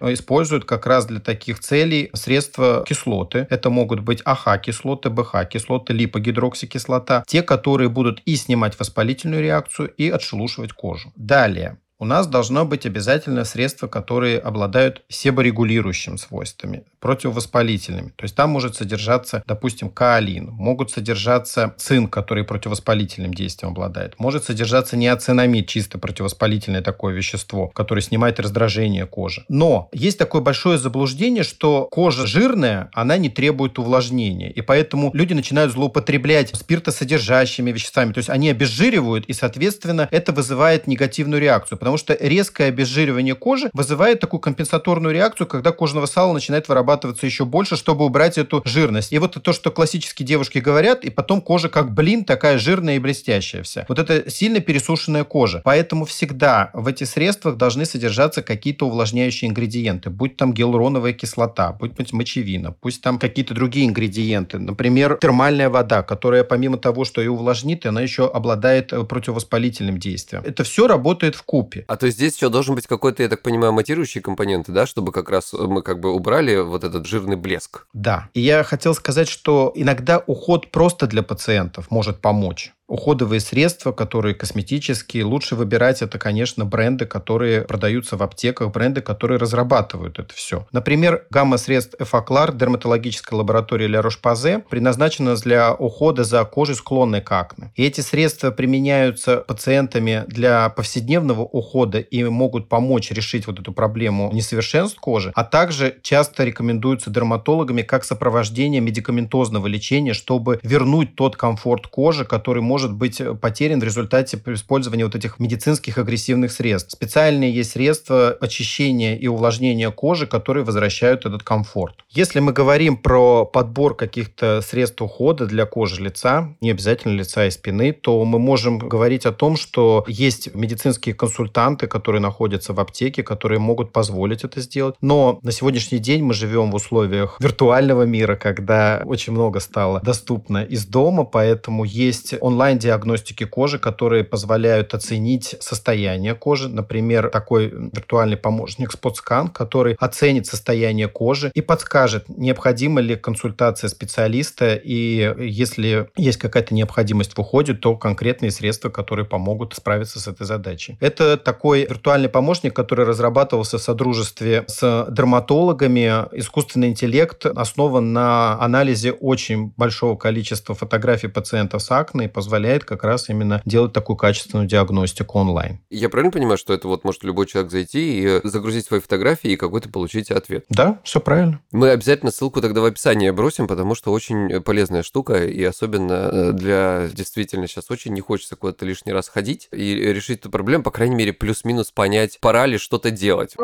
используют 0.00 0.64
как 0.64 0.86
раз 0.86 1.06
для 1.06 1.20
таких 1.20 1.60
целей 1.60 2.10
средства 2.14 2.84
кислоты. 2.86 3.46
Это 3.50 3.70
могут 3.70 4.00
быть 4.00 4.22
АХ-кислоты, 4.24 5.10
БХ-кислоты, 5.10 5.92
липогидроксикислота. 5.92 7.24
Те, 7.26 7.42
которые 7.42 7.88
будут 7.88 8.20
и 8.24 8.36
снимать 8.36 8.78
воспалительную 8.78 9.42
реакцию, 9.42 9.88
и 9.96 10.08
отшелушивать 10.10 10.72
кожу. 10.72 11.12
Далее 11.16 11.78
у 12.02 12.04
нас 12.04 12.26
должно 12.26 12.64
быть 12.64 12.84
обязательно 12.84 13.44
средства, 13.44 13.86
которые 13.86 14.40
обладают 14.40 15.02
себорегулирующими 15.08 16.16
свойствами, 16.16 16.82
противовоспалительными. 16.98 18.08
То 18.16 18.24
есть 18.24 18.34
там 18.34 18.50
может 18.50 18.74
содержаться, 18.74 19.44
допустим, 19.46 19.88
каолин, 19.88 20.46
могут 20.50 20.90
содержаться 20.90 21.74
цинк, 21.78 22.12
который 22.12 22.42
противовоспалительным 22.42 23.32
действием 23.32 23.70
обладает, 23.70 24.18
может 24.18 24.42
содержаться 24.42 24.96
неоцинамид, 24.96 25.68
чисто 25.68 25.98
противовоспалительное 25.98 26.82
такое 26.82 27.14
вещество, 27.14 27.68
которое 27.68 28.00
снимает 28.00 28.40
раздражение 28.40 29.06
кожи. 29.06 29.44
Но 29.48 29.88
есть 29.92 30.18
такое 30.18 30.42
большое 30.42 30.78
заблуждение, 30.78 31.44
что 31.44 31.86
кожа 31.88 32.26
жирная, 32.26 32.90
она 32.94 33.16
не 33.16 33.28
требует 33.28 33.78
увлажнения, 33.78 34.50
и 34.50 34.60
поэтому 34.60 35.12
люди 35.14 35.34
начинают 35.34 35.70
злоупотреблять 35.70 36.52
спиртосодержащими 36.52 37.70
веществами, 37.70 38.12
то 38.12 38.18
есть 38.18 38.28
они 38.28 38.50
обезжиривают, 38.50 39.26
и, 39.26 39.32
соответственно, 39.32 40.08
это 40.10 40.32
вызывает 40.32 40.88
негативную 40.88 41.40
реакцию, 41.40 41.78
потому 41.78 41.91
что 41.96 42.16
резкое 42.18 42.66
обезжиривание 42.66 43.34
кожи 43.34 43.70
вызывает 43.72 44.20
такую 44.20 44.40
компенсаторную 44.40 45.14
реакцию, 45.14 45.46
когда 45.46 45.72
кожного 45.72 46.06
сала 46.06 46.32
начинает 46.32 46.68
вырабатываться 46.68 47.26
еще 47.26 47.44
больше, 47.44 47.76
чтобы 47.76 48.04
убрать 48.04 48.38
эту 48.38 48.62
жирность. 48.64 49.12
И 49.12 49.18
вот 49.18 49.42
то, 49.42 49.52
что 49.52 49.70
классические 49.70 50.26
девушки 50.26 50.58
говорят, 50.58 51.04
и 51.04 51.10
потом 51.10 51.40
кожа 51.40 51.68
как 51.68 51.92
блин, 51.92 52.24
такая 52.24 52.58
жирная 52.58 52.96
и 52.96 52.98
блестящая 52.98 53.62
вся. 53.62 53.84
Вот 53.88 53.98
это 53.98 54.30
сильно 54.30 54.60
пересушенная 54.60 55.24
кожа. 55.24 55.60
Поэтому 55.64 56.04
всегда 56.04 56.70
в 56.72 56.86
этих 56.86 57.08
средствах 57.08 57.56
должны 57.56 57.84
содержаться 57.84 58.42
какие-то 58.42 58.86
увлажняющие 58.86 59.48
ингредиенты, 59.48 60.10
будь 60.10 60.36
там 60.36 60.52
гиалуроновая 60.52 61.12
кислота, 61.12 61.72
будь 61.72 61.96
там 61.96 62.06
мочевина, 62.12 62.72
пусть 62.72 63.02
там 63.02 63.18
какие-то 63.18 63.54
другие 63.54 63.86
ингредиенты. 63.86 64.58
Например, 64.58 65.18
термальная 65.20 65.70
вода, 65.70 66.02
которая 66.02 66.44
помимо 66.44 66.78
того, 66.78 67.04
что 67.04 67.20
и 67.20 67.26
увлажнит, 67.26 67.86
она 67.86 68.00
еще 68.00 68.28
обладает 68.28 68.92
э, 68.92 69.02
противовоспалительным 69.04 69.98
действием. 69.98 70.42
Это 70.44 70.64
все 70.64 70.86
работает 70.86 71.34
в 71.34 71.42
купе. 71.42 71.71
А 71.88 71.96
то 71.96 72.06
есть 72.06 72.18
здесь 72.18 72.36
еще 72.36 72.48
должен 72.48 72.74
быть 72.74 72.86
какой-то, 72.86 73.22
я 73.22 73.28
так 73.28 73.42
понимаю, 73.42 73.72
матирующий 73.72 74.20
компонент, 74.20 74.70
да, 74.70 74.86
чтобы 74.86 75.12
как 75.12 75.30
раз 75.30 75.52
мы 75.52 75.82
как 75.82 76.00
бы 76.00 76.12
убрали 76.12 76.56
вот 76.56 76.84
этот 76.84 77.06
жирный 77.06 77.36
блеск. 77.36 77.86
Да. 77.92 78.28
И 78.34 78.40
я 78.40 78.62
хотел 78.64 78.94
сказать, 78.94 79.28
что 79.28 79.72
иногда 79.74 80.22
уход 80.26 80.70
просто 80.70 81.06
для 81.06 81.22
пациентов 81.22 81.90
может 81.90 82.20
помочь 82.20 82.72
уходовые 82.92 83.40
средства, 83.40 83.90
которые 83.90 84.34
косметические, 84.34 85.24
лучше 85.24 85.56
выбирать 85.56 86.02
это, 86.02 86.18
конечно, 86.18 86.66
бренды, 86.66 87.06
которые 87.06 87.62
продаются 87.62 88.18
в 88.18 88.22
аптеках, 88.22 88.70
бренды, 88.70 89.00
которые 89.00 89.38
разрабатывают 89.38 90.18
это 90.18 90.34
все. 90.34 90.66
Например, 90.72 91.24
гамма 91.30 91.56
средств 91.56 91.94
Эфоклар 91.98 92.52
дерматологической 92.52 93.38
лаборатории 93.38 93.86
Ля 93.86 94.02
Рош-Пазе 94.02 94.62
предназначена 94.68 95.36
для 95.36 95.72
ухода 95.72 96.24
за 96.24 96.44
кожей, 96.44 96.74
склонной 96.74 97.22
к 97.22 97.32
акне. 97.32 97.72
И 97.76 97.82
эти 97.82 98.02
средства 98.02 98.50
применяются 98.50 99.38
пациентами 99.38 100.24
для 100.26 100.68
повседневного 100.68 101.40
ухода 101.40 101.98
и 101.98 102.22
могут 102.24 102.68
помочь 102.68 103.10
решить 103.10 103.46
вот 103.46 103.58
эту 103.58 103.72
проблему 103.72 104.30
несовершенств 104.34 105.00
кожи, 105.00 105.32
а 105.34 105.44
также 105.44 105.96
часто 106.02 106.44
рекомендуются 106.44 107.08
дерматологами 107.08 107.80
как 107.80 108.04
сопровождение 108.04 108.82
медикаментозного 108.82 109.66
лечения, 109.66 110.12
чтобы 110.12 110.60
вернуть 110.62 111.16
тот 111.16 111.36
комфорт 111.36 111.86
кожи, 111.86 112.26
который 112.26 112.62
может 112.62 112.81
может 112.82 112.96
быть 112.96 113.20
э, 113.20 113.34
потерян 113.34 113.78
в 113.78 113.84
результате 113.84 114.40
использования 114.46 115.04
вот 115.04 115.14
этих 115.14 115.38
медицинских 115.38 115.98
агрессивных 115.98 116.50
средств. 116.50 116.90
Специальные 116.90 117.54
есть 117.54 117.72
средства 117.72 118.36
очищения 118.40 119.16
и 119.16 119.28
увлажнения 119.28 119.90
кожи, 119.92 120.26
которые 120.26 120.64
возвращают 120.64 121.24
этот 121.24 121.44
комфорт. 121.44 121.94
Если 122.10 122.40
мы 122.40 122.52
говорим 122.52 122.96
про 122.96 123.44
подбор 123.44 123.94
каких-то 123.94 124.62
средств 124.62 125.00
ухода 125.00 125.46
для 125.46 125.64
кожи 125.64 126.02
лица, 126.02 126.56
не 126.60 126.72
обязательно 126.72 127.12
лица 127.12 127.46
и 127.46 127.50
спины, 127.50 127.92
то 127.92 128.24
мы 128.24 128.40
можем 128.40 128.78
говорить 128.78 129.26
о 129.26 129.32
том, 129.32 129.56
что 129.56 130.04
есть 130.08 130.52
медицинские 130.54 131.14
консультанты, 131.14 131.86
которые 131.86 132.20
находятся 132.20 132.72
в 132.72 132.80
аптеке, 132.80 133.22
которые 133.22 133.60
могут 133.60 133.92
позволить 133.92 134.42
это 134.42 134.60
сделать. 134.60 134.96
Но 135.00 135.38
на 135.42 135.52
сегодняшний 135.52 135.98
день 135.98 136.24
мы 136.24 136.34
живем 136.34 136.72
в 136.72 136.74
условиях 136.74 137.36
виртуального 137.38 138.02
мира, 138.02 138.34
когда 138.34 139.02
очень 139.04 139.32
много 139.32 139.60
стало 139.60 140.00
доступно 140.00 140.64
из 140.64 140.84
дома, 140.84 141.24
поэтому 141.24 141.84
есть 141.84 142.34
онлайн 142.40 142.71
онлайн-диагностики 142.72 143.44
кожи, 143.44 143.78
которые 143.78 144.24
позволяют 144.24 144.94
оценить 144.94 145.56
состояние 145.60 146.34
кожи. 146.34 146.68
Например, 146.68 147.28
такой 147.28 147.68
виртуальный 147.68 148.36
помощник 148.36 148.90
SpotScan, 148.94 149.50
который 149.52 149.96
оценит 149.98 150.46
состояние 150.46 151.08
кожи 151.08 151.50
и 151.54 151.60
подскажет, 151.60 152.28
необходима 152.28 153.00
ли 153.00 153.16
консультация 153.16 153.88
специалиста, 153.88 154.74
и 154.74 155.34
если 155.38 156.08
есть 156.16 156.38
какая-то 156.38 156.74
необходимость 156.74 157.36
в 157.36 157.38
уходе, 157.40 157.74
то 157.74 157.96
конкретные 157.96 158.50
средства, 158.50 158.88
которые 158.88 159.26
помогут 159.26 159.74
справиться 159.74 160.18
с 160.18 160.28
этой 160.28 160.46
задачей. 160.46 160.96
Это 161.00 161.36
такой 161.36 161.82
виртуальный 161.82 162.28
помощник, 162.28 162.74
который 162.74 163.04
разрабатывался 163.04 163.78
в 163.78 163.82
содружестве 163.82 164.64
с 164.66 165.06
дерматологами. 165.10 166.24
Искусственный 166.38 166.88
интеллект 166.88 167.44
основан 167.46 168.12
на 168.12 168.58
анализе 168.60 169.12
очень 169.12 169.72
большого 169.76 170.16
количества 170.16 170.74
фотографий 170.74 171.28
пациентов 171.28 171.82
с 171.82 171.90
акне 171.90 172.24
и 172.24 172.28
позволяет 172.28 172.51
позволяет 172.52 172.84
как 172.84 173.02
раз 173.02 173.30
именно 173.30 173.62
делать 173.64 173.94
такую 173.94 174.18
качественную 174.18 174.68
диагностику 174.68 175.38
онлайн. 175.38 175.80
Я 175.88 176.10
правильно 176.10 176.30
понимаю, 176.30 176.58
что 176.58 176.74
это 176.74 176.86
вот 176.86 177.02
может 177.02 177.24
любой 177.24 177.46
человек 177.46 177.72
зайти 177.72 178.20
и 178.20 178.40
загрузить 178.46 178.84
свои 178.84 179.00
фотографии 179.00 179.52
и 179.52 179.56
какой-то 179.56 179.88
получить 179.88 180.30
ответ? 180.30 180.66
Да, 180.68 181.00
все 181.02 181.18
правильно. 181.18 181.60
Мы 181.70 181.88
обязательно 181.88 182.30
ссылку 182.30 182.60
тогда 182.60 182.82
в 182.82 182.84
описании 182.84 183.30
бросим, 183.30 183.66
потому 183.66 183.94
что 183.94 184.12
очень 184.12 184.60
полезная 184.60 185.02
штука, 185.02 185.42
и 185.46 185.64
особенно 185.64 186.12
э, 186.12 186.52
для 186.52 187.08
действительно 187.10 187.66
сейчас 187.66 187.90
очень 187.90 188.12
не 188.12 188.20
хочется 188.20 188.54
куда-то 188.54 188.84
лишний 188.84 189.14
раз 189.14 189.30
ходить 189.30 189.68
и 189.72 189.94
решить 190.12 190.40
эту 190.40 190.50
проблему, 190.50 190.84
по 190.84 190.90
крайней 190.90 191.14
мере, 191.14 191.32
плюс-минус 191.32 191.90
понять, 191.90 192.38
пора 192.38 192.66
ли 192.66 192.76
что-то 192.76 193.10
делать. 193.10 193.56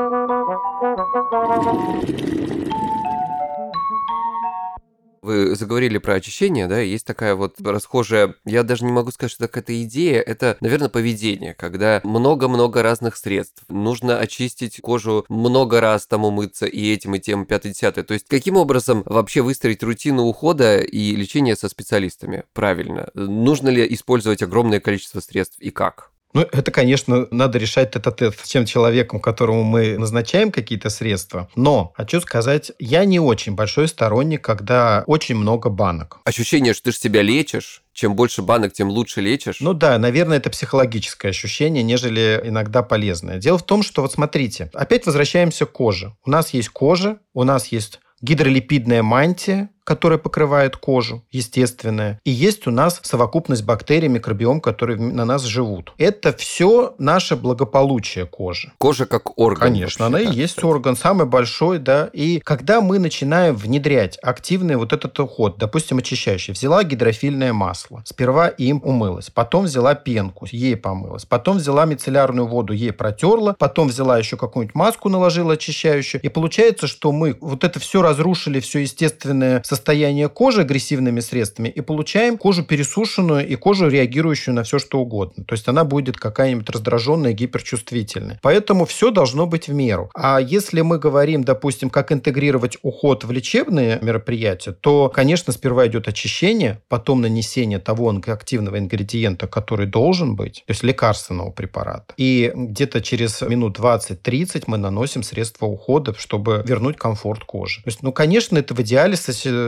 Вы 5.22 5.56
заговорили 5.56 5.98
про 5.98 6.14
очищение, 6.14 6.66
да, 6.66 6.80
есть 6.80 7.06
такая 7.06 7.34
вот 7.34 7.60
расхожая, 7.60 8.34
я 8.44 8.62
даже 8.62 8.84
не 8.84 8.92
могу 8.92 9.10
сказать, 9.10 9.32
что 9.32 9.44
это 9.44 9.52
какая-то 9.52 9.82
идея, 9.82 10.20
это, 10.20 10.56
наверное, 10.60 10.88
поведение, 10.88 11.54
когда 11.54 12.00
много-много 12.04 12.82
разных 12.82 13.16
средств, 13.16 13.62
нужно 13.68 14.18
очистить 14.18 14.80
кожу 14.80 15.24
много 15.28 15.80
раз, 15.80 16.06
там 16.06 16.24
умыться 16.24 16.66
и 16.66 16.92
этим, 16.92 17.14
и 17.14 17.20
тем, 17.20 17.46
пятый, 17.46 17.72
десятый. 17.72 18.04
То 18.04 18.14
есть 18.14 18.26
каким 18.28 18.56
образом 18.56 19.02
вообще 19.06 19.42
выстроить 19.42 19.82
рутину 19.82 20.24
ухода 20.24 20.78
и 20.78 21.14
лечения 21.16 21.56
со 21.56 21.68
специалистами 21.68 22.44
правильно? 22.52 23.10
Нужно 23.14 23.68
ли 23.68 23.86
использовать 23.94 24.42
огромное 24.42 24.80
количество 24.80 25.20
средств 25.20 25.58
и 25.58 25.70
как? 25.70 26.12
Ну, 26.34 26.42
это, 26.42 26.70
конечно, 26.70 27.26
надо 27.30 27.58
решать 27.58 27.92
тет 27.92 28.04
тет 28.16 28.38
с 28.38 28.48
тем 28.48 28.66
человеком, 28.66 29.20
которому 29.20 29.62
мы 29.64 29.96
назначаем 29.98 30.52
какие-то 30.52 30.90
средства. 30.90 31.48
Но, 31.54 31.92
хочу 31.96 32.20
сказать, 32.20 32.72
я 32.78 33.04
не 33.04 33.18
очень 33.18 33.54
большой 33.54 33.88
сторонник, 33.88 34.42
когда 34.42 35.04
очень 35.06 35.36
много 35.36 35.70
банок. 35.70 36.18
Ощущение, 36.24 36.74
что 36.74 36.84
ты 36.84 36.92
же 36.92 36.98
себя 36.98 37.22
лечишь, 37.22 37.82
чем 37.92 38.14
больше 38.14 38.42
банок, 38.42 38.72
тем 38.72 38.88
лучше 38.88 39.20
лечишь. 39.20 39.60
Ну 39.60 39.72
да, 39.72 39.98
наверное, 39.98 40.36
это 40.36 40.50
психологическое 40.50 41.28
ощущение, 41.28 41.82
нежели 41.82 42.40
иногда 42.44 42.82
полезное. 42.82 43.38
Дело 43.38 43.58
в 43.58 43.64
том, 43.64 43.82
что 43.82 44.02
вот 44.02 44.12
смотрите, 44.12 44.70
опять 44.74 45.06
возвращаемся 45.06 45.66
к 45.66 45.72
коже. 45.72 46.14
У 46.24 46.30
нас 46.30 46.50
есть 46.50 46.68
кожа, 46.68 47.18
у 47.32 47.44
нас 47.44 47.68
есть 47.68 48.00
гидролипидная 48.20 49.02
мантия, 49.02 49.70
которая 49.88 50.18
покрывает 50.18 50.76
кожу, 50.76 51.22
естественная. 51.32 52.20
И 52.24 52.30
есть 52.30 52.66
у 52.66 52.70
нас 52.70 53.00
совокупность 53.02 53.64
бактерий, 53.64 54.08
микробиом, 54.08 54.60
которые 54.60 54.98
на 54.98 55.24
нас 55.24 55.44
живут. 55.44 55.94
Это 55.96 56.34
все 56.34 56.94
наше 56.98 57.36
благополучие 57.36 58.26
кожи. 58.26 58.70
Кожа 58.76 59.06
как 59.06 59.38
орган. 59.38 59.72
Конечно, 59.72 60.04
она 60.04 60.20
и 60.20 60.30
есть 60.30 60.62
орган, 60.62 60.94
самый 60.94 61.26
большой, 61.26 61.78
да. 61.78 62.10
И 62.12 62.38
когда 62.40 62.82
мы 62.82 62.98
начинаем 62.98 63.56
внедрять 63.56 64.18
активный 64.22 64.76
вот 64.76 64.92
этот 64.92 65.18
уход, 65.20 65.56
допустим, 65.56 65.96
очищающий, 65.96 66.52
взяла 66.52 66.84
гидрофильное 66.84 67.54
масло, 67.54 68.02
сперва 68.04 68.48
им 68.48 68.82
умылась, 68.84 69.30
потом 69.30 69.64
взяла 69.64 69.94
пенку, 69.94 70.46
ей 70.50 70.76
помылась, 70.76 71.24
потом 71.24 71.56
взяла 71.56 71.86
мицеллярную 71.86 72.46
воду, 72.46 72.74
ей 72.74 72.92
протерла, 72.92 73.56
потом 73.58 73.88
взяла 73.88 74.18
еще 74.18 74.36
какую-нибудь 74.36 74.74
маску, 74.74 75.08
наложила 75.08 75.54
очищающую, 75.54 76.20
и 76.20 76.28
получается, 76.28 76.86
что 76.86 77.10
мы 77.10 77.38
вот 77.40 77.64
это 77.64 77.80
все 77.80 78.02
разрушили, 78.02 78.60
все 78.60 78.80
естественное 78.80 79.62
состояние 79.64 79.77
состояние 79.78 80.28
кожи 80.28 80.62
агрессивными 80.62 81.20
средствами 81.20 81.68
и 81.68 81.80
получаем 81.80 82.36
кожу 82.36 82.64
пересушенную 82.64 83.46
и 83.46 83.54
кожу, 83.54 83.88
реагирующую 83.88 84.54
на 84.54 84.64
все, 84.64 84.78
что 84.78 84.98
угодно. 84.98 85.44
То 85.44 85.54
есть 85.54 85.68
она 85.68 85.84
будет 85.84 86.16
какая-нибудь 86.16 86.68
раздраженная, 86.68 87.32
гиперчувствительная. 87.32 88.40
Поэтому 88.42 88.84
все 88.84 89.10
должно 89.10 89.46
быть 89.46 89.68
в 89.68 89.72
меру. 89.72 90.10
А 90.14 90.40
если 90.40 90.80
мы 90.80 90.98
говорим, 90.98 91.44
допустим, 91.44 91.90
как 91.90 92.10
интегрировать 92.10 92.76
уход 92.82 93.24
в 93.24 93.30
лечебные 93.30 93.98
мероприятия, 94.02 94.72
то, 94.72 95.08
конечно, 95.08 95.52
сперва 95.52 95.86
идет 95.86 96.08
очищение, 96.08 96.80
потом 96.88 97.20
нанесение 97.20 97.78
того 97.78 98.08
активного 98.08 98.78
ингредиента, 98.78 99.46
который 99.46 99.86
должен 99.86 100.34
быть, 100.34 100.64
то 100.66 100.72
есть 100.72 100.82
лекарственного 100.82 101.50
препарата. 101.50 102.14
И 102.16 102.50
где-то 102.54 103.00
через 103.00 103.42
минут 103.42 103.78
20-30 103.78 104.64
мы 104.66 104.78
наносим 104.78 105.22
средства 105.22 105.66
ухода, 105.66 106.14
чтобы 106.18 106.64
вернуть 106.66 106.96
комфорт 106.96 107.44
кожи. 107.44 107.82
То 107.82 107.88
есть, 107.88 108.02
ну, 108.02 108.12
конечно, 108.12 108.58
это 108.58 108.74
в 108.74 108.80
идеале 108.80 109.16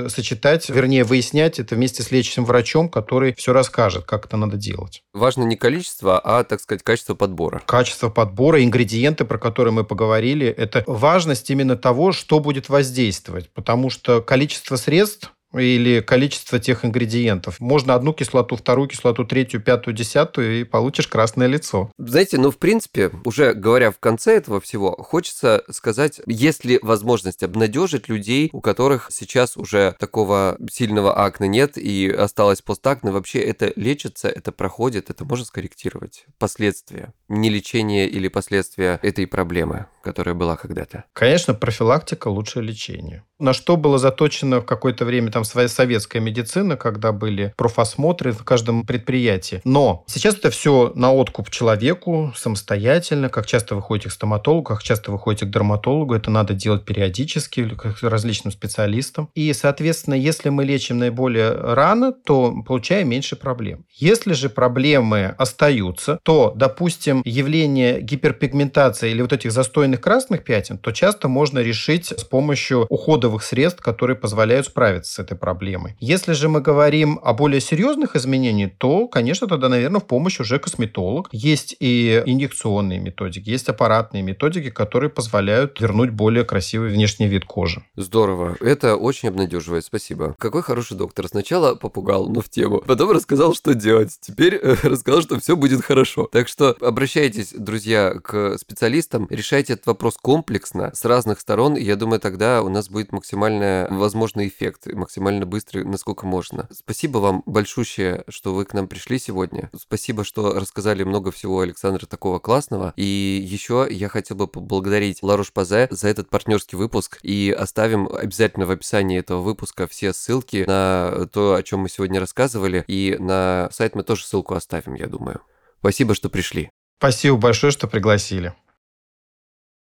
сочетать, 0.09 0.69
вернее, 0.69 1.05
выяснять 1.05 1.59
это 1.59 1.75
вместе 1.75 2.03
с 2.03 2.11
лечащим 2.11 2.45
врачом, 2.45 2.89
который 2.89 3.35
все 3.35 3.53
расскажет, 3.53 4.05
как 4.05 4.27
это 4.27 4.37
надо 4.37 4.57
делать. 4.57 5.03
Важно 5.13 5.45
не 5.45 5.57
количество, 5.57 6.19
а, 6.19 6.45
так 6.45 6.61
сказать, 6.61 6.83
качество 6.83 7.15
подбора. 7.15 7.63
Качество 7.67 8.09
подбора, 8.09 8.63
ингредиенты, 8.65 9.25
про 9.25 9.39
которые 9.39 9.73
мы 9.73 9.85
поговорили, 9.85 10.47
это 10.47 10.85
важность 10.87 11.51
именно 11.51 11.77
того, 11.77 12.13
что 12.13 12.41
будет 12.41 12.69
воздействовать, 12.69 13.51
потому 13.53 13.91
что 13.91 14.21
количество 14.21 14.77
средств 14.77 15.33
или 15.55 16.01
количество 16.01 16.59
тех 16.59 16.85
ингредиентов. 16.85 17.59
Можно 17.61 17.95
одну 17.95 18.13
кислоту, 18.13 18.57
вторую 18.57 18.89
кислоту, 18.89 19.25
третью, 19.25 19.61
пятую, 19.61 19.95
десятую, 19.95 20.61
и 20.61 20.65
получишь 20.65 21.09
красное 21.09 21.47
лицо. 21.47 21.91
Знаете, 21.99 22.39
ну, 22.39 22.51
в 22.51 22.59
принципе, 22.59 23.11
уже 23.25 23.55
говоря 23.55 23.91
в 23.91 23.99
конце 23.99 24.37
этого 24.37 24.61
всего, 24.61 24.93
хочется 24.93 25.65
сказать, 25.71 26.21
есть 26.27 26.65
ли 26.65 26.79
возможность 26.83 27.43
обнадежить 27.43 28.09
людей, 28.09 28.51
у 28.53 28.61
которых 28.61 29.09
сейчас 29.11 29.57
уже 29.57 29.95
такого 29.99 30.57
сильного 30.71 31.25
акне 31.25 31.49
нет 31.49 31.77
и 31.77 32.09
осталось 32.11 32.63
постакне, 32.63 33.11
вообще 33.11 33.41
это 33.41 33.73
лечится, 33.77 34.29
это 34.29 34.53
проходит, 34.53 35.11
это 35.11 35.25
можно 35.25 35.45
скорректировать. 35.45 36.27
Последствия. 36.39 37.13
Не 37.29 37.51
лечение 37.51 38.09
или 38.09 38.29
последствия 38.29 38.99
этой 39.03 39.27
проблемы, 39.27 39.87
которая 40.03 40.35
была 40.35 40.57
когда-то. 40.57 41.05
Конечно, 41.13 41.55
профилактика 41.55 42.29
лучше 42.29 42.61
лечения. 42.61 43.25
На 43.39 43.53
что 43.55 43.77
было 43.77 43.99
заточено 43.99 44.61
в 44.61 44.67
какое-то 44.67 45.05
время 45.05 45.31
там 45.31 45.40
там 45.41 45.45
своя 45.45 45.69
советская 45.69 46.21
медицина, 46.21 46.77
когда 46.77 47.13
были 47.13 47.55
профосмотры 47.57 48.33
в 48.33 48.45
каждом 48.45 48.85
предприятии. 48.85 49.63
Но 49.65 50.05
сейчас 50.07 50.35
это 50.35 50.51
все 50.51 50.93
на 50.95 51.13
откуп 51.13 51.51
человеку 51.51 52.33
самостоятельно, 52.37 53.31
как 53.31 53.47
часто 53.47 53.75
вы 53.75 53.83
ходите 53.83 54.11
к 54.11 54.13
стоматологу, 54.13 54.65
как 54.65 54.83
часто 54.83 55.11
вы 55.13 55.19
ходите 55.19 55.47
к 55.47 55.51
дерматологу, 55.51 56.15
это 56.15 56.31
надо 56.31 56.53
делать 56.53 56.85
периодически 56.85 57.67
к 57.69 58.03
различным 58.03 58.53
специалистам. 58.53 59.31
И, 59.35 59.53
соответственно, 59.55 60.15
если 60.15 60.51
мы 60.51 60.65
лечим 60.65 60.99
наиболее 60.99 61.53
рано, 61.53 62.13
то 62.13 62.55
получаем 62.67 63.09
меньше 63.09 63.37
проблем. 63.37 63.87
Если 63.95 64.35
же 64.35 64.51
проблемы 64.51 65.35
остаются, 65.39 66.19
то, 66.23 66.53
допустим, 66.55 67.23
явление 67.25 68.03
гиперпигментации 68.03 69.11
или 69.11 69.23
вот 69.23 69.33
этих 69.33 69.53
застойных 69.53 70.03
красных 70.03 70.45
пятен, 70.45 70.77
то 70.77 70.93
часто 70.93 71.29
можно 71.29 71.61
решить 71.61 72.07
с 72.07 72.25
помощью 72.25 72.87
уходовых 72.91 73.43
средств, 73.43 73.81
которые 73.81 74.17
позволяют 74.17 74.67
справиться 74.67 75.15
с 75.15 75.19
этой 75.19 75.30
этой 75.31 75.39
проблемой. 75.39 75.97
Если 76.01 76.33
же 76.33 76.49
мы 76.49 76.61
говорим 76.61 77.21
о 77.23 77.33
более 77.33 77.61
серьезных 77.61 78.17
изменениях, 78.17 78.73
то, 78.79 79.09
конечно, 79.09 79.47
тогда, 79.47 79.69
наверное, 79.69 80.01
в 80.01 80.07
помощь 80.07 80.41
уже 80.41 80.59
косметолог. 80.59 81.29
Есть 81.33 81.77
и 81.81 82.23
инъекционные 82.27 82.99
методики, 82.99 83.49
есть 83.49 83.69
аппаратные 83.69 84.23
методики, 84.23 84.71
которые 84.71 85.11
позволяют 85.11 85.81
вернуть 85.81 86.11
более 86.11 86.45
красивый 86.45 86.91
внешний 86.91 87.29
вид 87.29 87.45
кожи. 87.45 87.83
Здорово. 87.97 88.57
Это 88.61 88.97
очень 88.97 89.29
обнадеживает. 89.29 89.85
Спасибо. 89.85 90.35
Какой 90.39 90.63
хороший 90.63 90.97
доктор. 90.97 91.29
Сначала 91.29 91.75
попугал, 91.75 92.29
но 92.29 92.41
в 92.41 92.49
тему. 92.49 92.83
Потом 92.87 93.11
рассказал, 93.11 93.55
что 93.55 93.75
делать. 93.75 94.19
Теперь 94.21 94.55
э, 94.55 94.77
рассказал, 94.83 95.23
что 95.23 95.39
все 95.39 95.57
будет 95.57 95.85
хорошо. 95.85 96.29
Так 96.33 96.49
что 96.49 96.77
обращайтесь, 96.81 97.55
друзья, 97.57 98.15
к 98.23 98.59
специалистам. 98.59 99.27
Решайте 99.31 99.75
этот 99.75 99.87
вопрос 99.87 100.17
комплексно, 100.21 100.91
с 100.95 101.05
разных 101.05 101.41
сторон. 101.41 101.77
Я 101.77 101.97
думаю, 101.97 102.21
тогда 102.21 102.63
у 102.63 102.69
нас 102.69 102.89
будет 102.89 103.13
максимально 103.13 103.87
возможный 103.91 104.49
эффект, 104.49 104.87
максимально 104.87 105.20
максимально 105.21 105.45
быстро, 105.45 105.85
насколько 105.85 106.27
можно. 106.27 106.67
Спасибо 106.73 107.19
вам 107.19 107.43
большущее, 107.45 108.25
что 108.29 108.55
вы 108.55 108.65
к 108.65 108.73
нам 108.73 108.89
пришли 108.89 109.19
сегодня. 109.19 109.71
Спасибо, 109.79 110.25
что 110.25 110.55
рассказали 110.55 111.05
много 111.05 111.31
всего 111.31 111.61
Александра 111.61 112.07
такого 112.07 112.39
классного. 112.39 112.95
И 112.97 113.45
еще 113.45 113.87
я 113.91 114.09
хотел 114.09 114.39
бы 114.39 114.47
поблагодарить 114.47 115.23
Ларуш 115.23 115.53
Пазе 115.53 115.89
за 115.91 116.09
этот 116.09 116.31
партнерский 116.31 116.77
выпуск. 116.77 117.19
И 117.23 117.55
оставим 117.57 118.09
обязательно 118.09 118.65
в 118.65 118.71
описании 118.71 119.19
этого 119.19 119.43
выпуска 119.43 119.87
все 119.87 120.15
ссылки 120.15 120.65
на 120.67 121.27
то, 121.33 121.55
о 121.55 121.63
чем 121.63 121.81
мы 121.81 121.91
сегодня 121.91 122.19
рассказывали. 122.19 122.85
И 122.89 123.17
на 123.19 123.69
сайт 123.73 123.95
мы 123.95 124.03
тоже 124.03 124.25
ссылку 124.25 124.55
оставим, 124.55 124.95
я 124.95 125.07
думаю. 125.07 125.43
Спасибо, 125.81 126.15
что 126.15 126.31
пришли. 126.31 126.71
Спасибо 126.99 127.37
большое, 127.37 127.73
что 127.73 127.87
пригласили. 127.87 128.55